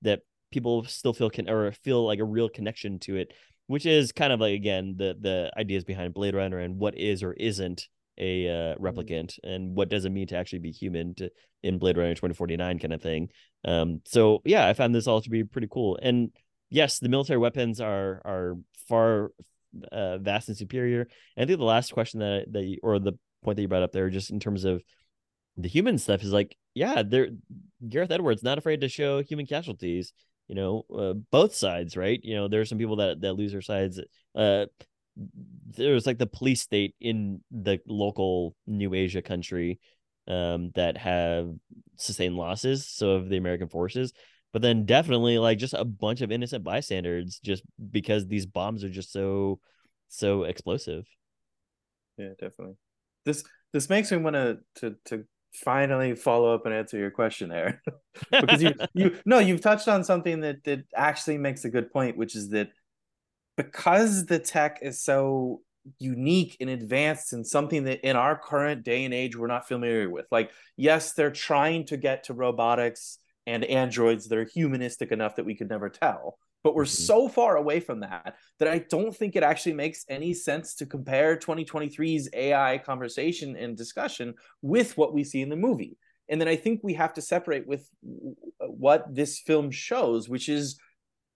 [0.03, 0.21] that
[0.51, 3.33] people still feel can or feel like a real connection to it,
[3.67, 7.23] which is kind of like again the the ideas behind Blade Runner and what is
[7.23, 7.87] or isn't
[8.19, 11.29] a uh, replicant and what does it mean to actually be human to
[11.63, 13.29] in Blade Runner 2049 kind of thing.
[13.65, 15.97] Um, so yeah, I found this all to be pretty cool.
[16.01, 16.31] And
[16.69, 19.31] yes, the military weapons are are far
[19.91, 21.07] uh, vast and superior.
[21.35, 23.13] And I think the last question that that you, or the
[23.43, 24.81] point that you brought up there, just in terms of
[25.57, 27.29] the human stuff, is like, yeah, there
[27.87, 30.13] Gareth Edwards not afraid to show human casualties.
[30.47, 32.19] You know, uh, both sides, right?
[32.23, 33.99] You know, there are some people that that lose their sides.
[34.35, 34.65] Uh,
[35.15, 39.79] there's like the police state in the local New Asia country
[40.27, 41.51] um, that have
[41.97, 42.87] sustained losses.
[42.87, 44.13] So of the American forces,
[44.53, 48.89] but then definitely like just a bunch of innocent bystanders, just because these bombs are
[48.89, 49.59] just so
[50.07, 51.05] so explosive.
[52.17, 52.75] Yeah, definitely.
[53.25, 57.49] This this makes me want to to to finally follow up and answer your question
[57.49, 57.81] there
[58.31, 62.15] because you you no you've touched on something that that actually makes a good point
[62.17, 62.69] which is that
[63.59, 65.59] because the tech is so
[65.97, 70.09] unique and advanced and something that in our current day and age we're not familiar
[70.09, 73.17] with like yes they're trying to get to robotics
[73.47, 77.05] and androids that are humanistic enough that we could never tell but we're Mhm.
[77.07, 80.85] so far away from that that I don't think it actually makes any sense to
[80.85, 85.97] compare 2023's AI conversation and discussion with what we see in the movie.
[86.27, 87.89] And then I think we have to separate with
[88.59, 90.77] what this film shows, which is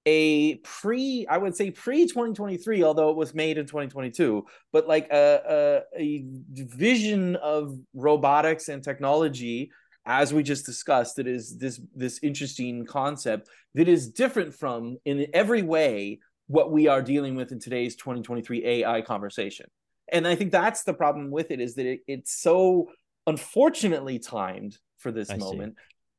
[0.06, 5.08] a pre, I would say pre 2023, although it was made in 2022, but like
[5.12, 6.26] a, a, a
[6.56, 9.72] vision of robotics and technology
[10.06, 15.28] as we just discussed that is this this interesting concept that is different from in
[15.34, 19.66] every way what we are dealing with in today's 2023 AI conversation.
[20.12, 22.90] And I think that's the problem with it is that it, it's so
[23.26, 25.74] unfortunately timed for this I see.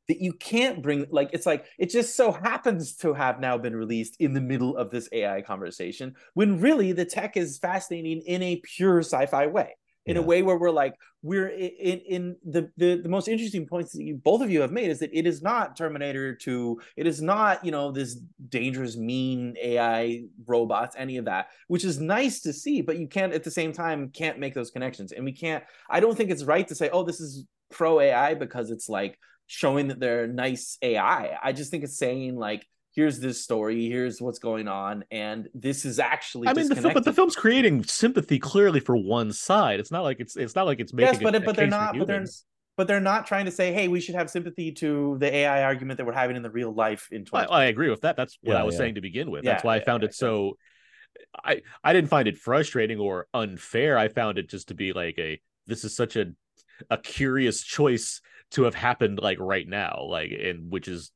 [0.08, 3.76] That you can't bring like it's like it just so happens to have now been
[3.76, 8.42] released in the middle of this AI conversation when really the tech is fascinating in
[8.42, 9.76] a pure sci-fi way.
[10.06, 13.92] In a way where we're like we're in in the, the the most interesting points
[13.92, 17.06] that you both of you have made is that it is not terminator 2 it
[17.06, 18.20] is not you know this
[18.50, 23.32] dangerous mean ai robots any of that which is nice to see but you can't
[23.32, 25.12] at the same time can't make those connections.
[25.12, 28.34] And we can't i don't think it's right to say oh this is pro ai
[28.34, 33.18] because it's like showing that they're nice ai i just think it's saying like here's
[33.20, 37.04] this story here's what's going on and this is actually I mean, the, fil- but
[37.04, 39.80] the film's creating sympathy clearly for one side.
[39.80, 41.66] It's not like it's it's not like it's making yes, but a, but a they're
[41.66, 41.98] not.
[41.98, 42.24] But they're
[42.76, 45.98] but they're not trying to say, hey, we should have sympathy to the AI argument
[45.98, 47.48] that we're having in the real life in I, 20.
[47.50, 48.16] I agree with that.
[48.16, 48.78] That's what Yeah, I was yeah.
[48.78, 49.44] saying to begin with.
[49.44, 50.56] That's Yeah, why I found yeah, it so.
[51.44, 53.96] I I didn't find it frustrating or unfair.
[53.98, 56.32] I found it just to be like a this is such a
[56.90, 58.20] a curious choice
[58.52, 61.10] to have happened like right now, like and which is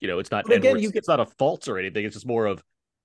[0.00, 2.04] you know, it's not But again, Edwards- you it's not a fault or anything.
[2.04, 2.62] It's just more of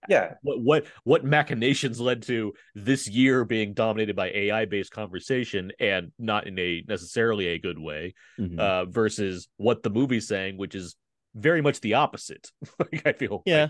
[0.10, 0.34] Yeah.
[0.42, 6.12] what what what machinations led to this year being dominated by AI based conversation and
[6.20, 8.60] not in a necessarily a good way, Mhm.
[8.60, 10.96] uh, versus what the movie's saying, which is
[11.36, 12.52] very much the opposite.
[12.80, 13.68] like I feel yeah.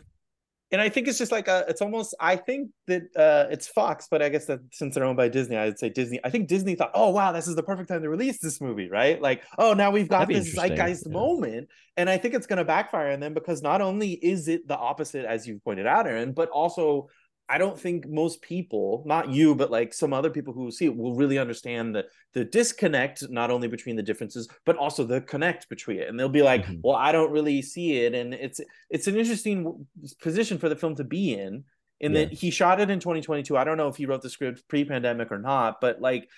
[0.72, 2.16] And I think it's just like a, it's almost.
[2.20, 5.58] I think that uh, it's Fox, but I guess that since they're owned by Disney,
[5.58, 6.20] I would say Disney.
[6.24, 8.90] I think Disney thought, oh wow, this is the perfect time to release this movie,
[8.90, 9.20] right?
[9.20, 11.14] Like, oh now we've got this zeitgeist yeah.
[11.14, 14.68] moment, and I think it's going to backfire on them because not only is it
[14.68, 17.10] the opposite as you pointed out, Aaron, but also.
[17.50, 20.96] I don't think most people, not you, but like some other people who see it,
[20.96, 25.68] will really understand the the disconnect not only between the differences, but also the connect
[25.68, 26.08] between it.
[26.08, 26.82] And they'll be like, Mhm.
[26.84, 29.88] "Well, I don't really see it," and it's it's an interesting
[30.22, 31.64] position for the film to be in
[32.00, 32.26] in Yeah.
[32.26, 35.32] that he shot it in 2022 i don't know if he wrote the script pre-pandemic
[35.34, 36.30] or not but like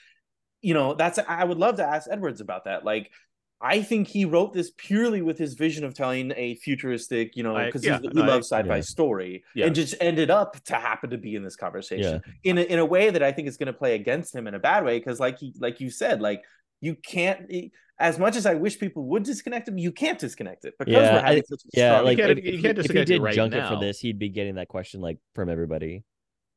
[0.62, 3.12] you know that's i would love to ask edwards about that like
[3.62, 7.56] i think he wrote this purely with his vision of telling a futuristic you know
[7.66, 8.82] because yeah, he no, I- loves sci-fi yeah.
[8.82, 9.68] story Yeah.
[9.68, 11.66] and just ended up to happen to be in this Yeah.
[11.66, 14.48] conversation in a, in a way that i think is going to play against him
[14.48, 16.44] in a bad way because like he like you said like
[16.82, 17.52] you can't
[18.00, 21.14] as much as i wish people would disconnect him you can't disconnect it because Yeah,
[21.16, 22.76] we're having I- such a Yeah, strong like can't- if, you if, can't he- if
[22.76, 23.70] he disconnect it did right junket now.
[23.76, 26.04] for this, he'd be getting that question like from everybody.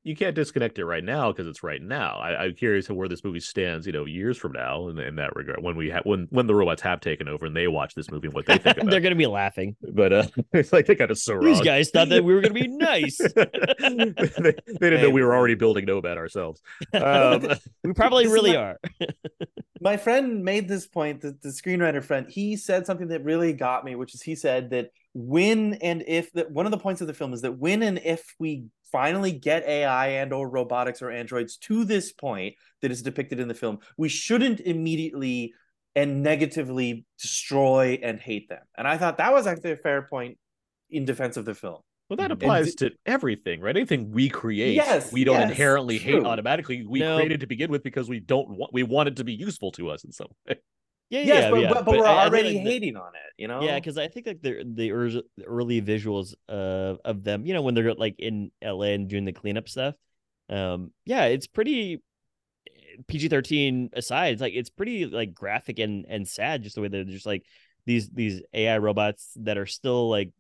[0.05, 2.19] You can't disconnect it right now because it's right now.
[2.19, 5.35] I, I'm curious where this movie stands, you know, years from now in, in that
[5.35, 5.63] regard.
[5.63, 8.27] When we have when when the robots have taken over and they watch this movie
[8.27, 9.77] and what they think They're gonna be laughing.
[9.83, 11.45] But uh, it's like they got us so wrong.
[11.47, 13.17] These guys thought that we were gonna be nice.
[13.35, 13.47] they,
[13.81, 16.61] they didn't know we were already building Nomad ourselves.
[16.93, 17.49] Um,
[17.83, 18.79] We probably really my- are.
[19.85, 23.85] My friend made this point the, the screenwriter friend he said something that really got
[23.85, 27.07] me which is he said that when and if that one of the points of
[27.07, 31.11] the film is that when and if we finally get ai and or robotics or
[31.11, 35.53] androids to this point that is depicted in the film we shouldn't immediately
[35.97, 38.63] and negatively destroy and hate them.
[38.77, 40.39] And i thought that was actually a fair point
[40.91, 43.77] in defense of the film well, that And applies to everything, right?
[43.77, 46.85] Anything we create, Yes, we don't yes, inherently hate automatically.
[46.87, 47.17] We No.
[47.17, 49.91] created to begin with because we don't want we want it to be useful to
[49.91, 50.57] us in some way.
[51.11, 51.69] Yeah, yes yeah, but, yeah.
[51.75, 53.99] but, but we're I- I think, already the- hating on it you know Yeah, because
[53.99, 57.95] I think like the the early, early visuals of of them, you know, when they're
[57.95, 59.95] like in LA and doing the cleanup stuff.
[60.49, 62.03] Um, yeah, it's pretty
[63.07, 64.33] PG thirteen aside.
[64.33, 67.45] It's like it's pretty like graphic and and sad, just the way they're just like
[67.87, 70.31] these these AI robots that are still like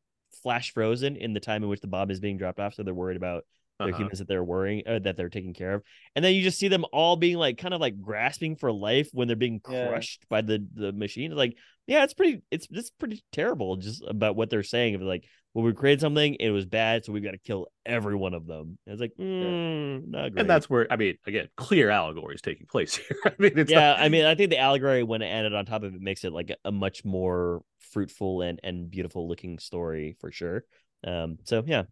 [0.42, 2.74] flash frozen in the time in which the bomb is being dropped off.
[2.74, 3.44] So they're worried about
[3.82, 3.98] the Uh-huh.
[3.98, 5.82] humans that they're worrying uh, that they're taking care of
[6.14, 9.08] and then you just see them all being like kind of like grasping for life
[9.12, 9.88] when they're being Yeah.
[9.88, 11.56] crushed by the the machine like
[11.88, 15.24] yeah it's pretty it's it's pretty terrible just about what they're saying of like
[15.54, 18.46] well we created something it was bad so we've got to kill every one of
[18.46, 22.36] them and it's like mm, not great And that's where I mean, again, clear allegory
[22.36, 23.16] is taking place here.
[23.26, 25.66] I mean, it's yeah not- i mean i think the allegory when it ended on
[25.66, 27.62] top of it makes it like a much more
[27.94, 30.64] fruitful and and beautiful looking story for sure
[31.06, 31.84] um so yeah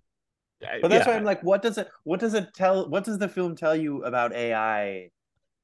[0.82, 1.12] But that's yeah.
[1.12, 3.74] why I'm like, what does it what does it tell what does the film tell
[3.74, 5.10] you about AI in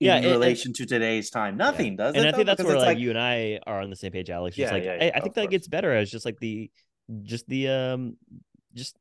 [0.01, 1.56] Yeah, and- and- relation to today's time?
[1.56, 2.28] Nothing, does and it?
[2.28, 2.51] I think though?
[2.51, 4.56] that's Because where it's like, you and I are on the same page, Alex.
[4.56, 5.51] Just Yeah, like yeah, I, yeah, I think that course.
[5.51, 6.70] gets better as just like the
[7.23, 8.16] just the um
[8.74, 8.97] just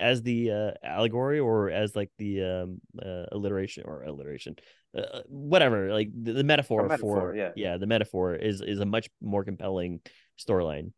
[0.00, 4.54] as the uh, allegory or as like the um uh, alliteration or alliteration
[4.96, 7.76] uh, whatever like the, the metaphor, metaphor, for yeah.
[7.76, 10.00] the metaphor is is a much more compelling
[10.38, 10.92] storyline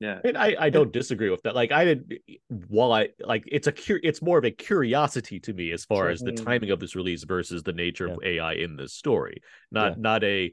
[0.00, 0.18] yeah.
[0.24, 1.54] And I, I don't disagree with that.
[1.54, 2.18] Like I did
[2.48, 6.08] while I like it's a cur- it's more of a curiosity to me as far
[6.08, 9.42] as the timing of this release versus the nature of AI in this story.
[9.70, 9.94] Not Yeah.
[9.98, 10.52] not a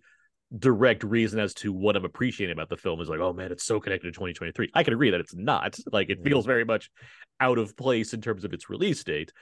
[0.56, 3.64] direct reason as to what I'm appreciating about the film is like, oh man, it's
[3.66, 4.70] so connected to 2023.
[4.76, 5.80] I can agree that it's not.
[5.92, 6.92] Like it feels very much
[7.40, 9.34] out of place in terms of its release date,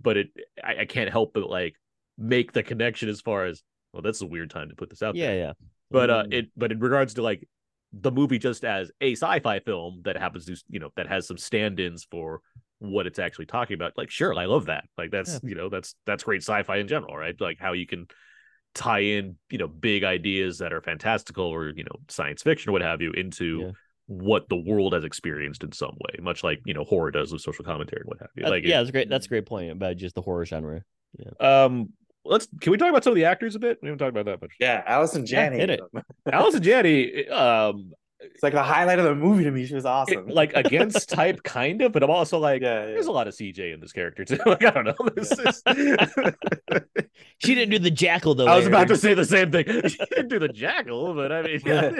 [0.00, 0.26] but it
[0.64, 1.76] I, I can't help but like
[2.18, 5.14] make the connection as far as well, that's a weird time to put this out
[5.14, 5.52] there yeah yeah
[5.90, 6.34] but uh Mm.
[6.34, 7.46] it but in regards to like
[7.92, 11.36] the movie just as a sci-fi film that happens to you know that has some
[11.36, 12.40] stand-ins for
[12.78, 14.84] what it's actually talking about like sure i love that.
[14.98, 17.38] Like that's you know that's that's great sci-fi in general right?
[17.40, 18.06] Like how you can
[18.74, 22.72] tie in you know big ideas that are fantastical or you know science fiction or
[22.72, 23.70] what have you into Yeah.
[24.06, 27.42] what the world has experienced in some way much like you know horror does with
[27.42, 28.44] social commentary and what have you.
[28.46, 30.82] Uh, like yeah it- that's great that's a great point about just the horror genre.
[31.18, 31.64] Yeah.
[31.64, 31.90] um
[32.24, 34.26] let's can we talk about some of the actors a bit we haven't talked about
[34.26, 35.58] that much Yeah, Allison Yeah, Janney.
[35.58, 35.80] hit it.
[36.32, 39.66] Allison Janney um It's like the highlight of the movie to me.
[39.66, 40.28] She was awesome.
[40.28, 42.86] it- like against type kind of but i'm also like yeah, yeah.
[42.86, 45.62] there's a lot of cj in this character too like i don't know this is...
[47.38, 49.98] she didn't do the jackal though i was about to say the same thing she
[50.10, 51.90] didn't do the jackal but i mean yeah.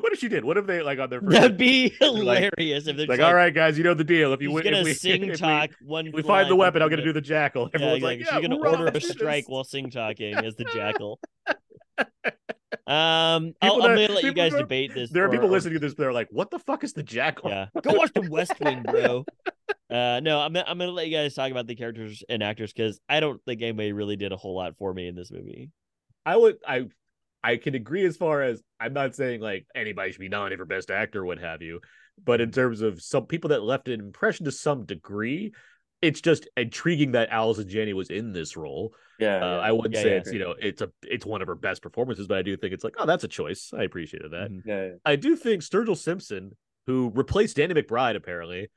[0.00, 2.86] What if she did what if they like on their first that'd be Like- hilarious
[2.86, 4.64] if they're like, just all right guys you know the deal if you He's win
[4.64, 6.06] gonna if we, sing if we- talk one.
[6.08, 8.30] if we find the weapon i'm gonna do the jackal Yeah, everyone's yeah, like she's
[8.30, 11.18] gonna order a let's do this." strike while sing talking as the jackal.
[12.86, 15.10] Um, People I'll, I'm gonna let you guys that- debate this.
[15.10, 15.94] There are or- people or- listening to this.
[15.94, 19.24] They're like, "What the fuck is the jackal?" Yeah, go watch the West Wing, bro.
[19.90, 22.98] Uh, no, I'm I'm gonna let you guys talk about the characters and actors because
[23.08, 25.70] I don't think anybody really did a whole lot for me in this movie.
[26.26, 26.86] I would I
[27.44, 30.64] I can agree as far as I'm not saying like anybody should be nominated for
[30.64, 31.80] best actor or what have you,
[32.22, 35.52] but in terms of some people that left an impression to some degree,
[36.00, 38.94] it's just intriguing that Allison Janney was in this role.
[39.18, 39.58] Yeah, Uh, yeah.
[39.60, 40.16] I wouldn't Yeah, say yeah.
[40.16, 42.72] it's you know it's a it's one of her best performances, but I do think
[42.74, 43.72] it's like oh that's a choice.
[43.76, 44.50] I appreciated that.
[44.50, 44.62] Mhm.
[44.64, 44.92] yeah, yeah.
[45.04, 46.56] I do think Sturgill Simpson,
[46.86, 48.68] who replaced Danny McBride apparently,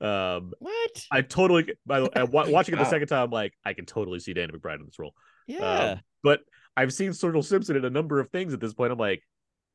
[0.00, 1.06] um, What?
[1.10, 2.90] I totally by the way, I- wa- watching it the Wow.
[2.90, 5.14] second time, I'm like I can totally see Danny McBride in this role.
[5.46, 5.58] Yeah.
[5.92, 6.40] Um, but
[6.76, 8.92] I've seen Sturgill Simpson in a number of things at this point.
[8.92, 9.22] I'm like,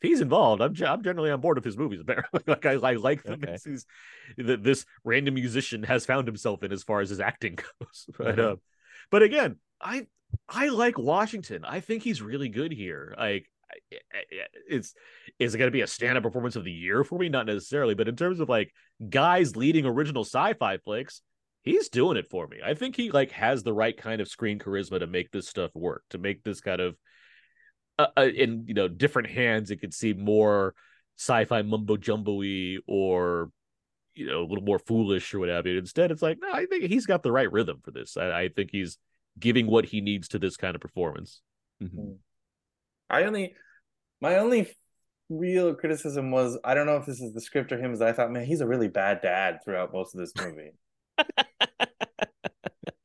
[0.01, 1.99] if he's involved, I'm, I'm generally on board of his movies.
[2.01, 3.57] Apparently, like I, I like the Okay.
[4.37, 8.05] that this random musician has found himself in as far as his acting goes.
[8.17, 8.49] But Uh-huh.
[8.51, 8.55] uh,
[9.11, 10.07] but again, I
[10.49, 11.63] I like Washington.
[11.65, 13.15] I think he's really good here.
[13.17, 13.47] Like
[14.69, 14.93] it's
[15.39, 17.29] is it going to be a stand-up performance of the year for me?
[17.29, 18.73] Not necessarily, but in terms of like
[19.09, 21.21] guys leading original sci-fi flicks,
[21.67, 22.57] he's doing it for me.
[22.63, 25.71] I think he like has the right kind of screen charisma to make this stuff
[25.75, 26.97] work, to make this kind of
[27.99, 29.71] uh, uh, in you know different hands.
[29.71, 30.73] It could seem more
[31.17, 33.49] sci-fi mumbo jumbo-y or
[34.13, 35.69] you know a little more foolish or whatever.
[35.69, 38.17] Instead, it's like no, I think he's got the right rhythm for this.
[38.17, 38.97] I, I think he's
[39.39, 41.41] giving what he needs to this kind of performance.
[43.09, 43.55] I only,
[44.19, 44.67] my only
[45.29, 48.13] real criticism was I don't know if this is the script or him, is I
[48.13, 50.71] thought, man, he's a really bad dad throughout most of this movie.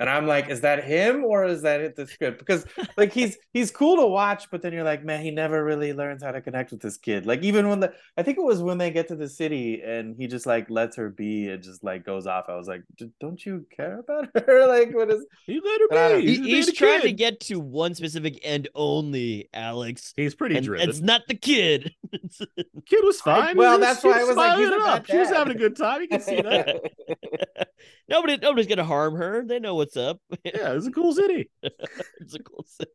[0.02, 2.38] And I'm like, is that him or is that it the script?
[2.38, 2.66] Because
[2.96, 6.22] like he's he's cool to watch, but then you're like, man, he never really learns
[6.22, 7.24] how to connect with this kid.
[7.26, 10.14] Like even when the I think it was when they get to the city and
[10.16, 12.46] he just like lets her be and just like goes off.
[12.48, 12.82] I was like,
[13.20, 14.66] don't you care about her?
[14.66, 16.26] like what is He let her But I don't- be.
[16.36, 20.12] He's, he's beta trying to get to one specific end only, Alex.
[20.16, 20.88] He's pretty And driven.
[20.88, 21.94] it's not the kid.
[22.86, 23.56] Kid was fine.
[23.56, 25.06] well, was- that's he why I was like, he's a up.
[25.06, 26.02] She was having a good time.
[26.02, 26.80] You can see that.
[28.08, 29.44] Nobody, nobody's gonna harm her.
[29.44, 30.20] They know what's up.
[30.44, 31.50] yeah, it's a cool city.
[31.62, 32.90] it's a cool city.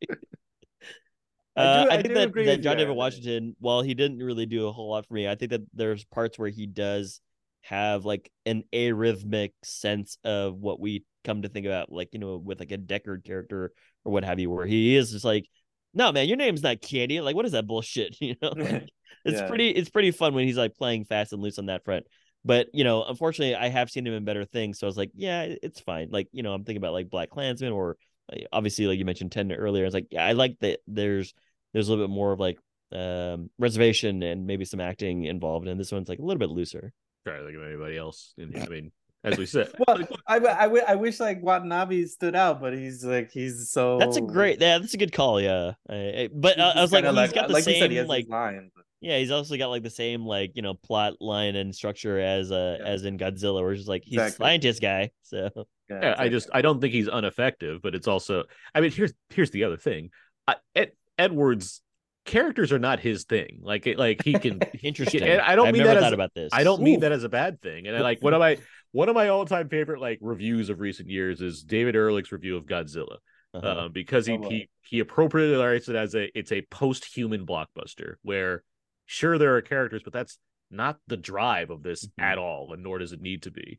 [1.56, 4.46] I Uh, do- I, I think that, that John David Washington, while he didn't really
[4.46, 7.20] do a whole lot for me, I think that there's parts where he does
[7.62, 12.38] have like an arrhythmic sense of what we come to think about, like you know,
[12.38, 13.72] with like a Deckard character
[14.06, 15.46] or what have you, where he is just like,
[15.94, 17.20] no man, your name's not Candy.
[17.22, 18.16] Like, what is that bullshit?
[18.22, 18.90] You know, like,
[19.26, 19.48] it's Yeah.
[19.48, 22.06] pretty, it's pretty fun when he's like playing fast and loose on that front.
[22.48, 25.12] But you know, unfortunately, I have seen him in better things, so I was like,
[25.14, 26.08] yeah, it's fine.
[26.12, 27.98] Like you know, I'm thinking about like Black Klansman or
[28.32, 29.84] uh, obviously like you mentioned Tenet earlier.
[29.84, 30.80] I was like, yeah, I like that.
[30.88, 31.34] There's
[31.74, 32.58] there's a little bit more of like
[32.94, 36.94] um reservation and maybe some acting involved, and this one's like a little bit looser.
[37.26, 38.34] Think of anybody else.
[38.38, 38.64] In here.
[38.64, 38.92] I mean,
[39.24, 43.32] as we said, well, I, I, I wish like Watanabe stood out, but he's like
[43.32, 43.98] he's so.
[44.00, 45.74] That's a great, yeah, that's a good call, yeah.
[45.90, 48.26] I- I- but uh, I was like, kinda he's got the like same said, like
[48.26, 48.72] these lines.
[49.00, 52.52] Yeah, he's also got like the same like you know plot line and structure as
[52.52, 52.86] uh Yeah.
[52.88, 55.12] as in Godzilla, where it's just like he's a scientist guy.
[55.22, 55.50] So
[55.90, 58.92] Yeah, Yeah, it's I just I don't think he's ineffective, but it's also I mean
[58.92, 60.10] here's here's the other thing.
[60.48, 61.82] I, Ed, Edwards
[62.26, 63.60] characters are not his thing.
[63.62, 65.22] Like it, like he can interesting.
[65.22, 66.50] and I don't I've mean never that as, about this.
[66.52, 67.02] I don't mean Ooh.
[67.02, 67.86] that as a bad thing.
[67.88, 68.58] And I like what am my
[68.92, 72.58] one of my all time favorite like reviews of recent years is David Ehrlich's review
[72.58, 73.18] of Godzilla.
[73.54, 73.68] Uh-huh.
[73.68, 77.46] uh, because he, Oh, he he appropriately writes it as a it's a post human
[77.46, 78.64] blockbuster where
[79.06, 80.38] sure there are characters, but that's
[80.70, 82.24] not the drive of this Mhm.
[82.24, 83.78] at all, and nor does it need to be.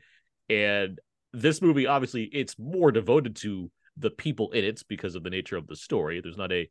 [0.48, 0.98] And
[1.34, 5.56] this movie, obviously, it's more devoted to the people in it because of the nature
[5.58, 6.20] of the story.
[6.22, 6.68] There's not a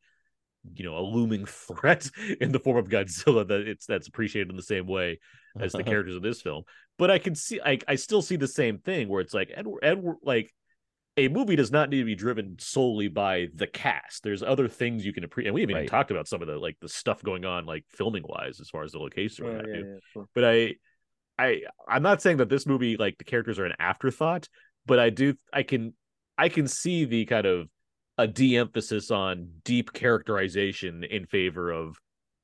[0.75, 2.09] you know a looming threat
[2.41, 5.19] in the form of Godzilla that it's that's appreciated in the same way
[5.59, 6.63] as the characters of this film.
[6.97, 9.79] But I can see I I still see the same thing where it's like Edward
[9.83, 10.53] Edward like
[11.17, 14.23] a movie does not need to be driven solely by the cast.
[14.23, 15.49] There's other things you can appreciate.
[15.49, 17.85] And we haven't even talked about some of the like the stuff going on like
[17.89, 19.45] filming wise as far as the location.
[19.45, 20.25] Yeah, and what have yeah, yeah, sure.
[20.35, 20.75] But I
[21.39, 24.47] I I'm not saying that this movie like the characters are an afterthought,
[24.85, 25.93] but I do I can
[26.37, 27.67] I can see the kind of
[28.19, 31.97] a de-emphasis on deep characterization in favor of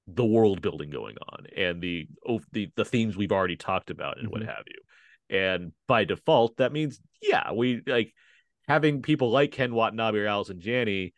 [0.08, 4.20] the world building going on and the oh, the the themes we've already talked about
[4.20, 4.48] and what Mhm.
[4.48, 5.38] have you.
[5.38, 8.14] And by default, that means yeah, we like
[8.68, 11.14] having people like Ken Watanabe or Allison Janney.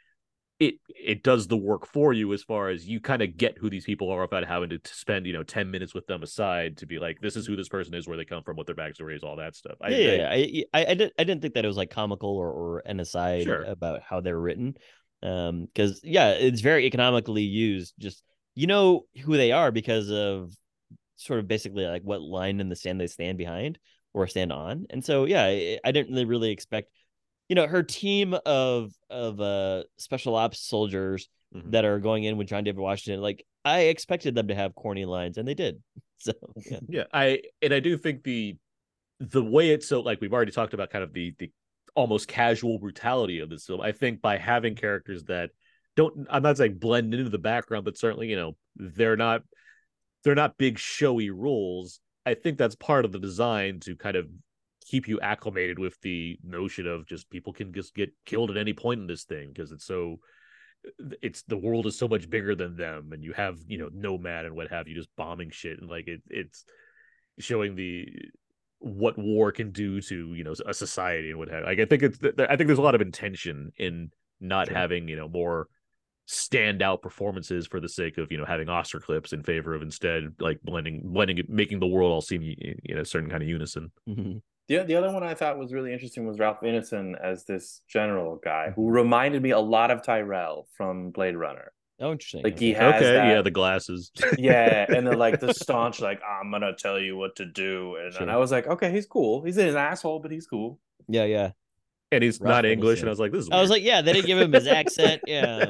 [0.57, 3.69] It it does the work for you as far as you kind of get who
[3.69, 6.85] these people are without having to, spend you know ten minutes with them aside to
[6.85, 9.15] be like this is who this person is, where they come from, what their backstory
[9.17, 9.75] is, all that stuff.
[9.81, 10.63] I, yeah, I- yeah.
[10.73, 13.01] I, I I didn't I didn't think that it was like comical or, or an
[13.01, 13.63] aside Sure.
[13.63, 14.77] about how they're written.
[15.21, 17.95] Um, because yeah, it's very economically used.
[17.99, 18.23] Just
[18.55, 20.53] you know who they are because of
[21.15, 23.79] sort of basically like what line in the stand they stand behind
[24.13, 24.85] or stand on.
[24.89, 26.91] And so yeah, I, I didn't really really expect,
[27.49, 31.71] you know, her team of of uh special ops soldiers Mhm.
[31.71, 33.21] that are going in with John David Washington.
[33.21, 35.81] Like I expected them to have corny lines, and they did.
[36.17, 36.31] So
[36.71, 38.57] yeah, Yeah, I and I do think the
[39.19, 41.51] the way it's so like we've already talked about kind of the the
[41.95, 43.81] almost casual brutality of this film.
[43.81, 45.51] I think by having characters that
[45.95, 49.41] don't I'm not saying blend into the background, but certainly, you know, they're not
[50.23, 51.99] they're not big showy rules.
[52.25, 54.27] I think that's part of the design to kind of
[54.85, 58.73] keep you acclimated with the notion of just people can just get killed at any
[58.73, 60.19] point in this thing because it's so
[61.21, 64.45] it's the world is so much bigger than them and you have you know nomad
[64.45, 66.65] and what have you just bombing shit and like it, it's
[67.39, 68.05] showing the
[68.79, 72.03] what war can do to you know a society and what have like i think
[72.03, 74.77] it's i think there's a lot of intention in not Sure.
[74.77, 75.67] having you know more
[76.27, 80.23] standout performances for the sake of you know having oscar clips in favor of instead
[80.39, 82.41] like blending blending making the world all seem
[82.85, 84.41] in a certain kind of unison Mhm.
[84.67, 88.39] The, the other one I thought was really interesting was Ralph Ineson as this general
[88.43, 91.71] guy who reminded me a lot of Tyrell from Blade Runner.
[91.99, 92.41] oh, interesting.
[92.43, 96.19] Like he has okay that- yeah the glasses yeah, and then like the staunch, like
[96.27, 98.23] I'm gonna tell you what to do, and, Sure.
[98.23, 99.43] and I was like, okay, he's cool.
[99.43, 100.79] He's an asshole, but he's cool.
[101.07, 101.51] yeah, yeah.
[102.15, 104.01] And he's Ralph not english and i was like this is I was like, yeah,
[104.01, 105.65] they didn't give him his accent, yeah,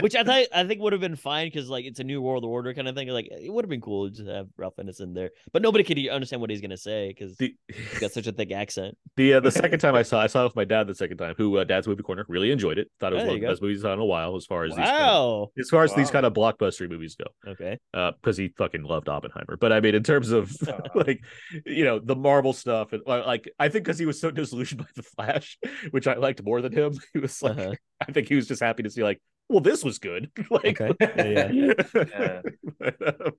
[0.00, 2.44] which I thought I think would have been fine because like it's a new world
[2.44, 3.08] order kind of thing.
[3.08, 6.40] Like it would have been cool to have Ralph Ineson there, but nobody could understand
[6.40, 8.96] what he's gonna say because the, he's got such a thick accent.
[9.16, 11.18] The uh, the second time I saw, I saw it with my dad the second
[11.18, 12.90] time, who uh, Dad's Movie Corner really enjoyed it.
[13.00, 14.36] Thought it was Oh, there one of the best movies I saw in a while,
[14.36, 15.50] as far as these kind of, Wow.
[15.58, 17.50] as far as these kind of blockbuster movies go.
[17.50, 17.78] Okay.
[17.92, 19.56] Uh, because he fucking loved Oppenheimer.
[19.60, 20.50] But I mean, in terms of
[20.94, 21.20] like,
[21.66, 24.80] you know, the Marvel stuff, and uh, like, I think because he was so disillusioned
[24.80, 25.58] by the Flash,
[25.90, 27.74] which I liked more than him, he was like, Uh-huh.
[28.08, 30.30] I think he was just happy to see like, well, this was good.
[30.50, 30.94] like, Okay.
[31.00, 31.72] Yeah, yeah.
[31.94, 32.40] Yeah.
[32.78, 33.32] but, um,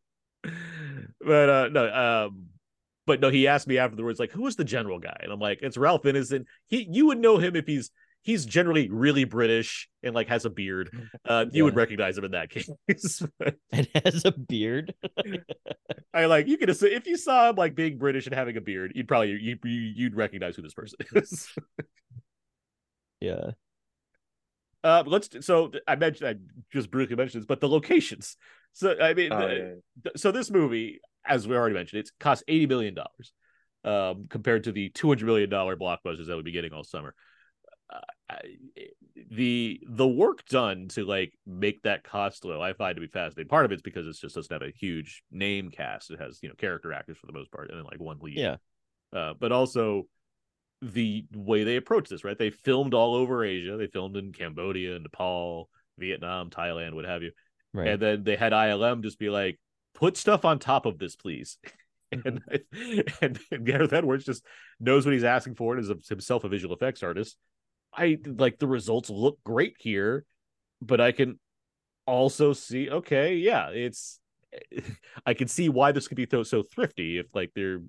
[1.24, 2.46] but uh no um
[3.06, 5.60] but no he asked me afterwards like who was the general guy and i'm like
[5.62, 7.92] it's ralph Ineson he you would know him if he's
[8.24, 10.90] he's generally really british and like has a beard
[11.26, 12.70] uh you would recognize him in that case
[13.72, 14.94] And has a beard.
[16.14, 18.62] i like you could assume if you saw him like being british and having a
[18.62, 21.50] beard you'd probably you, you you'd recognize who this person is
[23.22, 23.52] Yeah.
[24.84, 26.36] uh let's so i mentioned i
[26.74, 28.36] just briefly mentioned this but the locations
[28.74, 30.12] so i mean Oh, the- yeah.
[30.16, 33.34] so this movie, as we already mentioned, it's cost eighty million dollars,
[33.84, 37.14] um, compared to the two hundred million dollar blockbusters that we'll be getting all summer.
[37.94, 38.00] Uh,
[38.30, 38.58] I-
[39.30, 43.50] the the work done to like make that cost low, I find to be fascinating.
[43.50, 46.10] Part of it's because it's just doesn't have a huge name cast.
[46.10, 48.38] It has you know character actors for the most part, and then like one lead.
[48.38, 48.56] Yeah.
[49.14, 50.08] Uh, but also
[50.82, 52.38] the way they approach this, right?
[52.38, 53.78] They filmed all over Asia.
[53.78, 57.32] They filmed in Cambodia, Nepal, Vietnam, Thailand, what have you
[57.74, 57.88] Right.
[57.90, 59.60] and then they had ILM just be like,
[59.96, 61.58] put stuff on top of this, please.
[62.12, 63.00] and mm-hmm.
[63.22, 64.46] and, and Gareth Edwards just
[64.80, 67.38] knows what he's asking for and is himself a visual effects artist.
[67.94, 70.26] I like the results look great here,
[70.82, 71.40] but I can
[72.06, 74.20] also see, okay, yeah, it's
[75.26, 77.82] I can see why this could be so, so thrifty if like they're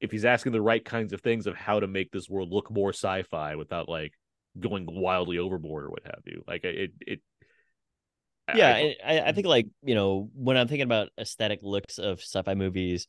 [0.00, 2.70] if he's asking the right kinds of things of how to make this world look
[2.70, 4.12] more sci-fi without like
[4.58, 6.42] going wildly overboard or what have you.
[6.46, 7.20] Like it it
[8.52, 12.20] yeah, I- I, I think like you know when I'm thinking about aesthetic looks of
[12.20, 13.06] sci-fi movies,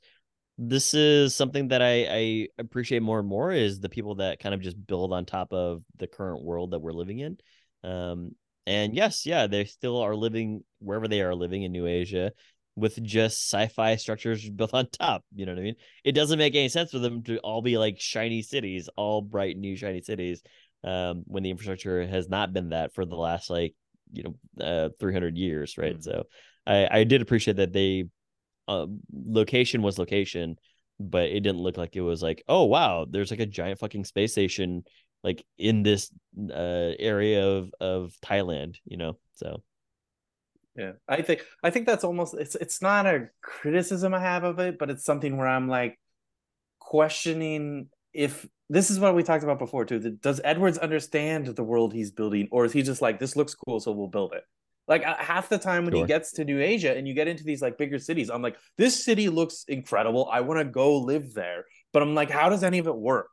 [0.57, 4.53] this is something that I, I appreciate more and more is the people that kind
[4.53, 7.38] of just build on top of the current world that we're living in.
[7.84, 8.35] Um,
[8.68, 12.31] and yes, yeah, they still are living wherever they are living in New Asia
[12.76, 15.23] with just sci-fi structures built on top.
[15.35, 15.76] You know what I mean?
[16.03, 19.57] It doesn't make any sense for them to all be like shiny cities, all bright
[19.57, 20.41] new shiny cities,
[20.84, 23.76] um, when the infrastructure has not been that for the last like
[24.14, 26.03] you know uh 300 years right Mhm.
[26.03, 26.23] so
[26.68, 28.06] i i did appreciate that they
[28.68, 30.57] uh location was location
[30.99, 34.06] but it didn't look like it was like oh wow there's like a giant fucking
[34.06, 34.84] space station
[35.23, 36.11] like in this
[36.52, 39.64] uh area of of thailand you know so
[40.76, 44.60] Yeah, I think I think that's almost it's it's not a criticism I have of
[44.60, 45.99] it, but it's something where I'm like
[46.80, 49.99] questioning if this is what we talked about before too.
[49.99, 53.53] that- Does Edwards understand the world he's building, or is he just like this looks
[53.56, 54.43] cool, so we'll build it?
[54.88, 57.43] Like uh, half the time when he gets to New Asia and you get into
[57.43, 60.27] these like bigger cities, I'm like, this city looks incredible.
[60.31, 63.27] I want to go live there, but I'm like, how does any of it work?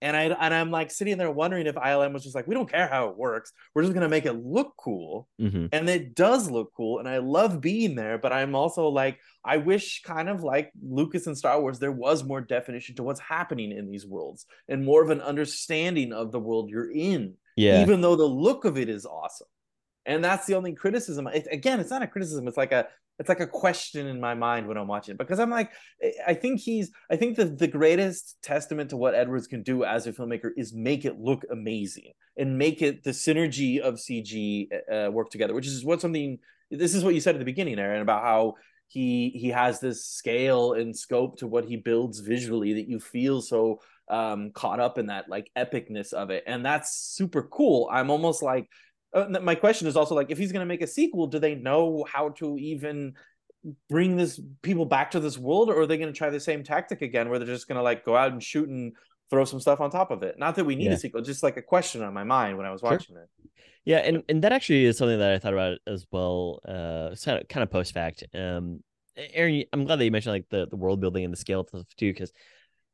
[0.00, 2.70] And I and I'm like sitting there wondering if ILM was just like, we don't
[2.70, 3.52] care how it works.
[3.74, 5.68] We're just gonna make it look cool mhm.
[5.72, 9.56] and it does look cool and i love being there but i'm also like i
[9.56, 13.72] wish kind of like lucas and star wars there was more definition to what's happening
[13.72, 18.00] in these worlds and more of an understanding of the world you're in yeah even
[18.00, 19.48] though the look of it is awesome
[20.08, 21.26] and that's the only criticism.
[21.26, 22.48] It, again, it's not a criticism.
[22.48, 22.88] It's like a
[23.18, 25.70] it's like a question in my mind when I'm watching it because I'm like,
[26.26, 30.06] I think he's, I think the the greatest testament to what Edwards can do as
[30.06, 35.10] a filmmaker is make it look amazing and make it the synergy of CG uh,
[35.10, 36.38] work together, which is what something.
[36.70, 38.54] This is what you said at the beginning, Aaron, about how
[38.88, 43.40] he he has this scale and scope to what he builds visually that you feel
[43.40, 43.80] so
[44.10, 48.42] um caught up in that like epicness of it and that's super cool i'm almost
[48.42, 48.66] like
[49.14, 51.54] uh, my question is also like if he's going to make a sequel do they
[51.54, 53.14] know how to even
[53.88, 56.62] bring this people back to this world or are they going to try the same
[56.62, 58.92] tactic again where they're just going to like go out and shoot and
[59.30, 60.92] throw some stuff on top of it not that we need Yeah.
[60.92, 63.28] a sequel just like a question on my mind when i was watching it
[63.84, 66.60] Yeah, and, and that actually is something that I thought about as well.
[66.66, 68.22] Uh, kind of kind of post fact.
[68.34, 68.82] Um,
[69.16, 71.68] Aaron, I'm glad that you mentioned like the, the world building and the scale of
[71.68, 72.30] stuff too, because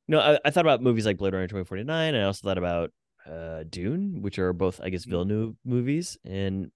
[0.06, 2.58] you know I, I thought about movies like Blade Runner 2049, and I also thought
[2.58, 2.92] about
[3.30, 6.70] uh Dune, which are both I guess Villeneuve movies, and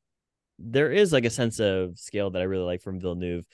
[0.59, 3.45] there is like a sense of scale that I really like from Villeneuve,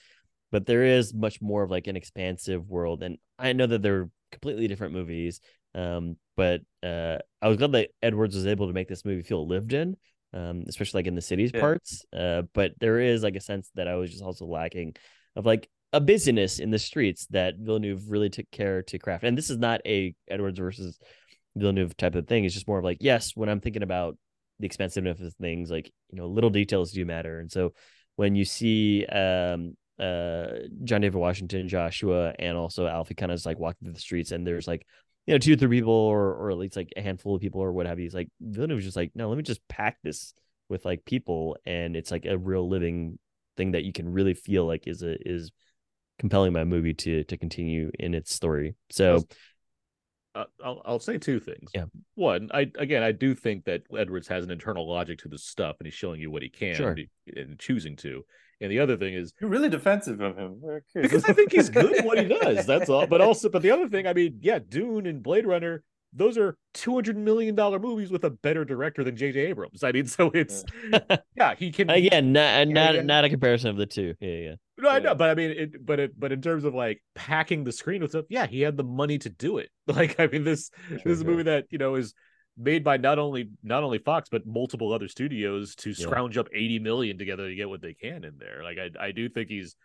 [0.51, 4.09] but there is much more of like an expansive world, and I know that they're
[4.31, 5.41] completely different movies.
[5.73, 9.45] Um, but uh, I was glad that Edwards was able to make this movie feel
[9.45, 9.97] lived in
[10.35, 11.61] um, especially like in the cities Yeah.
[11.61, 12.05] parts.
[12.13, 14.95] Uh, but there is like a sense that I was just also lacking
[15.35, 19.23] of like a busyness in the streets that Villeneuve really took care to craft.
[19.23, 20.99] And this is not a Edwards versus
[21.55, 22.45] Villeneuve type of thing.
[22.45, 24.17] It's just more of like, yes, when I'm thinking about
[24.59, 27.39] the expensiveness of things, like you know, little details do matter.
[27.39, 27.73] And so
[28.15, 30.47] when you see um uh
[30.83, 34.45] John David Washington, Joshua, and also Alphie kind of like walking through the streets and
[34.45, 34.85] there's like
[35.25, 37.61] you know, two or three people or or at least like a handful of people
[37.61, 38.05] or what have you.
[38.05, 40.33] It's like Villeneuve was just like, no, let me just pack this
[40.69, 43.19] with like people and it's like a real living
[43.55, 45.51] thing that you can really feel like is a is
[46.19, 48.75] compelling my movie to to continue in its story.
[48.89, 49.23] So
[50.35, 51.71] Uh, I'll, I'll say two things.
[51.73, 51.85] Yeah.
[52.15, 55.77] One, I again, I do think that Edwards has an internal logic to this stuff,
[55.79, 56.89] and he's showing you what he can Sure.
[56.89, 58.23] and, he- and choosing to.
[58.61, 60.61] And the other thing is you're really defensive of him
[60.93, 62.65] because I think he's good at what he does.
[62.65, 63.07] That's all.
[63.07, 65.83] But also, but the other thing, I mean, yeah, Dune and Blade Runner,
[66.15, 69.39] those are two hundred million dollar movies with a better director than J.J.
[69.39, 69.83] Abrams.
[69.83, 70.63] I mean, so it's
[71.35, 73.01] yeah, he can again, not not yeah.
[73.01, 74.15] not a comparison of the two.
[74.19, 74.55] Yeah, yeah.
[74.77, 77.63] No, I know, but I mean, it, but it, but in terms of like packing
[77.63, 79.69] the screen with stuff, yeah, he had the money to do it.
[79.87, 82.13] Like, I mean, this this is a movie that you know is
[82.57, 86.79] made by not only not only Fox but multiple other studios to scrounge up eighty
[86.79, 88.63] million together to get what they can in there.
[88.63, 89.75] Like, I I do think he's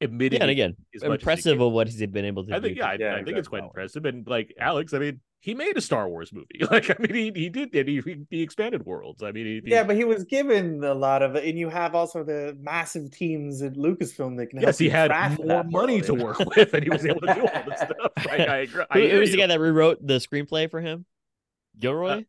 [0.00, 2.54] admitting Yeah, and again, as much as he impressive of what he's been able to
[2.54, 2.68] I do.
[2.68, 3.48] think yeah, I, Yeah, I think it's exactly.
[3.48, 4.04] quite impressive.
[4.04, 6.46] And like Alex, I mean, he made a Star Wars movie.
[6.70, 9.22] Like, I mean, he he did and he he, he expanded worlds.
[9.22, 11.94] I mean, he, he- Yeah, but he was given a lot of and you have
[11.94, 14.60] also the massive teams at Lucasfilm that can.
[14.60, 17.46] yes, he had more that money to work with, and he was able to do
[17.46, 18.12] all this stuff.
[18.26, 18.84] Like, I agree.
[18.90, 21.06] I Who, hear who was the guy that rewrote the screenplay for him?
[21.78, 22.08] Gilroy?
[22.10, 22.22] uh,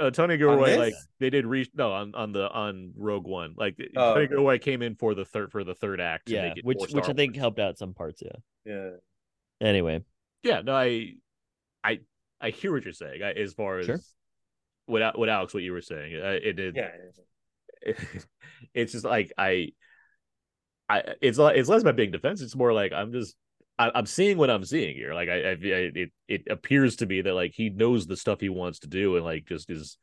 [0.00, 3.76] Uh, Tony Gilroy, like they did re no on on the on Rogue One, like
[3.96, 4.26] Oh, Tony.
[4.28, 7.10] Gilroy came in for the third for the third act, yeah, it which which Star
[7.10, 8.22] I think helped out some parts.
[8.24, 8.32] Yeah.
[8.64, 8.90] Yeah.
[9.60, 10.02] Anyway,
[10.42, 11.14] Yeah, no, I,
[11.84, 12.00] I,
[12.40, 13.22] I hear what you're saying.
[13.22, 14.00] I, as far as Sure.
[14.86, 16.76] what what Alex, what you were saying, I, it did.
[16.76, 16.90] Yeah.
[18.74, 19.72] it's just like I,
[20.88, 22.44] I it's it's less about being defensive.
[22.46, 23.36] It's more like I'm just
[23.86, 25.14] I, I'm seeing what I'm seeing here.
[25.14, 25.54] Like I, I, I
[25.94, 29.16] it it appears to be that like he knows the stuff he wants to do
[29.16, 29.96] and like just is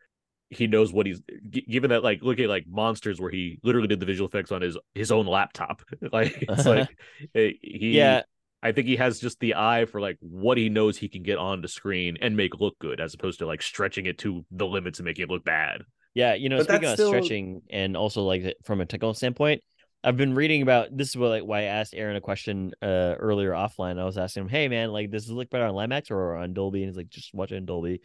[0.49, 3.87] he knows what he's g- given that like look at like monsters where he literally
[3.89, 5.81] did the visual effects on his his own laptop.
[6.11, 6.89] like it's like
[7.35, 8.21] eh, he yeah,
[8.63, 11.37] I think he has just the eye for like what he knows he can get
[11.37, 14.65] on the screen and make look good, as opposed to like stretching it to the
[14.65, 15.81] limits and making it look bad.
[16.15, 16.33] yeah.
[16.33, 19.61] You know, But speaking of still- stretching and also like from a technical standpoint,
[20.07, 23.15] I've been reading about this is what like why I asked Aaron a question uh
[23.19, 23.99] earlier offline.
[23.99, 26.53] I was asking him, hey man, like does it look better on IMAX or on
[26.53, 26.81] Dolby?
[26.81, 27.99] And he's like, just watch it in Dolby.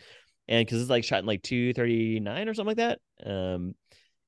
[0.49, 2.99] And because it's like shot in like 239 or something like that.
[3.25, 3.77] Um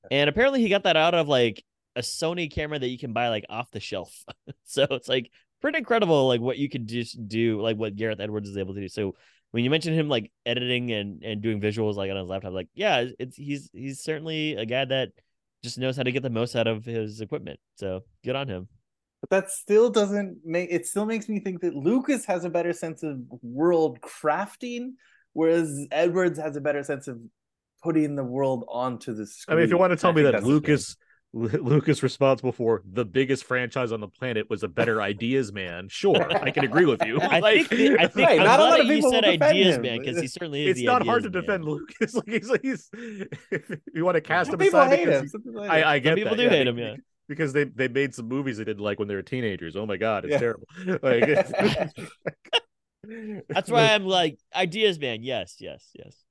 [0.09, 1.65] and apparently he got that out of like
[1.97, 4.23] a Sony camera that you can buy like off the shelf.
[4.63, 5.29] so it's like
[5.59, 8.79] pretty incredible like what you could just do, like what Gareth Edwards is able to
[8.79, 8.87] do.
[8.87, 9.15] So
[9.51, 12.69] when you mentioned him like editing and and doing visuals like on his laptop, like
[12.73, 15.09] yeah, it's he's he's certainly a guy that
[15.65, 17.59] just knows how to get the most out of his equipment.
[17.75, 18.67] So good on him.
[19.21, 22.71] But that still doesn't make it still makes me think that Lucas has a better
[22.71, 24.91] sense of world crafting,
[25.33, 27.19] whereas Edwards has a better sense of
[27.83, 29.53] putting the world onto the screen.
[29.53, 30.53] I mean, if you want to tell I me that that's the thing.
[30.53, 31.04] Lucas Lu-
[31.35, 36.31] Lucas responsible for the biggest franchise on the planet was a better ideas man, sure,
[36.41, 37.19] I can agree with you.
[37.21, 39.81] I Like, think I think Right, not a lot of you people said ideas him.
[39.81, 40.71] man because he certainly is.
[40.71, 41.41] it's the not hard to man.
[41.41, 42.15] defend Lucas.
[42.15, 42.89] Like he's, he's
[43.93, 45.27] you want to cast Some him people aside hate because him.
[45.27, 45.87] Some I, him.
[45.87, 46.95] I get people that, do yeah, hate him, yeah.
[47.27, 49.75] because they they made some movies they didn't like when they were teenagers.
[49.75, 50.37] Oh my god, it's Yeah.
[50.39, 50.67] terrible.
[51.03, 51.45] Like,
[53.49, 55.23] That's why I'm like ideas man.
[55.23, 56.24] Yes, yes, yes.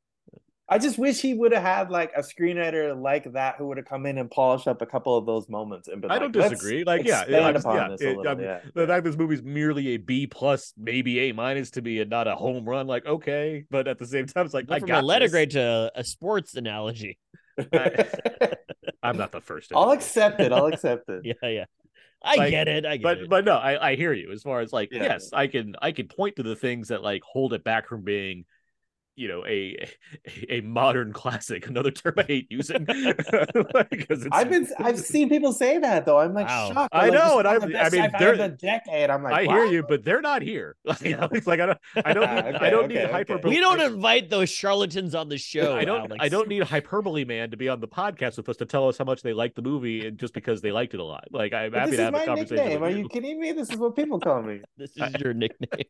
[0.67, 3.85] I just wish he would have had like a screenwriter like that who would have
[3.87, 6.51] come in and polished up a couple of those moments and been I like, don't
[6.51, 6.85] disagree.
[6.85, 8.61] Like, yeah, expand I'm- upon yeah, this a it- little, I'm- yeah.
[8.75, 12.27] the fact this movie's merely a B plus, maybe A minus to me, and not
[12.29, 12.87] a home run.
[12.87, 15.33] Like, okay, but at the same time, it's like I From got a letter this.
[15.33, 17.19] grade to a sports analogy.
[19.03, 19.69] I'm not the first.
[19.69, 20.53] to I'll do accept it.
[20.53, 21.23] I'll accept it.
[21.43, 21.65] Yeah, yeah.
[22.23, 22.87] I Like, get it.
[22.87, 23.29] I get but it.
[23.29, 25.03] but no, I, I hear you as far as like Yeah.
[25.03, 28.01] yes, I can I can point to the things that like hold it back from
[28.03, 28.47] being,
[29.17, 29.77] you know, a
[30.49, 31.67] a, a modern classic.
[31.69, 36.19] Another term I hate using because it's I've been I've seen people say that though.
[36.21, 36.71] I'm like Wow.
[36.73, 36.95] shocked.
[36.95, 38.39] I They're like, know, and is one of I- the I mean, sci-fi they're- of
[38.39, 39.11] the decade.
[39.11, 40.77] I'm like, I hear you, but they're not here.
[41.03, 43.13] You know, it's like I don't I don't Ah, okay, I don't okay, need okay.
[43.13, 43.55] hyperbole.
[43.55, 45.77] we don't invite those charlatans on the show.
[45.77, 46.01] I don't.
[46.07, 46.17] Alex.
[46.21, 48.99] I don't need hyperbole man to be on the podcast with us to tell us
[48.99, 51.25] how much they like the movie and just because they liked it a lot.
[51.31, 52.57] Like I'm But happy to is have a conversation.
[52.57, 52.81] nickname.
[52.81, 53.53] with Are you kidding me?
[53.53, 54.61] This is what people call me.
[54.77, 55.85] This is your nickname.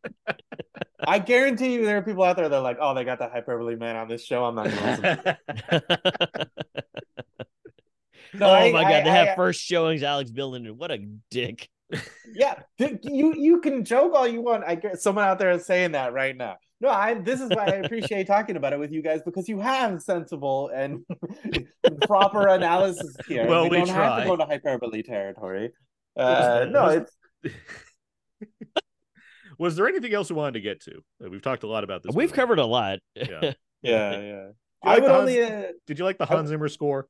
[1.07, 3.29] I guarantee you there are people out there that are like, oh, they got the
[3.29, 4.45] hyperbole man on this show.
[4.45, 5.39] I'm not gonna.
[8.37, 10.03] No, oh I- my god, I- they have I- first showings.
[10.03, 10.77] Alex Billington.
[10.77, 10.99] What a
[11.31, 11.69] dick.
[12.35, 14.65] yeah, you you can joke all you want.
[14.67, 16.57] I get someone out there is saying that right now.
[16.81, 19.61] No, I this is why I appreciate talking about it with you guys because you
[19.61, 21.05] have sensible and
[22.07, 23.47] proper analysis here.
[23.47, 24.21] Well, we, we don't have try.
[24.25, 25.71] to go to hyperbole territory.
[26.17, 27.55] Uh, no, it's
[29.59, 31.03] Was there anything else we wanted to get to?
[31.21, 32.15] We've talked a lot about this.
[32.15, 32.37] We've movie.
[32.37, 32.99] covered a lot.
[33.17, 33.53] Yeah.
[33.83, 34.47] yeah, yeah.
[34.83, 37.07] I like would the only uh, Did you like the Hans Zimmer score?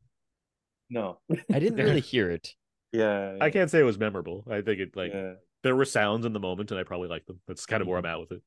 [0.91, 1.19] no.
[1.53, 2.53] I didn't really hear it.
[2.93, 4.45] Yeah, I can't say it was memorable.
[4.51, 7.27] I think it like yeah, there were sounds in the moment, and I probably liked
[7.27, 7.41] them.
[7.49, 8.43] That's kind of where I'm at with it.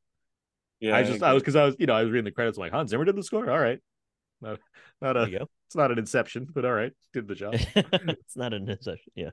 [0.80, 0.96] yeah.
[0.96, 2.58] I just I was because I was you know I was reading the credits.
[2.58, 3.50] I'm like Hans Zimmer did the score.
[3.50, 3.80] All right,
[4.42, 4.60] not
[5.02, 7.56] not a you it's not an Inception, but all right, did the job.
[7.56, 9.12] it's not an exception.
[9.16, 9.32] Yeah.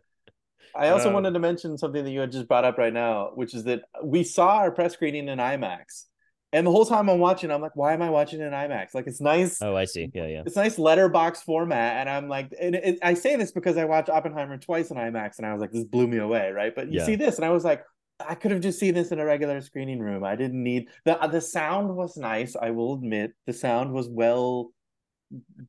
[0.74, 3.30] I also Uh, wanted to mention something that you had just brought up right now,
[3.34, 6.06] which is that we saw our press screening in IMAX.
[6.52, 8.94] And the whole time I'm watching, I'm like, why am I watching in IMAX?
[8.94, 9.60] Like it's nice.
[9.60, 10.08] Oh, I see.
[10.14, 10.42] Yeah, yeah.
[10.46, 11.96] It's nice letterbox format.
[11.96, 15.38] And I'm like, and it, I say this because I watched Oppenheimer twice in IMAX
[15.38, 16.72] and I was like, this blew me away, right?
[16.72, 17.06] But you Yeah.
[17.06, 17.82] see this, and I was like,
[18.20, 20.22] I could have just seen this in a regular screening room.
[20.22, 22.54] I didn't need the the sound was nice.
[22.54, 24.70] I will admit the sound was well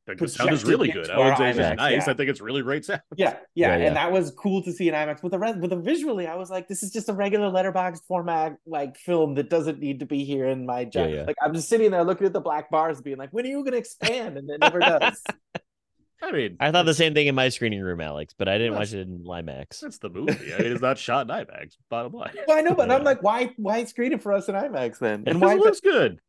[0.07, 1.09] Like, the sound is really good.
[1.09, 2.05] I would our say it's nice.
[2.05, 2.11] yeah.
[2.11, 3.01] I think it's really great sound.
[3.15, 3.87] yeah, yeah, Yeah, yeah.
[3.87, 5.21] and that was cool to see in IMAX.
[5.21, 8.01] But the rest, but the visually, I was like, this is just a regular letterbox
[8.07, 11.09] format like film that doesn't need to be here in my job.
[11.09, 11.23] Yeah, yeah.
[11.23, 13.57] Like I'm just sitting there looking at the black bars, being like, when are you
[13.57, 14.37] going to expand?
[14.37, 15.21] And it never does.
[16.21, 18.73] I mean, I thought the same thing in my screening room, Alex, but I didn't
[18.75, 19.79] watch it in IMAX.
[19.81, 20.53] that's the movie.
[20.53, 21.75] I mean, it's not shot in IMAX.
[21.89, 24.55] Bottom line, well, I know, but I'm like, why, why screen it for us in
[24.55, 25.19] IMAX then?
[25.19, 25.53] And and why?
[25.53, 26.19] it looks good.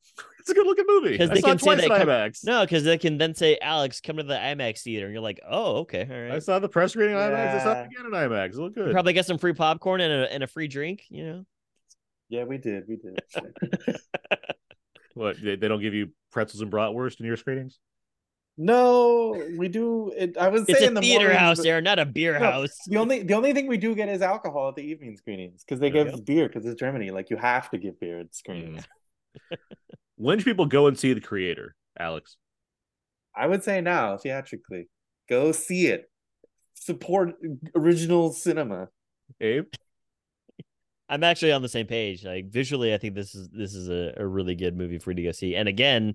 [0.40, 1.18] It's a good looking movie.
[1.18, 2.44] 'Cause I they saw can it say twice in that come- IMAX.
[2.44, 5.06] No, because they can then say, Alex, come to the IMAX theater.
[5.06, 6.28] And you're like, oh, okay.
[6.30, 7.54] All I saw the press screening in IMAX.
[7.54, 8.50] I saw it again in IMAX.
[8.50, 8.92] It looked good.
[8.92, 11.46] Probably get some free popcorn and a, and a free drink, you know?
[12.28, 13.20] Yeah, we did, we did.
[15.14, 17.78] What they, they don't give you pretzels and bratwurst in your screenings?
[18.58, 20.12] No, we do.
[20.16, 22.50] It, I was It's saying a the theater mornings, house there, not a beer No,
[22.50, 22.76] house.
[22.86, 25.78] The only the only thing we do get is alcohol at the evening screenings because
[25.78, 27.10] they There give beer because it's Germany.
[27.10, 28.86] Like you have to give beer at screenings.
[29.52, 29.56] Mm.
[30.18, 32.38] When should people go and see the creator, Alex?
[33.36, 34.88] I would say now theatrically,
[35.28, 36.10] go see it.
[36.72, 37.34] Support
[37.74, 38.88] original cinema.
[39.42, 39.66] Abe?
[41.08, 42.24] I'm actually on the same page.
[42.24, 45.16] Like visually, I think this is this is a, a really good movie for you
[45.16, 45.54] to go see.
[45.54, 46.14] And again,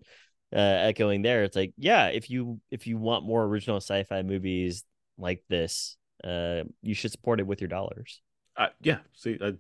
[0.54, 4.84] uh, echoing there, it's like, yeah, if you if you want more original sci-fi movies
[5.18, 8.22] like this, uh, you should support it with your dollars.
[8.58, 8.98] Uh, yeah.
[9.16, 9.54] See, uh,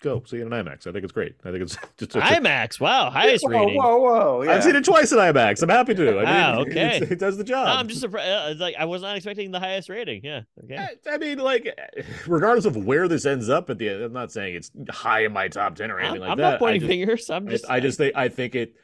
[0.00, 0.86] go see it in IMAX.
[0.86, 1.36] I think it's great.
[1.44, 2.16] I think it's just.
[2.16, 3.80] it's- IMAX, wow, highest whoa, rating.
[3.80, 4.42] whoa, whoa!
[4.42, 4.52] Yeah.
[4.52, 5.62] I've seen it twice in IMAX.
[5.62, 6.08] I'm happy to.
[6.08, 6.96] I mean, Wow, okay.
[6.96, 7.66] it's- it does the job.
[7.66, 8.52] No, I'm just surprised.
[8.52, 10.22] It's like I was not expecting the highest rating.
[10.24, 10.42] Yeah.
[10.64, 10.76] Okay.
[10.76, 11.68] I, I mean, like,
[12.26, 15.32] regardless of where this ends up at the end, I'm not saying it's high in
[15.32, 16.44] my top ten or I'm, anything like that.
[16.44, 17.30] I'm not pointing I just, fingers.
[17.30, 17.70] I'm just.
[17.70, 18.74] I, I just think I think it,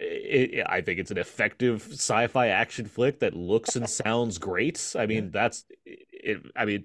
[0.00, 0.66] it.
[0.68, 4.94] I think it's an effective sci-fi action flick that looks and sounds great.
[4.98, 6.38] I mean, that's it.
[6.56, 6.84] I mean,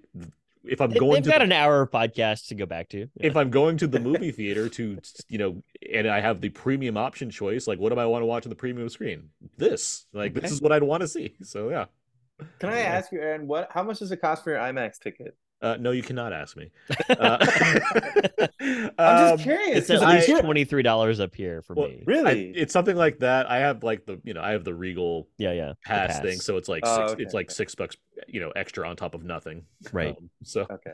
[0.63, 2.97] if I'm They- going They've to got the- an hour podcast to go back to.
[2.99, 3.07] Yeah.
[3.19, 4.97] if I'm going to the movie theater to,
[5.29, 5.63] you know,
[5.93, 8.49] and I have the premium option choice, like, what do I want to watch on
[8.49, 9.29] the premium screen?
[9.57, 11.35] This, like, this is what I'd want to see.
[11.43, 11.85] So yeah.
[12.59, 13.47] Can I ask you, Aaron?
[13.47, 13.69] What?
[13.71, 15.37] How much does it cost for your IMAX ticket?
[15.61, 16.69] Uh, no, you cannot ask me.
[17.09, 17.37] Uh,
[18.61, 19.77] I'm um, just curious.
[19.77, 22.03] it's at 'cause I- least twenty three dollars up here for well, me.
[22.05, 22.49] Really?
[22.49, 23.49] I- it's something like that.
[23.49, 25.69] I have like the, you know, I have the Regal yeah, yeah.
[25.69, 27.53] the pass, thing, so it's like Oh, six, okay, it's like okay.
[27.53, 27.95] six bucks,
[28.27, 29.63] you know, extra on top of nothing.
[29.93, 30.15] Right.
[30.17, 30.91] Um, so Okay.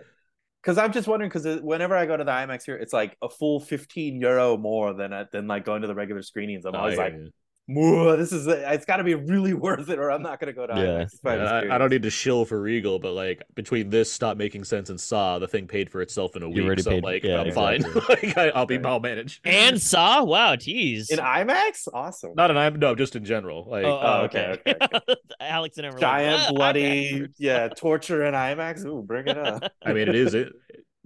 [0.61, 3.29] Because I'm just wondering, because whenever I go to the IMAX here, it's like a
[3.29, 6.65] full 15 euro more than uh, than like going to the regular screenings.
[6.65, 7.27] I'm Oh, always yeah, like, yeah.
[7.67, 10.67] Whoa, this is it's got to be really worth it, or I'm not gonna go
[10.67, 10.81] to Yeah.
[10.83, 11.01] IMAX.
[11.03, 11.75] It's fine, And it's I.
[11.75, 14.99] I don't need to shill for Regal, but like between this stop making sense and
[14.99, 16.65] Saw, the thing paid for itself in a You week.
[16.65, 17.81] already So paid- like yeah, I'm fine.
[18.09, 18.85] like I, I'll be Right.
[18.88, 19.39] I'll manage.
[19.45, 20.23] And Saw?
[20.23, 21.11] Wow, tease.
[21.11, 21.88] in IMAX.
[21.93, 22.33] Awesome.
[22.35, 23.65] Not an I'm no, just in general.
[23.69, 24.57] Like oh, oh, okay.
[24.67, 28.83] okay, okay, Alex and I were Giant like, "Ah, bloody IMAX." yeah torture in IMAX.
[28.85, 29.63] Ooh, bring it up.
[29.81, 30.51] I mean, it is it.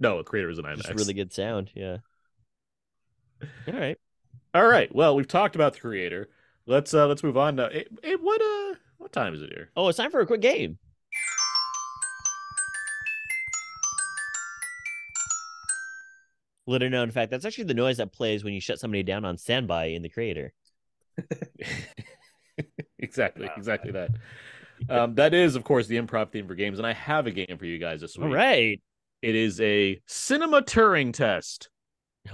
[0.00, 0.76] No, creator is an IMAX.
[0.78, 1.70] Just really good sound.
[1.74, 1.98] Yeah.
[3.68, 3.98] All right.
[4.54, 4.92] All right.
[4.94, 6.28] Well, we've talked about the creator.
[6.66, 7.56] Let's uh let's move on.
[7.56, 9.70] To, hey, hey, what uh what time is it here?
[9.76, 10.78] Oh, it's time for a quick game.
[16.66, 19.38] Little known fact, that's actually the noise that plays when you shut somebody down on
[19.38, 20.52] standby in the creator.
[22.98, 24.10] exactly, exactly that.
[24.88, 27.56] Um, that is, of course, the improv theme for games, and I have a game
[27.56, 28.26] for you guys this week.
[28.26, 28.80] All right.
[29.22, 31.70] It is a cinema Turing test.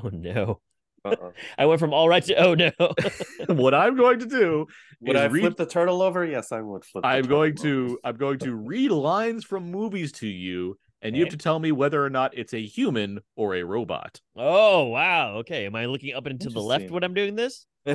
[0.03, 0.61] Oh no.
[1.05, 1.33] Uh-oh.
[1.59, 2.71] I went from all right to oh no.
[3.49, 4.67] what I'm going to do
[5.01, 6.25] Would is I read- flip the turtle over?
[6.25, 7.03] Yes, I would flip.
[7.03, 7.63] the I'm turtle going over.
[7.63, 11.59] to I'm going to read lines from movies to you, and you have to tell
[11.59, 14.21] me whether or not it's a human or a robot.
[14.37, 15.37] oh wow.
[15.39, 15.67] Okay.
[15.67, 17.67] Am I looking up and to the left when I'm doing this?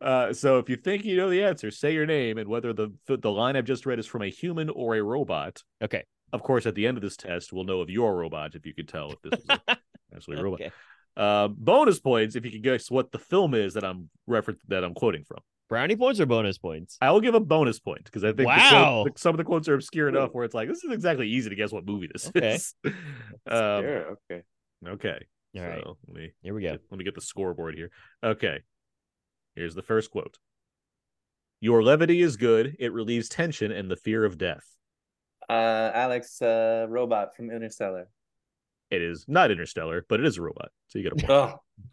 [0.00, 2.90] uh, so if you think you know the answer, say your name and whether the
[3.06, 5.62] the line I've just read is from a human or a robot.
[5.82, 6.04] Okay.
[6.30, 8.66] Of course, at the end of this test, we'll know if you're a robot if
[8.66, 9.76] you could tell if this is a,
[10.14, 10.60] actually a robot.
[11.16, 14.84] Uh, bonus points if you can guess what the film is that I'm refer- that
[14.84, 15.38] I'm quoting from.
[15.68, 16.96] Brownie points or bonus points?
[17.00, 19.04] I will give a bonus point because I think the quote- Wow.
[19.04, 21.50] the- some of the quotes are obscure enough where it's like this is exactly easy
[21.50, 22.54] to guess what movie this Okay.
[22.54, 22.74] is.
[22.84, 22.92] um,
[23.46, 24.42] Sure, okay.
[24.86, 25.26] okay.
[25.56, 25.82] All right.
[25.82, 26.72] So let me Here we go.
[26.72, 27.90] get- let me get the scoreboard here.
[28.22, 28.60] Okay.
[29.56, 30.38] Here's the first quote.
[31.60, 32.76] Your levity is good.
[32.78, 34.64] It relieves tension and the fear of death.
[35.50, 38.08] Uh, Alex, uh, robot from Interstellar.
[38.90, 40.70] It is not interstellar, but it is a robot.
[40.88, 41.30] So you get a point.
[41.30, 41.58] Oh,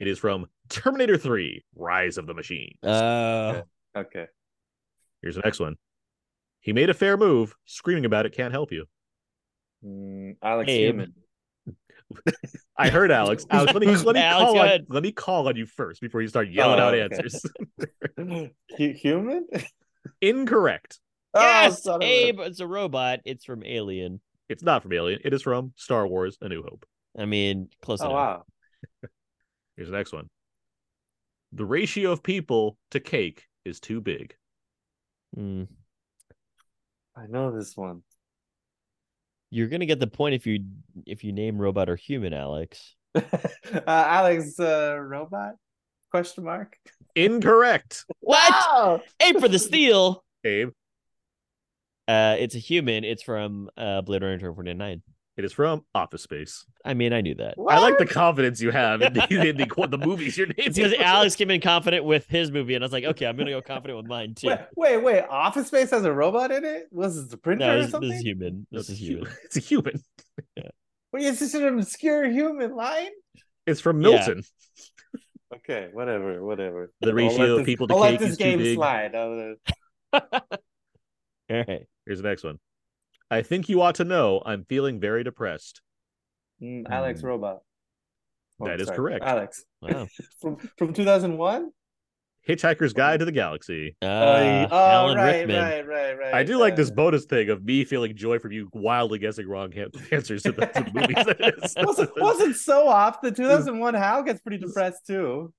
[0.00, 2.76] it is from Terminator 3, Rise of the Machine.
[2.82, 3.62] Uh,
[3.96, 4.26] okay.
[5.22, 5.76] Here's the next one.
[6.60, 7.54] He made a fair move.
[7.66, 8.86] Screaming about it can't help you.
[9.84, 10.86] Mm, Alex Abe.
[10.94, 11.14] Human.
[12.78, 13.44] I heard Alex.
[13.50, 16.22] Alex, let me, let me Alex, call on, let me call on you first before
[16.22, 17.02] you start yelling Oh, out okay.
[17.02, 17.44] answers.
[18.78, 19.46] Human?
[20.20, 21.00] Incorrect.
[21.34, 22.40] yes, son of a- Abe.
[22.40, 23.20] It's a robot.
[23.24, 24.20] It's from Alien.
[24.48, 25.20] It's not from Alien.
[25.24, 26.86] It is from Star Wars: A New Hope.
[27.18, 28.14] I mean, close Oh enough.
[28.14, 28.42] wow.
[29.76, 30.28] Here's the next one.
[31.52, 34.34] The ratio of people to cake is too big.
[35.34, 35.64] Hmm.
[37.16, 38.02] I know this one.
[39.50, 40.64] You're gonna get the point if you
[41.06, 42.94] if you name robot or human, Alex.
[43.14, 43.20] uh,
[43.86, 45.54] Alex, uh, robot?
[46.10, 46.76] Question mark.
[47.14, 48.04] Incorrect.
[48.20, 48.52] What?
[48.54, 49.00] Oh!
[49.20, 50.24] Abe for the steal.
[50.44, 50.70] Abe.
[52.08, 53.04] Uh, it's a human.
[53.04, 55.02] It's from uh Blade Runner 2049.
[55.36, 56.64] It is from Office Space.
[56.82, 57.56] I mean, I knew that.
[57.68, 60.72] I like the confidence you have in the, in the, the movies you're naming.
[60.72, 63.50] Because Alex came in confident with his movie, and I was like, okay, I'm gonna
[63.50, 64.48] go confident with mine too.
[64.48, 65.24] Wait, wait, wait.
[65.28, 66.84] Office Space has a robot in it?
[66.90, 68.08] Was it the printer No, or something?
[68.08, 68.66] this is human.
[68.70, 69.32] This It's is a human.
[69.44, 70.02] It's a human.
[71.12, 73.10] Wait, is this an obscure human line?
[73.66, 74.10] It's from Yeah.
[74.10, 74.42] Milton.
[75.54, 76.92] Okay, whatever, whatever.
[77.02, 78.74] The I'll ratio of people to I'll let cake this is too game big.
[78.76, 79.14] slide.
[81.50, 81.86] I'll, All right.
[82.04, 82.58] Here's the next one.
[83.30, 85.80] I think you ought to know I'm feeling very depressed.
[86.62, 87.26] mm, Alex Hmm.
[87.26, 87.60] Robot.
[88.60, 89.24] Oh, That is sorry, correct.
[89.24, 90.06] Alex Wow.
[90.40, 91.70] from from 2001.
[92.48, 93.96] Hitchhiker's Guide to the Galaxy.
[94.00, 94.06] Uh,
[94.70, 95.56] oh, Alan right, Rickman.
[95.56, 96.32] right, right, right.
[96.32, 99.72] I do like this bonus thing of me feeling joy from you wildly guessing wrong
[99.72, 101.16] han- answers to the, to the movies.
[101.26, 101.74] That it is.
[101.76, 103.20] wasn't wasn't so off.
[103.20, 105.52] The 2001 Hal gets pretty depressed too.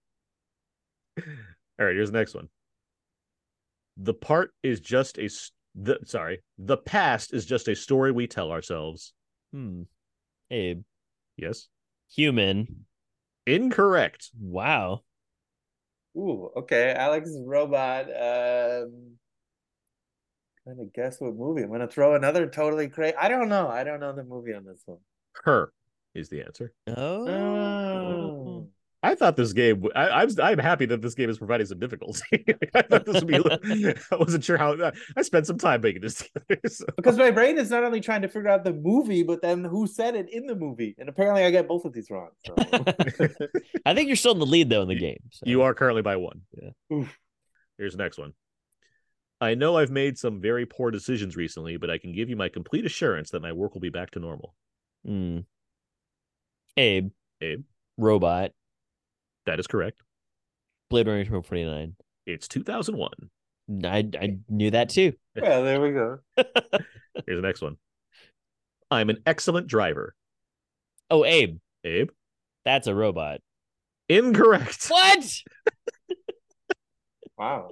[1.17, 2.47] All right, here's the next one.
[3.97, 8.27] The part is just a s- the sorry, the past is just a story we
[8.27, 9.13] tell ourselves.
[9.53, 9.83] Hmm.
[10.49, 10.81] Abe.
[11.37, 11.67] Yes.
[12.15, 12.85] Human.
[13.45, 14.29] Incorrect.
[14.39, 15.03] Wow.
[16.17, 16.93] Ooh, okay.
[16.97, 18.05] Alex Robot.
[18.05, 19.17] Um,
[20.63, 21.61] trying to guess what movie.
[21.61, 23.15] I'm gonna throw another totally crazy.
[23.15, 23.67] I don't know.
[23.67, 24.99] I don't know the movie on this one.
[25.43, 25.71] Her
[26.15, 26.73] is the answer.
[26.87, 27.27] Oh.
[27.27, 28.67] Oh.
[29.11, 29.75] I thought this game.
[29.81, 32.21] w- I, I'm I'm happy that this game is providing some difficulty.
[32.75, 33.35] I thought this would be.
[34.11, 34.91] I wasn't sure how.
[35.15, 36.61] I spent some time making this together.
[36.69, 36.85] So.
[36.95, 39.87] Because my brain is not only trying to figure out the movie, but then who
[39.87, 40.95] said it in the movie.
[40.97, 42.29] And apparently, I get both of these wrong.
[42.45, 42.55] So.
[43.85, 45.19] I think you're still in the lead though in the You- game.
[45.31, 45.43] so.
[45.45, 46.41] You are currently by one.
[46.61, 46.69] Yeah.
[46.93, 47.17] Oof.
[47.77, 48.33] Here's the next one.
[49.39, 52.49] I know I've made some very poor decisions recently, but I can give you my
[52.49, 54.55] complete assurance that my work will be back to normal.
[55.05, 55.39] Hmm.
[56.75, 57.11] Abe.
[57.41, 57.63] Abe.
[57.97, 58.51] Robot.
[59.47, 60.01] That is correct.
[60.91, 61.95] Blade Runner 2049.
[62.27, 63.09] It's 2001.
[63.83, 65.13] I I knew that too.
[65.35, 66.19] Yeah, there we go.
[66.37, 67.77] Here's the next one.
[68.89, 70.15] I'm an excellent driver.
[71.11, 71.57] Oh, Abe.
[71.83, 72.09] Abe.
[72.65, 73.41] That's a robot.
[74.09, 74.87] Incorrect.
[74.89, 75.33] What?
[77.37, 77.71] Wow.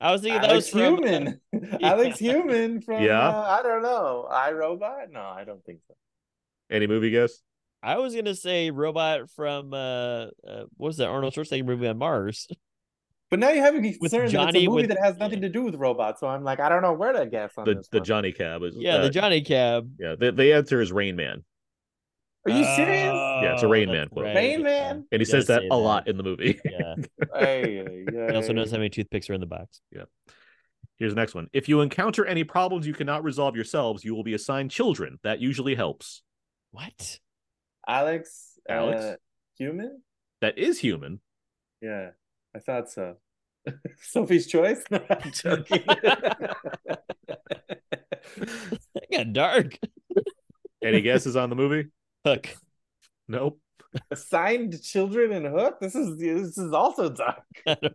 [0.00, 1.40] I was thinking that Alex was from, uh, Human.
[1.82, 3.28] Alex Human from Yeah.
[3.28, 4.26] uh, I don't know.
[4.30, 5.10] I Robot?
[5.10, 5.94] No, I don't think so.
[6.70, 7.42] Any movie guess?
[7.82, 11.98] I was gonna say robot from uh, uh what was that Arnold Schwarzenegger movie on
[11.98, 12.46] Mars?
[13.30, 15.42] But now you have me With concerned that it's a movie with- that has nothing
[15.42, 16.20] to do with robots.
[16.20, 18.04] So I'm like, I don't know where to guess on The this the one.
[18.06, 19.90] Johnny Cab is Yeah, uh, the Johnny Cab.
[20.00, 21.44] Yeah, the, the answer is Rain Man.
[22.46, 23.12] Are you serious?
[23.12, 24.24] Yeah, it's a Oh, Rain Man quote.
[24.24, 24.34] right.
[24.34, 25.04] Rain Man?
[25.12, 26.58] And he says that say a lot in the movie.
[26.64, 26.94] Yeah.
[27.38, 29.82] Hey, He also knows how many toothpicks are in the box.
[29.94, 30.04] Yeah.
[30.96, 31.48] Here's the next one.
[31.52, 35.18] If you encounter any problems you cannot resolve yourselves, you will be assigned children.
[35.22, 36.22] That usually helps.
[36.70, 37.18] What?
[37.88, 38.58] Alex.
[38.68, 39.02] Alex?
[39.02, 39.16] Uh,
[39.56, 40.02] human?
[40.40, 41.20] That is human.
[41.80, 42.10] Yeah,
[42.54, 43.16] I thought so.
[44.02, 44.84] Sophie's Choice?
[44.90, 45.82] No, I'm joking.
[48.36, 49.78] That got dark.
[50.82, 51.88] Any guesses on the movie?
[52.24, 52.48] Hook.
[53.26, 53.60] Nope.
[54.10, 55.78] Assigned children in Hook.
[55.80, 57.42] This is this is also dark.
[57.66, 57.94] I don't,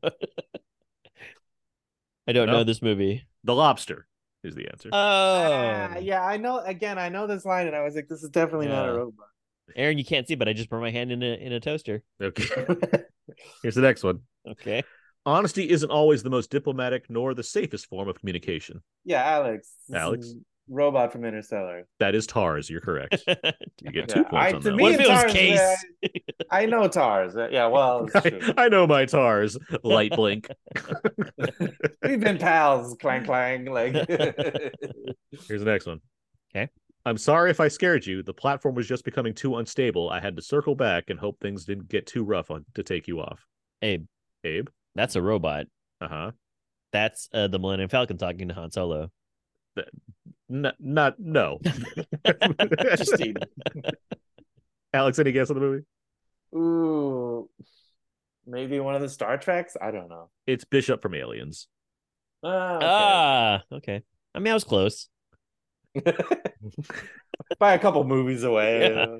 [2.27, 2.53] I don't No.
[2.53, 3.25] know this movie.
[3.43, 4.07] The Lobster
[4.43, 4.89] is the answer.
[4.91, 6.59] Oh, Ah, yeah, I know.
[6.59, 9.27] Again, I know this line, and I was like, "This is definitely not a robot."
[9.75, 12.03] Aaron, you can't see, but I just burned my hand in a in a toaster.
[12.21, 12.45] okay.
[13.63, 14.19] Here's the next one.
[14.47, 14.83] Okay.
[15.25, 18.81] Honesty isn't always the most diplomatic nor the safest form of communication.
[19.05, 19.71] yeah, Alex.
[19.93, 20.33] Alex?
[20.69, 21.85] robot from Interstellar.
[21.99, 22.69] That is Tars.
[22.69, 23.21] You're correct.
[23.81, 24.91] You get two Yeah, points I, on to that me, one.
[24.93, 25.59] What if it was Tars, Case?
[25.59, 26.07] uh,
[26.49, 27.35] I know Tars.
[27.35, 28.39] Uh, Yeah, well, true.
[28.57, 29.57] I, I know my Tars.
[29.83, 30.47] Light blink.
[32.01, 32.95] we've been pals.
[33.01, 33.65] Clang clang.
[33.65, 35.99] Like, Here's the next one.
[36.55, 36.69] Okay.
[37.05, 38.23] I'm sorry if I scared you.
[38.23, 40.09] The platform was just becoming too unstable.
[40.09, 43.07] I had to circle back and hope things didn't get too rough on to take
[43.07, 43.45] you off.
[43.81, 44.05] Abe,
[44.43, 44.69] Abe.
[44.95, 45.65] that's a robot.
[45.99, 46.31] Uh huh.
[46.93, 49.11] That's uh, the Millennium Falcon talking to Han Solo.
[50.49, 51.59] N- not no.
[52.25, 53.35] Interesting.
[54.93, 55.83] Alex, any guess on the movie?
[56.55, 57.49] Ooh,
[58.45, 59.75] maybe one of the Star Treks.
[59.81, 60.29] I don't know.
[60.45, 61.67] It's Bishop from Aliens.
[62.43, 62.85] Ah, okay.
[62.85, 64.03] Ah, okay.
[64.35, 65.09] I mean, I was close.
[67.59, 69.19] by a couple movies away.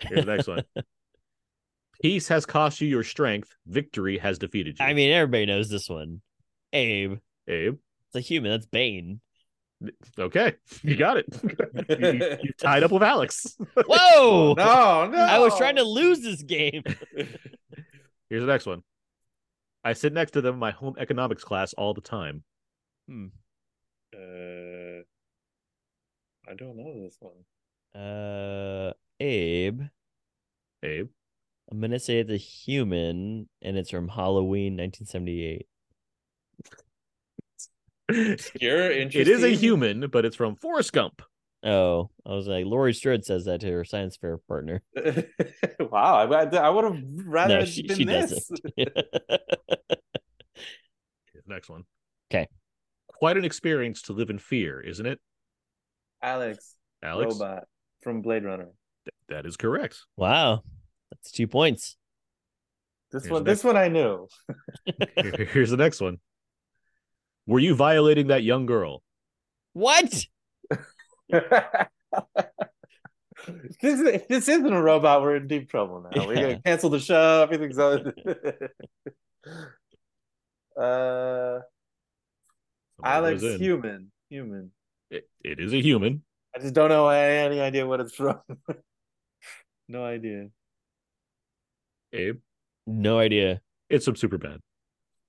[0.00, 0.08] Yeah.
[0.08, 0.64] Here's the next one.
[2.02, 3.54] Peace has cost you your strength.
[3.64, 4.84] Victory has defeated you.
[4.84, 6.20] I mean, everybody knows this one.
[6.72, 7.78] Abe, Abe.
[8.08, 8.50] it's a human.
[8.50, 9.20] That's Bane.
[10.18, 11.26] Okay, you got it.
[11.88, 13.56] you, you tied up with Alex.
[13.76, 14.54] Whoa!
[14.58, 15.18] No, no.
[15.18, 16.82] I was trying to lose this game.
[18.28, 18.82] Here's the next one.
[19.84, 22.42] I sit next to them in my home economics class all the time.
[23.08, 23.26] Hmm.
[24.12, 25.02] Uh,
[26.48, 28.00] I don't know this one.
[28.00, 29.82] Uh, Abe.
[30.82, 31.08] Abe.
[31.70, 35.66] I'm gonna say it's a human, and it's from Halloween, 1978.
[38.32, 41.22] Obscure, It is a human, but it's from Forrest Gump.
[41.64, 44.82] Oh, I was like, Laurie Strode says that to her science fair partner.
[45.80, 48.30] wow, I, I would have rather No, she, been she this.
[48.48, 48.60] doesn't.
[48.76, 48.92] Here's
[51.46, 51.84] the next one.
[52.28, 52.46] 'Kay.
[53.08, 55.18] Quite an experience to live in fear, isn't it,
[56.24, 57.34] Alex, Alex?
[57.34, 57.64] robot
[58.02, 58.68] from Blade Runner.
[59.28, 59.98] That is correct.
[60.16, 60.62] wow,
[61.10, 61.96] that's two points.
[63.12, 64.26] This Here's one, the this one I knew.
[65.16, 66.18] Here- Here's the next one.
[67.46, 69.02] Were you violating that young girl?
[69.74, 70.10] What?
[70.70, 70.80] this
[73.82, 75.20] is, if this isn't a robot.
[75.22, 76.26] We're in deep trouble now.
[76.26, 76.40] We're Yeah.
[76.42, 77.42] gonna cancel the show.
[77.42, 78.06] Everything's on.
[80.80, 81.60] uh,
[82.96, 83.58] Somebody Alex, in.
[83.60, 84.70] human, human.
[85.14, 86.22] It, it is a human.
[86.56, 88.40] I just don't know any idea what it's from.
[89.88, 90.48] no idea.
[92.12, 92.38] Abe.
[92.84, 93.60] No idea.
[93.88, 94.58] It's from Superbad.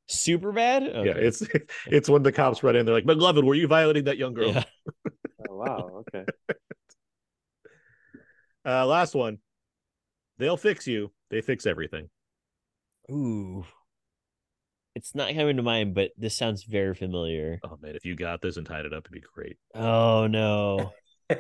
[0.07, 0.83] Super bad?
[0.83, 1.43] Yeah, it's
[1.87, 2.85] it's when the cops run in.
[2.85, 4.63] They're like, "McLovin, were you violating that young girl?" Yeah.
[5.47, 6.03] Oh wow.
[6.15, 6.25] Okay.
[8.65, 9.37] Uh, last one.
[10.39, 11.11] They'll fix you.
[11.29, 12.09] They fix everything.
[13.11, 13.63] Ooh.
[14.95, 17.59] It's not coming to mind, but this sounds very familiar.
[17.63, 19.57] Oh man, if you got this and tied it up, it'd be great.
[19.73, 20.93] Oh no.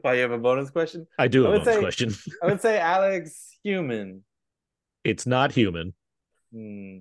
[0.00, 1.06] Why you have a bonus question?
[1.18, 2.32] I do I have a would bonus say- question.
[2.42, 4.24] I would say Alex, human.
[5.04, 5.94] It's not human.
[6.52, 6.98] Hmm.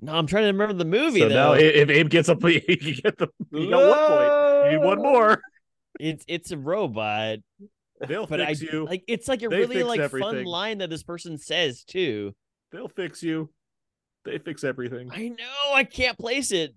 [0.00, 1.34] No, I'm trying to remember the movie so though.
[1.34, 4.72] now, if Abe gets up, you get the you got one point.
[4.72, 5.40] You need one more.
[5.98, 7.38] it's it's a robot,
[8.06, 8.84] They'll but I fix you.
[8.84, 12.34] like it's like a They really fix like fun line that this person says too.
[12.70, 13.48] They'll fix you.
[14.28, 15.10] They fix everything.
[15.12, 16.74] I know I can't place it.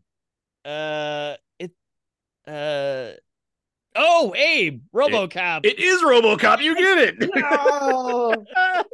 [0.64, 1.72] Uh, it.
[2.48, 3.18] Uh.
[3.94, 5.66] Oh, Abe, RoboCop.
[5.66, 6.64] It is RoboCop.
[6.64, 7.30] You get it.
[7.36, 8.46] No.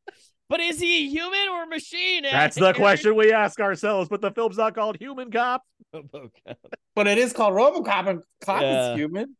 [0.48, 2.22] but is he a human or a machine?
[2.30, 4.08] That's the question we ask ourselves.
[4.08, 5.62] But the film's not called Human Cop.
[5.94, 6.56] RoboCop.
[6.94, 8.92] But it is called RoboCop, and Cop Yeah.
[8.92, 9.36] is human.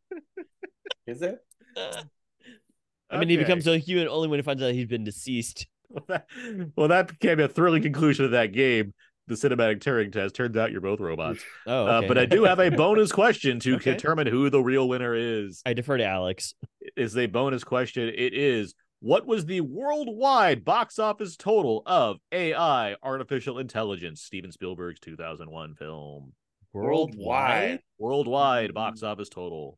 [1.07, 1.39] is it?
[3.09, 5.65] I mean, he becomes a human only when he finds out he's been deceased.
[6.75, 8.93] Well, that became a thrilling conclusion of that game.
[9.27, 11.43] The cinematic Turing test turns out you're both robots.
[11.67, 13.91] Oh, Uh, but I do have a bonus question to Okay.
[13.91, 15.61] determine who the real winner is.
[15.65, 16.53] I defer to Alex.
[16.95, 18.07] Is a bonus question.
[18.07, 24.99] It is what was the worldwide box office total of AI, artificial intelligence, Steven Spielberg's
[25.01, 26.31] 2001 film?
[26.73, 27.79] Worldwide.
[27.99, 29.77] Worldwide box office total.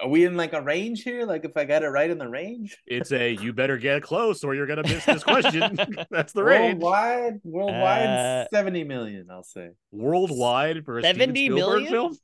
[0.00, 1.26] Are we in like a range here?
[1.26, 2.76] Like if I got it right in the range?
[2.86, 5.76] It's a you better get close or you're gonna miss this question.
[6.10, 6.80] That's the range.
[6.80, 9.26] Worldwide, worldwide, Uh, seventy million.
[9.30, 9.70] I'll say.
[9.90, 12.16] Worldwide for a Steven Spielberg film.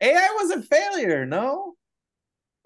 [0.00, 1.26] AI was a failure.
[1.26, 1.74] No.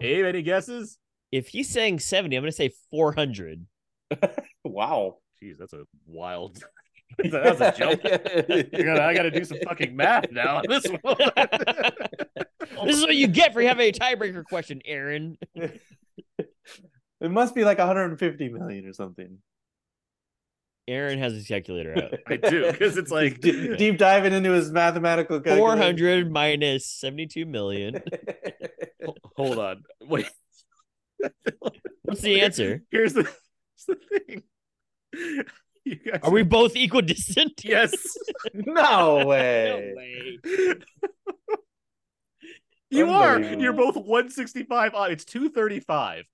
[0.01, 0.97] Abe, any guesses?
[1.31, 3.65] If he's saying 70, I'm going to say 400.
[4.65, 5.17] Wow.
[5.41, 6.61] Jeez, that's a wild.
[7.17, 8.01] that's a jump.
[8.05, 11.15] I gotta, I gotta do some fucking math now on this one.
[12.85, 15.37] This is what you get for having a tiebreaker question, Aaron.
[15.55, 15.81] it
[17.21, 19.39] must be like 150 million or something.
[20.89, 22.19] Aaron has his calculator out.
[22.27, 25.77] I do because it's like deep, deep diving into his mathematical calculation.
[25.77, 28.01] 400 minus 72 million.
[29.37, 30.25] Hold on, wait.
[32.03, 32.81] What's the answer?
[32.91, 33.97] Here's the, here's the
[34.27, 34.43] thing.
[35.85, 37.63] You guys Are we both equidistant?
[37.63, 37.93] Yes.
[38.53, 39.93] No way.
[39.93, 40.75] No way.
[42.91, 42.97] Way.
[42.97, 43.39] You are.
[43.39, 45.11] You're both 165 on.
[45.11, 46.25] It's 235.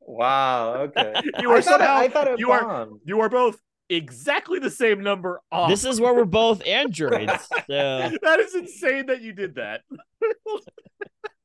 [0.00, 0.74] Wow.
[0.74, 1.14] Okay.
[1.40, 1.96] You are I thought it- somehow.
[1.96, 2.88] I thought it you are.
[3.04, 5.70] You are both exactly the same number off.
[5.70, 7.32] This is where we're both androids.
[7.68, 9.82] So that is insane that you did that.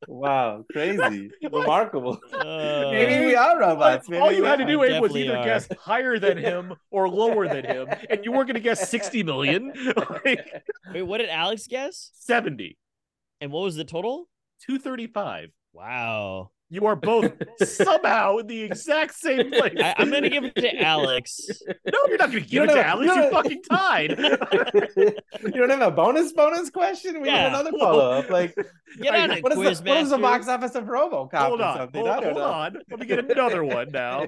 [0.08, 0.66] Wow.
[0.72, 1.30] Crazy.
[1.44, 2.20] Remarkable.
[2.34, 4.10] uh, Maybe we are robots.
[4.10, 5.44] Maybe All you had to do I Abe, was either are.
[5.46, 9.24] guess higher than him or lower than him, and you weren't going to guess 60
[9.24, 9.72] million.
[9.96, 10.64] like
[10.94, 12.10] wait, what did Alex guess?
[12.16, 12.78] 70,
[13.40, 14.28] And what was the total?
[14.66, 15.50] 235.
[15.74, 16.52] Wow.
[16.74, 17.34] You are both
[17.68, 19.76] somehow in the exact same place.
[19.78, 21.42] I, I'm gonna give it to Alex.
[21.68, 23.06] No, you're not going to give You it to don't- Alex.
[23.08, 24.10] you You don't- fucking tied.
[25.44, 27.22] you don't have a bonus bonus question?
[27.22, 27.50] We Yeah.
[27.50, 28.30] have another follow up.
[28.30, 28.56] Like,
[29.02, 31.34] Get I- on it, what is, the, quiz what is the box office of RoboCop
[31.48, 32.78] hold on, hold, hold on.
[32.90, 34.28] Let me get another one now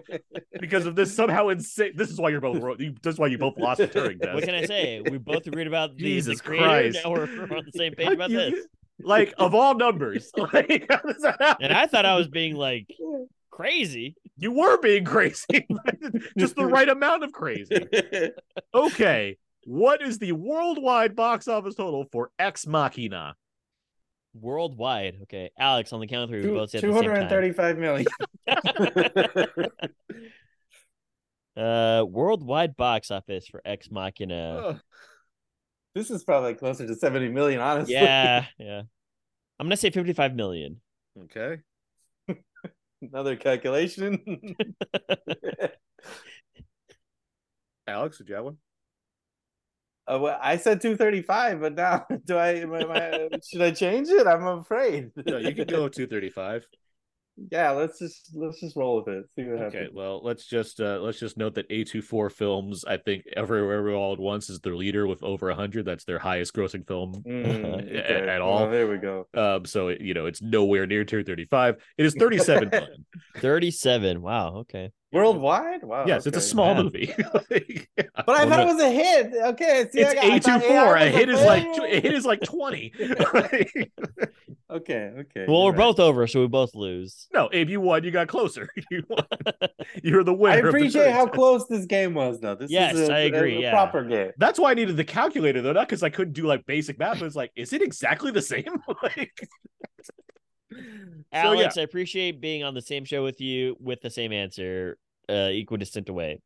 [0.60, 1.94] because of this somehow insane.
[1.96, 2.78] This is why you're both.
[2.78, 4.34] this is why you both lost the Turing test.
[4.34, 5.02] What can I say?
[5.10, 6.66] We both agreed about the, the Jesus creator.
[6.66, 7.00] Christ.
[7.06, 8.66] Now we're, we're on the same page about You- this.
[9.04, 11.66] Like of all numbers, like, how does that happen?
[11.66, 12.88] And I thought I was being like
[13.52, 14.16] crazy.
[14.38, 15.68] You were being crazy,
[16.38, 17.88] just the right amount of crazy.
[18.74, 23.36] Okay, what is the worldwide box office total for Ex Machina?
[24.34, 25.18] Worldwide.
[25.24, 25.52] Okay.
[25.60, 28.08] Alex, on the count of three, we Two both say at the 235 million.
[31.56, 34.64] Uh worldwide box office for Ex Machina.
[34.66, 34.80] Ugh.
[35.96, 37.94] This is probably closer to 70 million, honestly.
[37.94, 38.82] yeah, yeah.
[39.60, 40.82] I'm gonna say 55 million.
[41.26, 41.58] Okay,
[43.02, 44.56] Another calculation.
[47.88, 48.58] Alex, did you have one?
[50.06, 54.28] Uh, well, I said 235, but now do I, am I, should I change it?
[54.28, 55.12] I'm afraid.
[55.26, 56.66] No, you can go two thirty five.
[57.52, 59.26] Yeah, let's just let's just roll with it.
[59.36, 59.96] See what Okay, happens.
[59.96, 64.20] well, let's just uh let's just note that A24 Films, I think Everywhere All at
[64.20, 65.86] Once is their leader with over 100.
[65.86, 67.14] That's their highest grossing film.
[67.28, 68.30] Mm, At- okay.
[68.30, 68.70] at Well, all.
[68.70, 69.28] there we go.
[69.34, 72.72] Um, so it, you know, it's nowhere near tier 35 it is 37
[73.38, 74.92] 37 Wow, okay.
[75.14, 75.84] Worldwide?
[75.84, 76.06] Wow.
[76.08, 76.82] yes, it's a small Yeah.
[76.84, 77.14] movie.
[77.50, 78.04] Like, yeah.
[78.26, 79.34] But I Well, thought no- it was a hit.
[79.54, 80.98] Okay, see, I it's got- I thought A24.
[80.98, 82.94] AI A hit is like a hit is like 20.
[84.72, 85.46] Okay, okay.
[85.48, 85.78] Well, we're right.
[85.78, 87.28] both over, so we both lose.
[87.32, 88.04] no, Abe, you won.
[88.04, 88.68] You got closer.
[88.90, 89.24] You won.
[90.02, 90.66] You're the winner.
[90.66, 92.56] I appreciate how close this game was, though.
[92.56, 93.72] This Yes, is a, I agree, a- a yeah.
[93.72, 94.32] proper game.
[94.38, 97.20] That's why I needed the calculator though, not because I couldn't do like basic math.
[97.20, 98.66] But it's like, is it exactly the same?
[99.04, 99.48] like,
[100.72, 100.82] so, yeah.
[101.34, 104.98] Alex, I appreciate being on the same show with you with the same answer,
[105.30, 106.40] uh, equidistant away.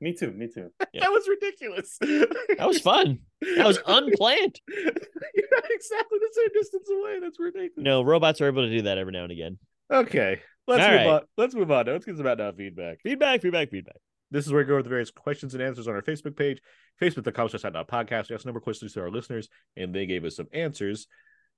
[0.00, 0.30] Me too.
[0.32, 0.70] Me too.
[0.92, 1.02] Yeah.
[1.02, 1.98] that was ridiculous.
[2.00, 3.20] That was fun.
[3.56, 4.60] That was unplanned.
[4.68, 7.20] You're not exactly the same distance away.
[7.20, 7.72] That's ridiculous.
[7.76, 9.58] No, robots are able to do that every now and again.
[9.90, 11.06] Okay, let's All move right.
[11.06, 11.20] on.
[11.36, 11.86] Let's move on.
[11.86, 11.92] Now.
[11.92, 12.98] Let's get some about now feedback.
[13.02, 13.96] Feedback, feedback, feedback.
[14.32, 16.60] This is where we go over the various questions and answers on our Facebook page,
[17.00, 18.28] facebook.com slash Hot Dog podcast.
[18.30, 21.06] We asked a number of questions to our listeners, and they gave us some answers.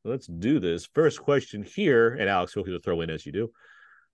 [0.05, 0.87] Let's do this.
[0.95, 3.51] First question here, and Alex, feel free to throw in as you do.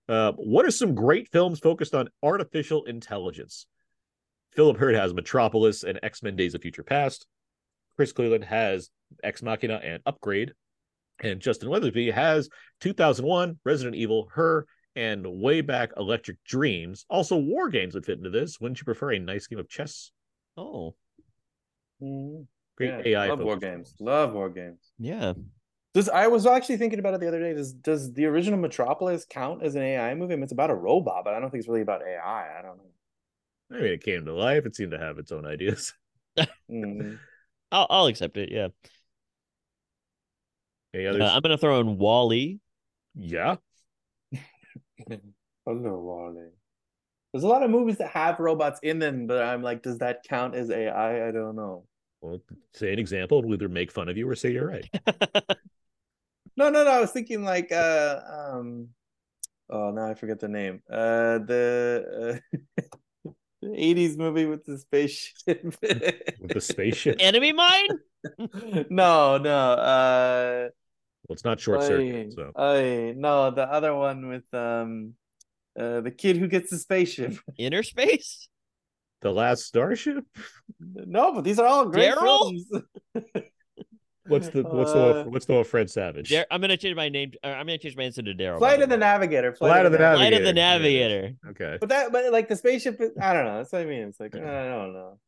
[0.09, 3.67] Uh, what are some great films focused on artificial intelligence?
[4.53, 7.27] Philip Hurd has Metropolis and X Men Days of Future Past.
[7.97, 8.91] Chris Cleveland has
[9.23, 10.53] Ex Machina and Upgrade.
[11.21, 12.49] And Justin Weatherby has
[12.81, 17.05] 2001, Resident Evil, Her, and way back Electric Dreams.
[17.11, 18.61] Also, War Games would fit into this.
[18.61, 20.13] Wouldn't you prefer a nice game of chess?
[20.57, 20.95] Oh,
[22.01, 23.29] Great Yeah, AI.
[23.29, 23.95] Love war games.
[23.99, 24.93] Love war games.
[24.99, 25.33] yeah.
[25.95, 27.55] Does I was actually thinking about it the other day.
[27.55, 30.35] Does does the original Metropolis count as an AI movie?
[30.35, 32.59] I mean, it's about a robot, but I don't think it's really about AI.
[32.59, 32.91] I don't know.
[33.71, 34.67] I mean, it came to life.
[34.67, 35.95] It seemed to have its own ideas.
[36.71, 37.19] Mm.
[37.73, 38.51] I'll, I'll accept it.
[38.51, 38.69] Yeah.
[40.95, 41.29] Any Uh, others?
[41.29, 42.61] I'm gonna throw in WALL-E.
[43.15, 43.57] yeah.
[45.67, 46.51] Hello, WALL-E.
[47.33, 50.25] There's a lot of movies that have robots in them, but I'm like, does that
[50.29, 51.29] count as AI?
[51.29, 51.87] I don't know.
[52.21, 52.41] Well,
[52.75, 53.43] say an example.
[53.43, 54.89] We'll either make fun of you or say you're right.
[56.59, 56.91] No, no, no.
[56.91, 58.89] I was thinking like, uh, um,
[59.71, 60.83] oh, now I forget the name.
[60.91, 62.41] Uh, the
[62.75, 63.31] uh,
[63.63, 65.63] the '80s movie with the spaceship.
[65.63, 67.19] With the spaceship.
[67.21, 67.89] Enemy mine.
[68.91, 69.73] no, no.
[69.73, 70.69] Uh,
[71.29, 72.27] Well, it's not short circuit.
[72.27, 75.15] Oy, So oy, no, the other one with um,
[75.79, 77.39] uh, the kid who gets the spaceship.
[77.57, 78.49] Inner space.
[79.21, 80.25] the last starship.
[80.81, 82.51] No, but these are all great Daryl?
[82.51, 82.67] films.
[84.29, 86.31] What's the what's Uh, the what's the of Fred Savage?
[86.31, 87.33] Dar- I'm gonna change my name.
[87.45, 88.59] or I'm gonna change my answer to Daryl.
[88.59, 88.97] Flight of the.
[88.97, 89.55] Navigator.
[89.55, 90.31] Flight of the Navigator.
[90.31, 91.23] Flight of the Navigator.
[91.23, 91.37] Navigator.
[91.51, 91.77] Okay.
[91.81, 93.59] But that, but like the spaceship, is, I don't know.
[93.59, 94.03] That's what I mean.
[94.09, 95.19] It's like I don't know.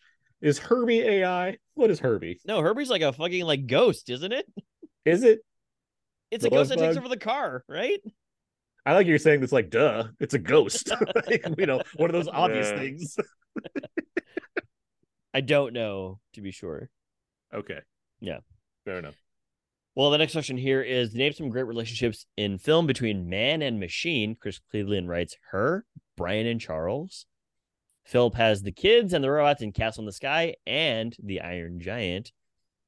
[0.40, 1.59] Is Herbie AI?
[1.74, 2.40] What is Herbie?
[2.47, 4.47] No, Herbie's like a fucking like ghost, isn't it?
[5.05, 5.40] Is it?
[6.31, 8.01] It's The a ghost love that takes over the car, right?
[8.86, 10.90] I like you're saying this like, duh, it's a ghost.
[11.27, 12.78] like, you know, one of those obvious Yeah.
[12.78, 13.16] things.
[15.35, 16.89] I don't know to be sure.
[17.55, 17.78] Okay.
[18.20, 18.39] Yeah.
[18.90, 19.22] Fair enough.
[19.94, 23.78] Well, the next question here is name some great relationships in film between man and
[23.78, 24.34] machine.
[24.34, 25.84] Chris Cleveland writes her,
[26.16, 27.26] Brian and Charles.
[28.04, 31.78] Philip has the kids and the robots in Castle in the Sky and the Iron
[31.78, 32.32] Giant.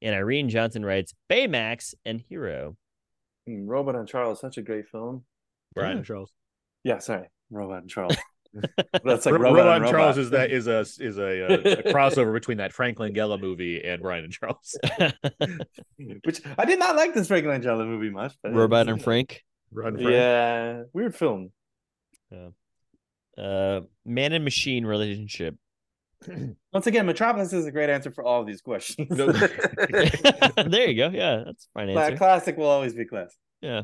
[0.01, 2.75] And Irene Johnson writes Baymax and Hero.
[3.47, 5.23] Hmm, Robot and Charles, such a great film.
[5.73, 6.33] Brian and Charles.
[6.83, 8.17] Yeah, sorry, Robot and Charles.
[9.03, 10.19] That's like Ro- Robot, Robot and and Charles Robot.
[10.19, 14.01] is that is a is a, uh, a crossover between that Franklin Langella movie and
[14.01, 14.77] Brian and Charles.
[16.23, 18.33] Which I did not like this Frank Langella movie much.
[18.43, 19.43] But Robot and Frank.
[19.71, 20.09] Run Frank.
[20.11, 21.51] Yeah, weird film.
[22.31, 22.49] Yeah.
[23.43, 25.55] Uh, man and machine relationship.
[26.71, 29.09] Once again, Metropolis is a great answer for all of these questions.
[29.17, 29.27] There
[30.87, 31.09] you go.
[31.09, 32.17] Yeah, that's a fine Cla- answer.
[32.17, 33.37] classic will always be classic.
[33.63, 33.81] Uh,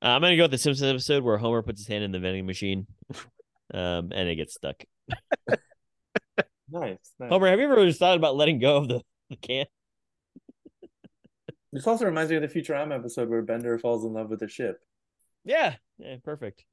[0.00, 2.46] I'm gonna go with the Simpsons episode where Homer puts his hand in the vending
[2.46, 2.86] machine,
[3.72, 4.82] um, and it gets stuck.
[6.70, 6.98] Nice.
[7.18, 7.30] nice.
[7.30, 9.00] Homer, have you ever just thought about letting go of the,
[9.30, 9.66] the can?
[11.72, 14.48] This also reminds me of the Futurama episode where Bender falls in love with the
[14.48, 14.80] ship.
[15.44, 16.64] Yeah, yeah, perfect.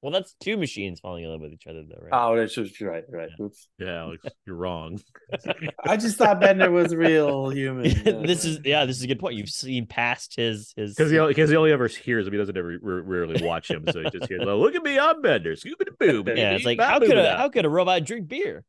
[0.00, 2.10] Well, that's two machines falling in love with each other, though, right?
[2.12, 3.30] Oh, that's just right, right.
[3.40, 3.68] Oops.
[3.80, 5.00] Yeah, Alex, you're wrong.
[5.84, 7.82] I just thought Bender was real human.
[8.24, 9.34] this is yeah, this is a good point.
[9.34, 12.32] You've seen past his his Because he, only- 'cause he only ever hears him.
[12.32, 13.84] He doesn't ever r- rarely watch him.
[13.90, 15.54] So he just hears, well, look at me, I'm Bender.
[15.56, 16.22] Scooby Doo.
[16.36, 16.52] yeah.
[16.52, 18.64] It's like how could a how could a robot drink beer?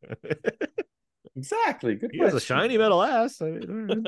[1.36, 2.10] exactly good.
[2.12, 3.42] He has a shiny metal ass.
[3.42, 4.04] I mean,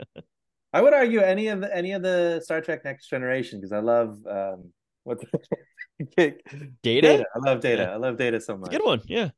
[0.72, 3.78] I would argue any of the any of the Star Trek Next Generation because I
[3.78, 4.72] love um
[5.04, 5.26] what the
[6.82, 7.24] Data?
[7.34, 7.82] I love Data.
[7.82, 7.92] Yeah.
[7.92, 8.70] I love Data so much.
[8.70, 9.00] good one.
[9.06, 9.30] Yeah.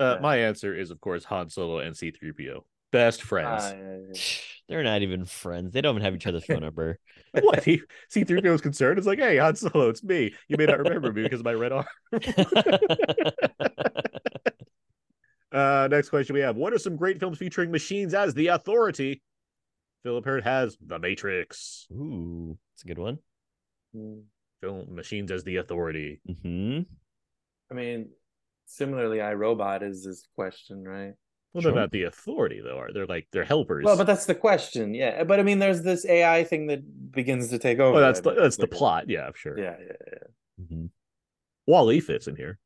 [0.00, 0.20] uh, Yeah.
[0.20, 2.60] my answer is, of course, Han Solo and C3PO.
[2.90, 3.62] Best friends.
[3.64, 4.20] Ah, yeah.
[4.68, 5.72] They're not even friends.
[5.72, 6.98] They don't even have each other's phone number.
[7.40, 7.64] what?
[7.64, 7.80] He,
[8.12, 8.98] C3PO is concerned.
[8.98, 10.34] It's like, hey, Han Solo, it's me.
[10.48, 11.86] You may not remember me because of my red arm.
[15.50, 19.22] Uh, next question we have What are some great films featuring machines as the authority?
[20.02, 21.86] Philip Hurt has The Matrix.
[21.90, 23.18] Ooh, it's a good one.
[23.96, 24.24] Mm.
[24.60, 26.20] Film machines as the authority.
[26.42, 26.80] hmm
[27.70, 28.08] I mean,
[28.66, 31.12] similarly, iRobot is this question, right?
[31.52, 31.72] Well, Sure.
[31.72, 32.78] they're not the authority, though.
[32.78, 33.84] Are they're like they're helpers?
[33.84, 35.24] Well, but that's the question, yeah.
[35.24, 37.92] But I mean, there's this AI thing that begins to take over.
[37.92, 39.08] Well, that's the, mean, that's the plot.
[39.08, 39.58] Yeah, sure.
[39.58, 40.66] Yeah, yeah, yeah.
[40.66, 40.86] hmm
[41.66, 42.58] WALL-E fits in here.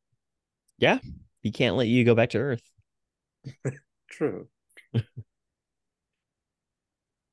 [0.78, 0.98] Yeah,
[1.42, 2.62] he can't let you go back to Earth.
[4.10, 4.48] True.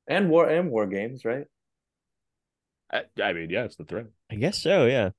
[0.08, 1.46] and war and war games, right?
[2.92, 4.06] I, I mean, yeah, it's the threat.
[4.30, 4.86] I guess so.
[4.86, 5.10] Yeah.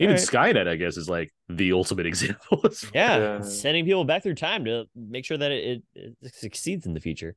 [0.00, 0.28] Even Alright.
[0.28, 2.62] Skynet, I guess, is like the ultimate example.
[2.94, 3.40] Yeah, Yeah.
[3.42, 7.00] sending people back through time to make sure that it, it, it succeeds in the
[7.00, 7.34] future.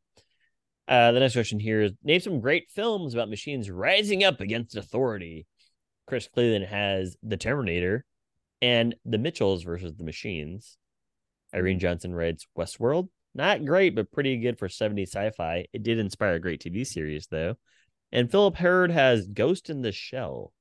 [0.88, 4.76] Uh, the next question here is name some great films about machines rising up against
[4.76, 5.48] authority.
[6.06, 8.06] Chris Cleveland has The Terminator
[8.61, 10.77] and The Mitchells versus the Machines.
[11.56, 13.07] Irene Johnson writes Westworld.
[13.34, 15.65] Not great, but pretty good for 70s sci-fi.
[15.73, 17.56] It did inspire a great TV series, though.
[18.12, 20.54] And Philip Hurd has Ghost in the Shell.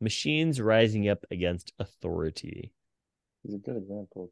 [0.00, 2.72] Machines rising up against authority.
[3.44, 4.30] It's a good example.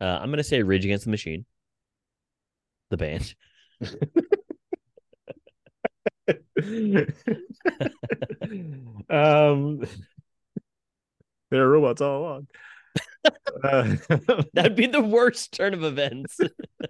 [0.00, 1.46] Uh, I'm gonna say Rage Against the Machine,
[2.90, 3.34] the band.
[9.10, 9.84] um,
[11.50, 12.46] there are robots all along.
[13.62, 13.96] Uh,
[14.52, 16.38] That'd be the worst turn of events.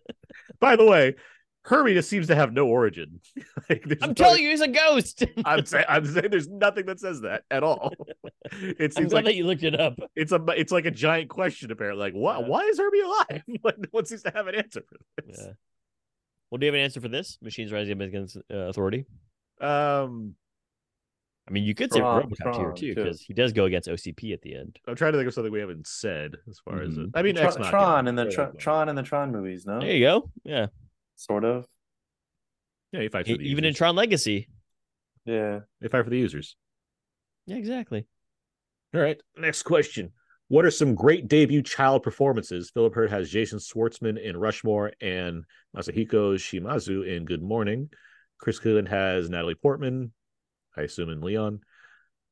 [0.60, 1.16] by the way,
[1.66, 3.20] Herbie just seems to have no origin.
[3.70, 5.24] like, I'm no- telling you, he's a ghost.
[5.46, 7.92] I'm saying I'm saying there's nothing that says that at all.
[8.52, 9.98] It I'm seems glad like that you looked it up.
[10.14, 12.00] it's a it's like a giant question apparently.
[12.04, 12.46] Like what Yeah.
[12.46, 13.42] why is Herbie alive?
[13.64, 15.38] Like, no one seems to have an answer for this.
[15.40, 15.52] Yeah.
[16.50, 17.38] Well, do you have an answer for this?
[17.40, 19.06] Machines rising up against uh, authority.
[19.62, 20.34] Um
[21.48, 23.02] I mean, you could say Tron- RoboCop here Tron, too, too.
[23.02, 24.78] because he does go against OCP at the end.
[24.86, 27.00] I'm trying to think of something we haven't said as far as it.
[27.00, 27.10] Mhm.
[27.14, 27.70] I mean, Ex Tron, Machina.
[27.70, 28.56] Tron and the Yeah, Tron.
[28.56, 29.80] Tron and the Tron movies, no?
[29.80, 30.30] There you go.
[30.44, 30.66] Yeah,
[31.16, 31.66] Sort of.
[32.92, 33.74] Yeah, you fight for the even in.
[33.74, 34.48] Tron Legacy.
[35.24, 35.60] Yeah.
[35.80, 36.56] They fight for the users.
[37.46, 38.06] Yeah, exactly.
[38.94, 39.20] All right.
[39.36, 40.12] Next question.
[40.48, 42.70] What are some great debut child performances?
[42.70, 45.44] Philip Hurd has Jason Schwartzman in Rushmore and
[45.76, 47.88] Masahiko Shimazu in Good Morning.
[48.38, 50.12] Chris Cleveland has Natalie Portman,
[50.76, 51.60] I assume in Leon.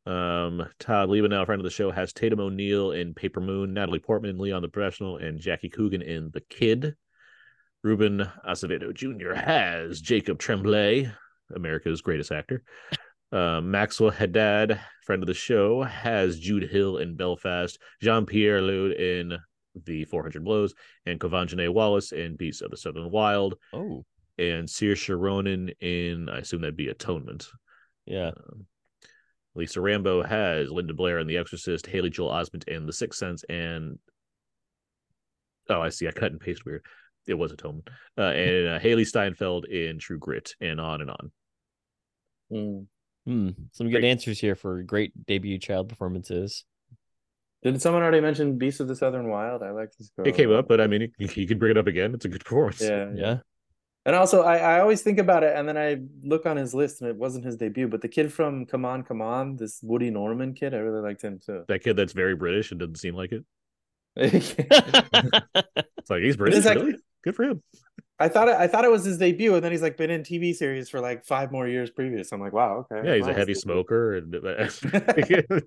[0.05, 4.33] Um, Todd Liebenau, friend of the show, has Tatum O'Neal in Paper Moon, Natalie Portman
[4.33, 6.97] in Leon the Professional, and Jackie Coogan in The Kid.
[7.83, 9.33] Ruben Acevedo Jr.
[9.35, 11.11] has Jacob Tremblay,
[11.55, 12.63] America's greatest actor.
[13.33, 18.93] Uh, Maxwell Haddad, friend of the show, has Jude Hill in Belfast, Jean Pierre Lude
[18.93, 19.39] in
[19.85, 20.75] The 400 Blows,
[21.07, 24.05] and Quvenzhané Wallis in Beasts of the Southern Wild, Oh,
[24.39, 27.49] and Saoirse Ronan in, I assume that'd be Atonement.
[28.07, 28.29] yeah.
[28.37, 28.67] Um,
[29.55, 33.45] Lisa Rambo has Linda Blair in The Exorcist, Haley Joel Osment in The Sixth Sense,
[33.51, 33.99] and
[35.69, 36.85] oh, I see, I cut and paste weird.
[37.27, 37.89] It was Atonement,
[38.19, 41.31] uh, and uh, Hailee Steinfeld in True Grit, and on and on.
[42.53, 42.87] Mm.
[43.27, 43.49] Hmm.
[43.71, 46.65] Some good answers here for great debut child performances.
[47.63, 49.63] Didn't someone already mention Beast of the Southern Wild?
[49.63, 50.11] I like this.
[50.25, 52.13] It came up, but I mean, you, you could bring it up again.
[52.13, 52.83] It's a good performance.
[52.83, 53.11] Yeah.
[53.15, 53.37] Yeah.
[54.05, 57.01] And also, I, I always think about it, and then I look on his list,
[57.01, 60.11] and it wasn't his debut, but the kid from Come On, Come On, this Woody
[60.11, 61.63] Norman kid, I really liked him too.
[61.69, 63.45] That kid that's very British and doesn't seem like it.
[66.03, 66.65] It's like he's British.
[66.65, 66.97] like- really?
[67.23, 67.63] Good for him.
[68.19, 70.23] I thought it, I thought it was his debut, and then he's like been in
[70.23, 72.31] TV series for like five more years previous.
[72.33, 73.09] I'm like, wow, okay.
[73.09, 74.17] Yeah, he's a heavy smoker.
[74.17, 74.33] And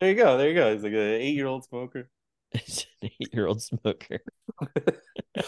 [0.00, 0.72] There you go, there you go.
[0.72, 2.08] He's like an eight year old smoker.
[2.54, 4.18] It's an eight-year-old smoker.
[5.38, 5.42] uh,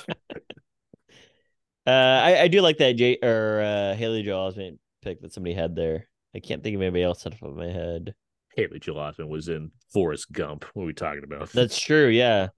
[1.87, 5.75] I, I do like that Jay or uh, Haley Joel Osment pick that somebody had
[5.75, 6.07] there.
[6.33, 8.15] I can't think of anybody else off of my head.
[8.55, 10.65] Haley Joel Osment was in Forrest Gump.
[10.75, 11.51] What are we talking about?
[11.51, 12.07] That's true.
[12.07, 12.49] Yeah.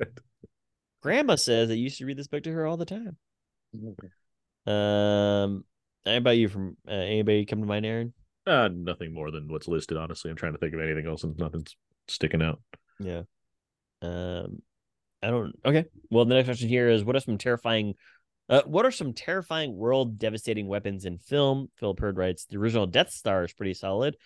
[1.04, 3.18] Grandma says I used to read this book to her all the time.
[4.66, 5.64] Um,
[6.06, 6.48] how about you?
[6.48, 8.14] From uh, anybody come to mind, Aaron?
[8.46, 9.98] uh, nothing more than what's listed.
[9.98, 11.76] Honestly, I'm trying to think of anything else, and nothing's
[12.08, 12.62] sticking out.
[13.00, 13.24] Yeah.
[14.00, 14.62] Um,
[15.22, 15.52] I don't.
[15.62, 15.84] Okay.
[16.08, 17.96] Well, the next question here is: What are some terrifying?
[18.48, 21.68] Uh, what are some terrifying world devastating weapons in film?
[21.76, 24.16] Philip Hurd writes: The original Death Star is pretty solid.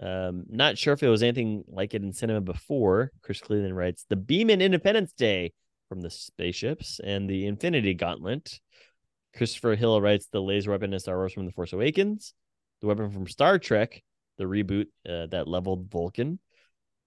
[0.00, 3.10] Um, not sure if it was anything like it in cinema before.
[3.20, 5.54] Chris Cleveland writes: The Beam in Independence Day
[5.90, 8.60] from the spaceships and the Infinity Gauntlet.
[9.36, 12.32] Christopher Hill writes: The laser weapon in Star Wars from the Force Awakens.
[12.80, 14.02] The weapon from Star Trek,
[14.38, 16.38] the reboot uh, that leveled Vulcan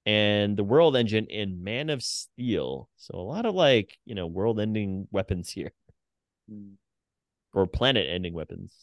[0.05, 2.89] and the world engine in Man of Steel.
[2.97, 5.71] So a lot of like, you know, world ending weapons here
[7.53, 8.73] or planet ending weapons.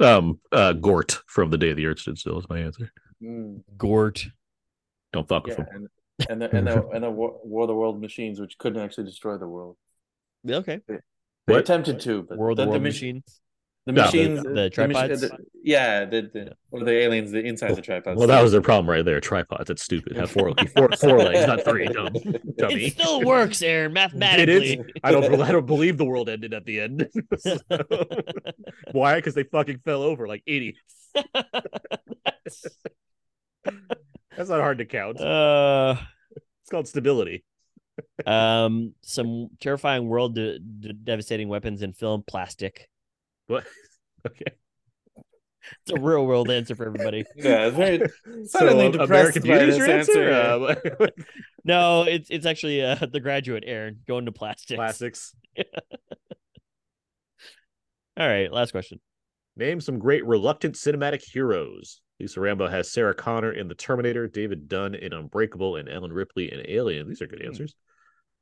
[0.00, 2.90] Um, uh, Gort from The Day of the Earth Stood Still is my answer.
[3.22, 4.24] Mm, Gort.
[5.12, 5.88] Don't fuck yeah, with him.
[6.28, 8.80] And, and the and the and the War War of the World machines, which couldn't
[8.82, 9.76] actually destroy the world.
[10.48, 10.80] Okay.
[10.88, 10.98] They
[11.46, 11.60] What?
[11.60, 13.40] attempted to, but World the, of the World mach- machines.
[13.84, 15.20] The No, the- machines, the tripods?
[15.22, 16.52] the- yeah, the, the Yeah.
[16.70, 18.16] or the aliens, the inside the tripods.
[18.16, 19.20] Well, that was their problem right there.
[19.20, 19.66] Tripods.
[19.66, 20.16] That's stupid.
[20.16, 21.86] Have four, four, four legs, not three.
[21.88, 22.12] Dumb,
[22.58, 22.84] dummy.
[22.86, 24.74] It still works, Aaron, mathematically.
[24.74, 24.86] it?
[25.02, 25.40] I don't.
[25.42, 27.08] I don't believe the world ended at the end.
[27.38, 27.58] So-
[28.92, 29.16] why?
[29.16, 30.78] Because they fucking fell over like idiots.
[34.36, 35.20] That's not hard to count.
[35.20, 35.96] uh,
[36.62, 37.44] It's called stability.
[38.26, 42.22] um, some terrifying world de- de- devastating weapons in film.
[42.26, 42.88] Plastic.
[43.46, 43.64] What?
[44.24, 44.52] Okay.
[45.82, 47.24] It's a real world answer for everybody.
[47.36, 47.98] yeah, it's very
[48.46, 50.30] So suddenly um, depressed American by Beauty's this answer?
[50.30, 51.06] answer, Uh,
[51.64, 54.76] No, it's it's actually uh, the graduate, Aaron, going to plastics.
[54.76, 55.34] classics.
[58.16, 59.00] All right, last question.
[59.56, 62.00] Name some great reluctant cinematic heroes.
[62.20, 66.52] Lisa Rambo has Sarah Connor in The Terminator, David Dunn in Unbreakable, and Ellen Ripley
[66.52, 67.08] in Alien.
[67.08, 67.74] These are good answers.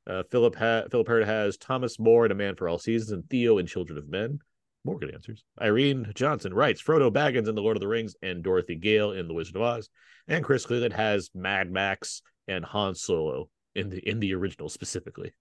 [0.07, 3.27] Uh, Philip ha- Philip Hurd has Thomas More in A Man for All Seasons and
[3.29, 4.39] Theo in Children of Men.
[4.83, 5.43] More good answers.
[5.61, 9.27] Irene Johnson writes Frodo Baggins in The Lord of the Rings and Dorothy Gale in
[9.27, 9.89] The Wizard of Oz.
[10.27, 15.33] And Chris Cleveland has Mad Max and Han Solo in the in the original specifically.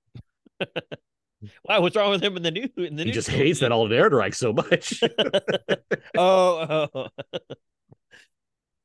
[1.65, 2.69] Wow, what's wrong with him in the new?
[2.77, 3.49] In the He new just trilogy?
[3.49, 5.03] hates that Alden Ehrenreich so much.
[6.19, 7.09] oh, oh.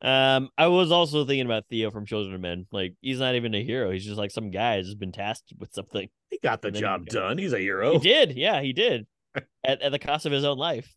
[0.02, 2.68] Um, I was also thinking about Theo from Children of Men.
[2.72, 3.92] Like, he's not even a hero.
[3.92, 6.10] He's just like some guy who's been tasked with something.
[6.30, 7.38] he got the job he done.
[7.38, 7.94] He's a hero.
[7.94, 9.08] He did, yeah, he did.
[9.64, 10.94] at, at the cost of his own life.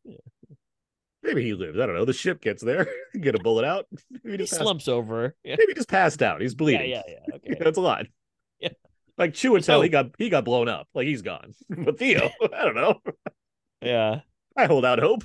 [1.23, 1.79] Maybe he lives.
[1.79, 2.05] I don't know.
[2.05, 2.87] The ship gets there,
[3.21, 3.87] get a bullet out.
[4.23, 5.35] Maybe He just passed, slumps over.
[5.43, 6.41] Yeah, maybe just passed out.
[6.41, 6.91] He's bleeding.
[6.91, 7.03] yeah.
[7.07, 7.35] yeah.
[7.37, 7.57] Okay.
[7.59, 8.07] That's a lot.
[8.61, 8.71] Yeah.
[9.17, 10.87] Like Chew and Tell, he got he got blown up.
[10.95, 11.55] Like he's gone.
[11.69, 13.01] But Theo, I don't know.
[13.83, 14.21] Yeah.
[14.57, 15.25] I hold out hope.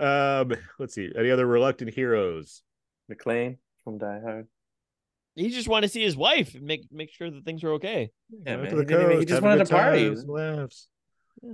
[0.00, 1.10] Um, let's see.
[1.16, 2.62] Any other reluctant heroes?
[3.10, 4.46] McClane from Die Hard.
[5.36, 8.10] He just wanted to see his wife and make make sure that things are okay.
[8.44, 8.66] Yeah, man.
[8.70, 10.10] He, the didn't even- he just have wanted to party.
[10.10, 10.88] laughs.
[11.42, 11.52] Yeah.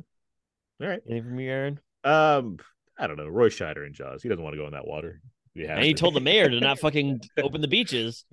[0.80, 1.00] All right.
[1.08, 1.80] Anything from you, Aaron?
[2.04, 2.58] Um,
[2.98, 3.26] I don't know.
[3.28, 4.22] Roy Scheider and Jaws.
[4.22, 5.20] He doesn't want to go in that water.
[5.54, 6.00] He has And he to.
[6.00, 8.24] told the mayor to not fucking open the beaches.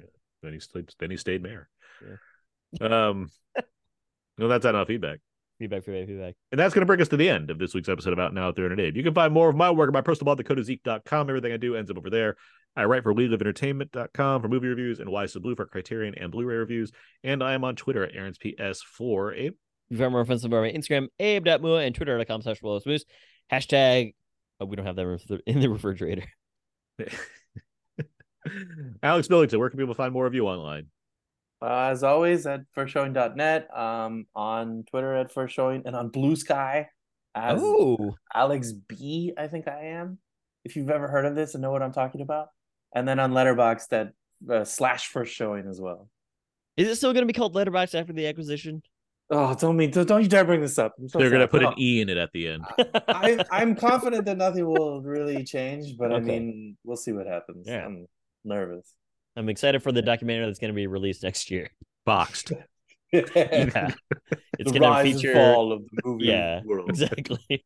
[0.42, 0.90] then he stayed.
[1.00, 1.70] Then he stayed mayor.
[2.82, 3.30] Um,
[4.38, 5.20] no, that's not enough feedback.
[5.64, 6.36] Feedback, feedback, feedback.
[6.52, 8.34] And that's going to bring us to the end of this week's episode of Out
[8.34, 8.98] Now at 308.
[8.98, 11.30] You can find more of my work at my personal blog, thecodeiszeek.com.
[11.30, 12.36] Everything I do ends up over there.
[12.76, 16.56] I write for WeLiveEntertainment.com for movie reviews and Why So Blu for Criterion and Blu-ray
[16.56, 16.92] reviews.
[17.24, 19.38] And I am on Twitter at Aaron's PS4.
[19.38, 19.54] Abe?
[19.90, 23.06] You find more offensive on my Instagram, abe.mua, and twitter.com slash Moose.
[23.50, 24.16] Hashtag,
[24.60, 26.26] oh, we don't have that in the- in the refrigerator.
[29.02, 30.88] Alex Billington, where can people find more of you online?
[31.64, 36.88] Uh, as always, at firstshowing.net, um, on Twitter at first showing, and on Bluesky
[37.36, 39.32] as Oh, Alex B.
[39.38, 40.18] I think I am.
[40.66, 42.50] If you've ever heard of this and know what I'm talking about,
[42.94, 44.14] and then on Letterboxd at
[44.52, 46.10] uh, slash first showing as well.
[46.76, 48.82] is it still going to be called Letterbox after the acquisition?
[49.30, 50.94] Oh, don't me, don't, don't you dare bring this up.
[51.08, 52.66] So They're going to put No, an E in it at the end.
[53.08, 57.66] I, I'm confident that nothing will really change, but I mean, we'll see what happens.
[57.68, 57.86] Yeah.
[57.86, 58.06] I'm
[58.44, 58.94] nervous.
[59.36, 61.70] I'm excited for the documentary that's going to be released next year.
[62.06, 62.52] Boxed.
[63.14, 63.22] Yeah.
[63.30, 63.96] the
[64.58, 65.38] It's going to feature.
[65.40, 66.90] all of the movie Yeah, world.
[66.90, 67.38] exactly.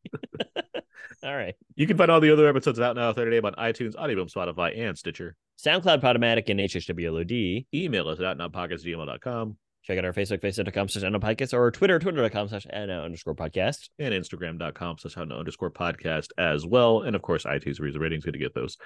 [1.24, 1.54] All right.
[1.74, 4.30] You can find all the other episodes of Out Now 30 Day on iTunes, Audioboom,
[4.30, 5.36] Spotify, and Stitcher.
[5.58, 7.64] SoundCloud, Podomatic, and HHWLOD.
[7.74, 12.66] Email us at outnowpodcast@gmail.com Check out our Facebook, facebook.com slash podcast, or Twitter, twitter.com slash
[12.66, 13.88] underscore podcast.
[13.98, 17.00] and Instagram.com slash underscore podcast as well.
[17.02, 18.76] And of course, iTunes Reason Ratings going to get those.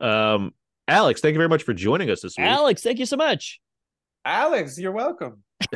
[0.00, 0.54] Um,
[0.88, 2.46] Alex, thank you very much for joining us this week.
[2.46, 3.60] Alex, thank you so much.
[4.24, 5.42] Alex, you're welcome.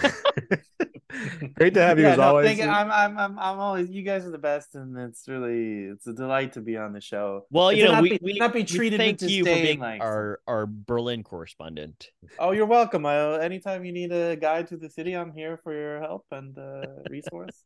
[1.55, 2.47] Great to have you Yeah, as no, always.
[2.47, 2.67] thank you.
[2.67, 3.91] I'm, I'm, I'm, I'm always.
[3.91, 7.01] You guys are the best, and it's really, it's a delight to be on the
[7.01, 7.47] show.
[7.51, 9.55] Well, you to know, not we, be, we, not be we treated thank you for
[9.55, 10.01] being like.
[10.03, 12.09] our, our Berlin correspondent.
[12.39, 13.07] Oh, you're welcome.
[13.07, 16.57] I, anytime you need a guide to the city, I'm here for your help and
[16.59, 17.65] uh, resource.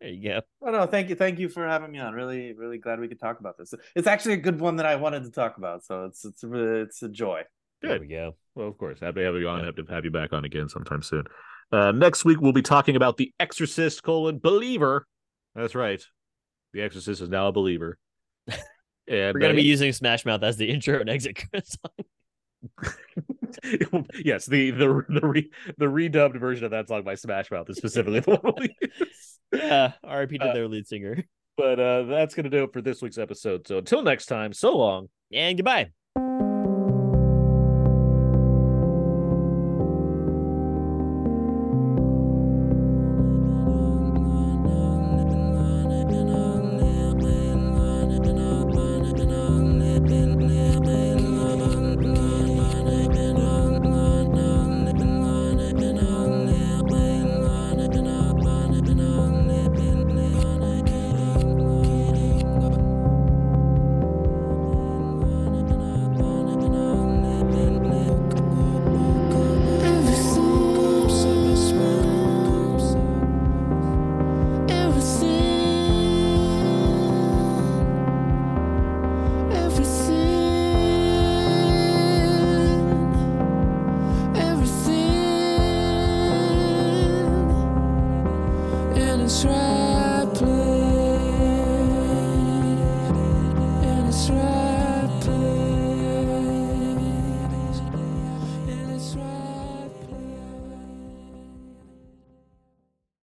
[0.00, 0.40] There you go.
[0.62, 2.12] Oh no, thank you, thank you for having me on.
[2.12, 3.72] Really, really glad we could talk about this.
[3.94, 6.82] It's actually a good one that I wanted to talk about, so it's it's really-
[6.82, 7.42] it's a joy.
[7.82, 8.36] There we go.
[8.54, 9.00] Well, of course.
[9.00, 9.64] Happy to have you on.
[9.64, 11.24] Happy to have you back on again sometime soon.
[11.70, 15.06] Uh, next week, we'll be talking about The Exorcist, colon, believer.
[15.54, 16.02] That's right.
[16.72, 17.98] The Exorcist is now a believer.
[19.08, 22.06] And We're going to uh, be using Smash Mouth as the intro and exit song.
[24.24, 27.76] yes, the the the re, the redubbed version of that song by Smash Mouth is
[27.76, 29.35] specifically the one we'll use.
[29.52, 31.24] Yeah, RIP to Uh, their lead singer.
[31.56, 33.66] But uh, that's gonna do it for this week's episode.
[33.66, 35.08] So until next time, so long.
[35.32, 35.90] And goodbye.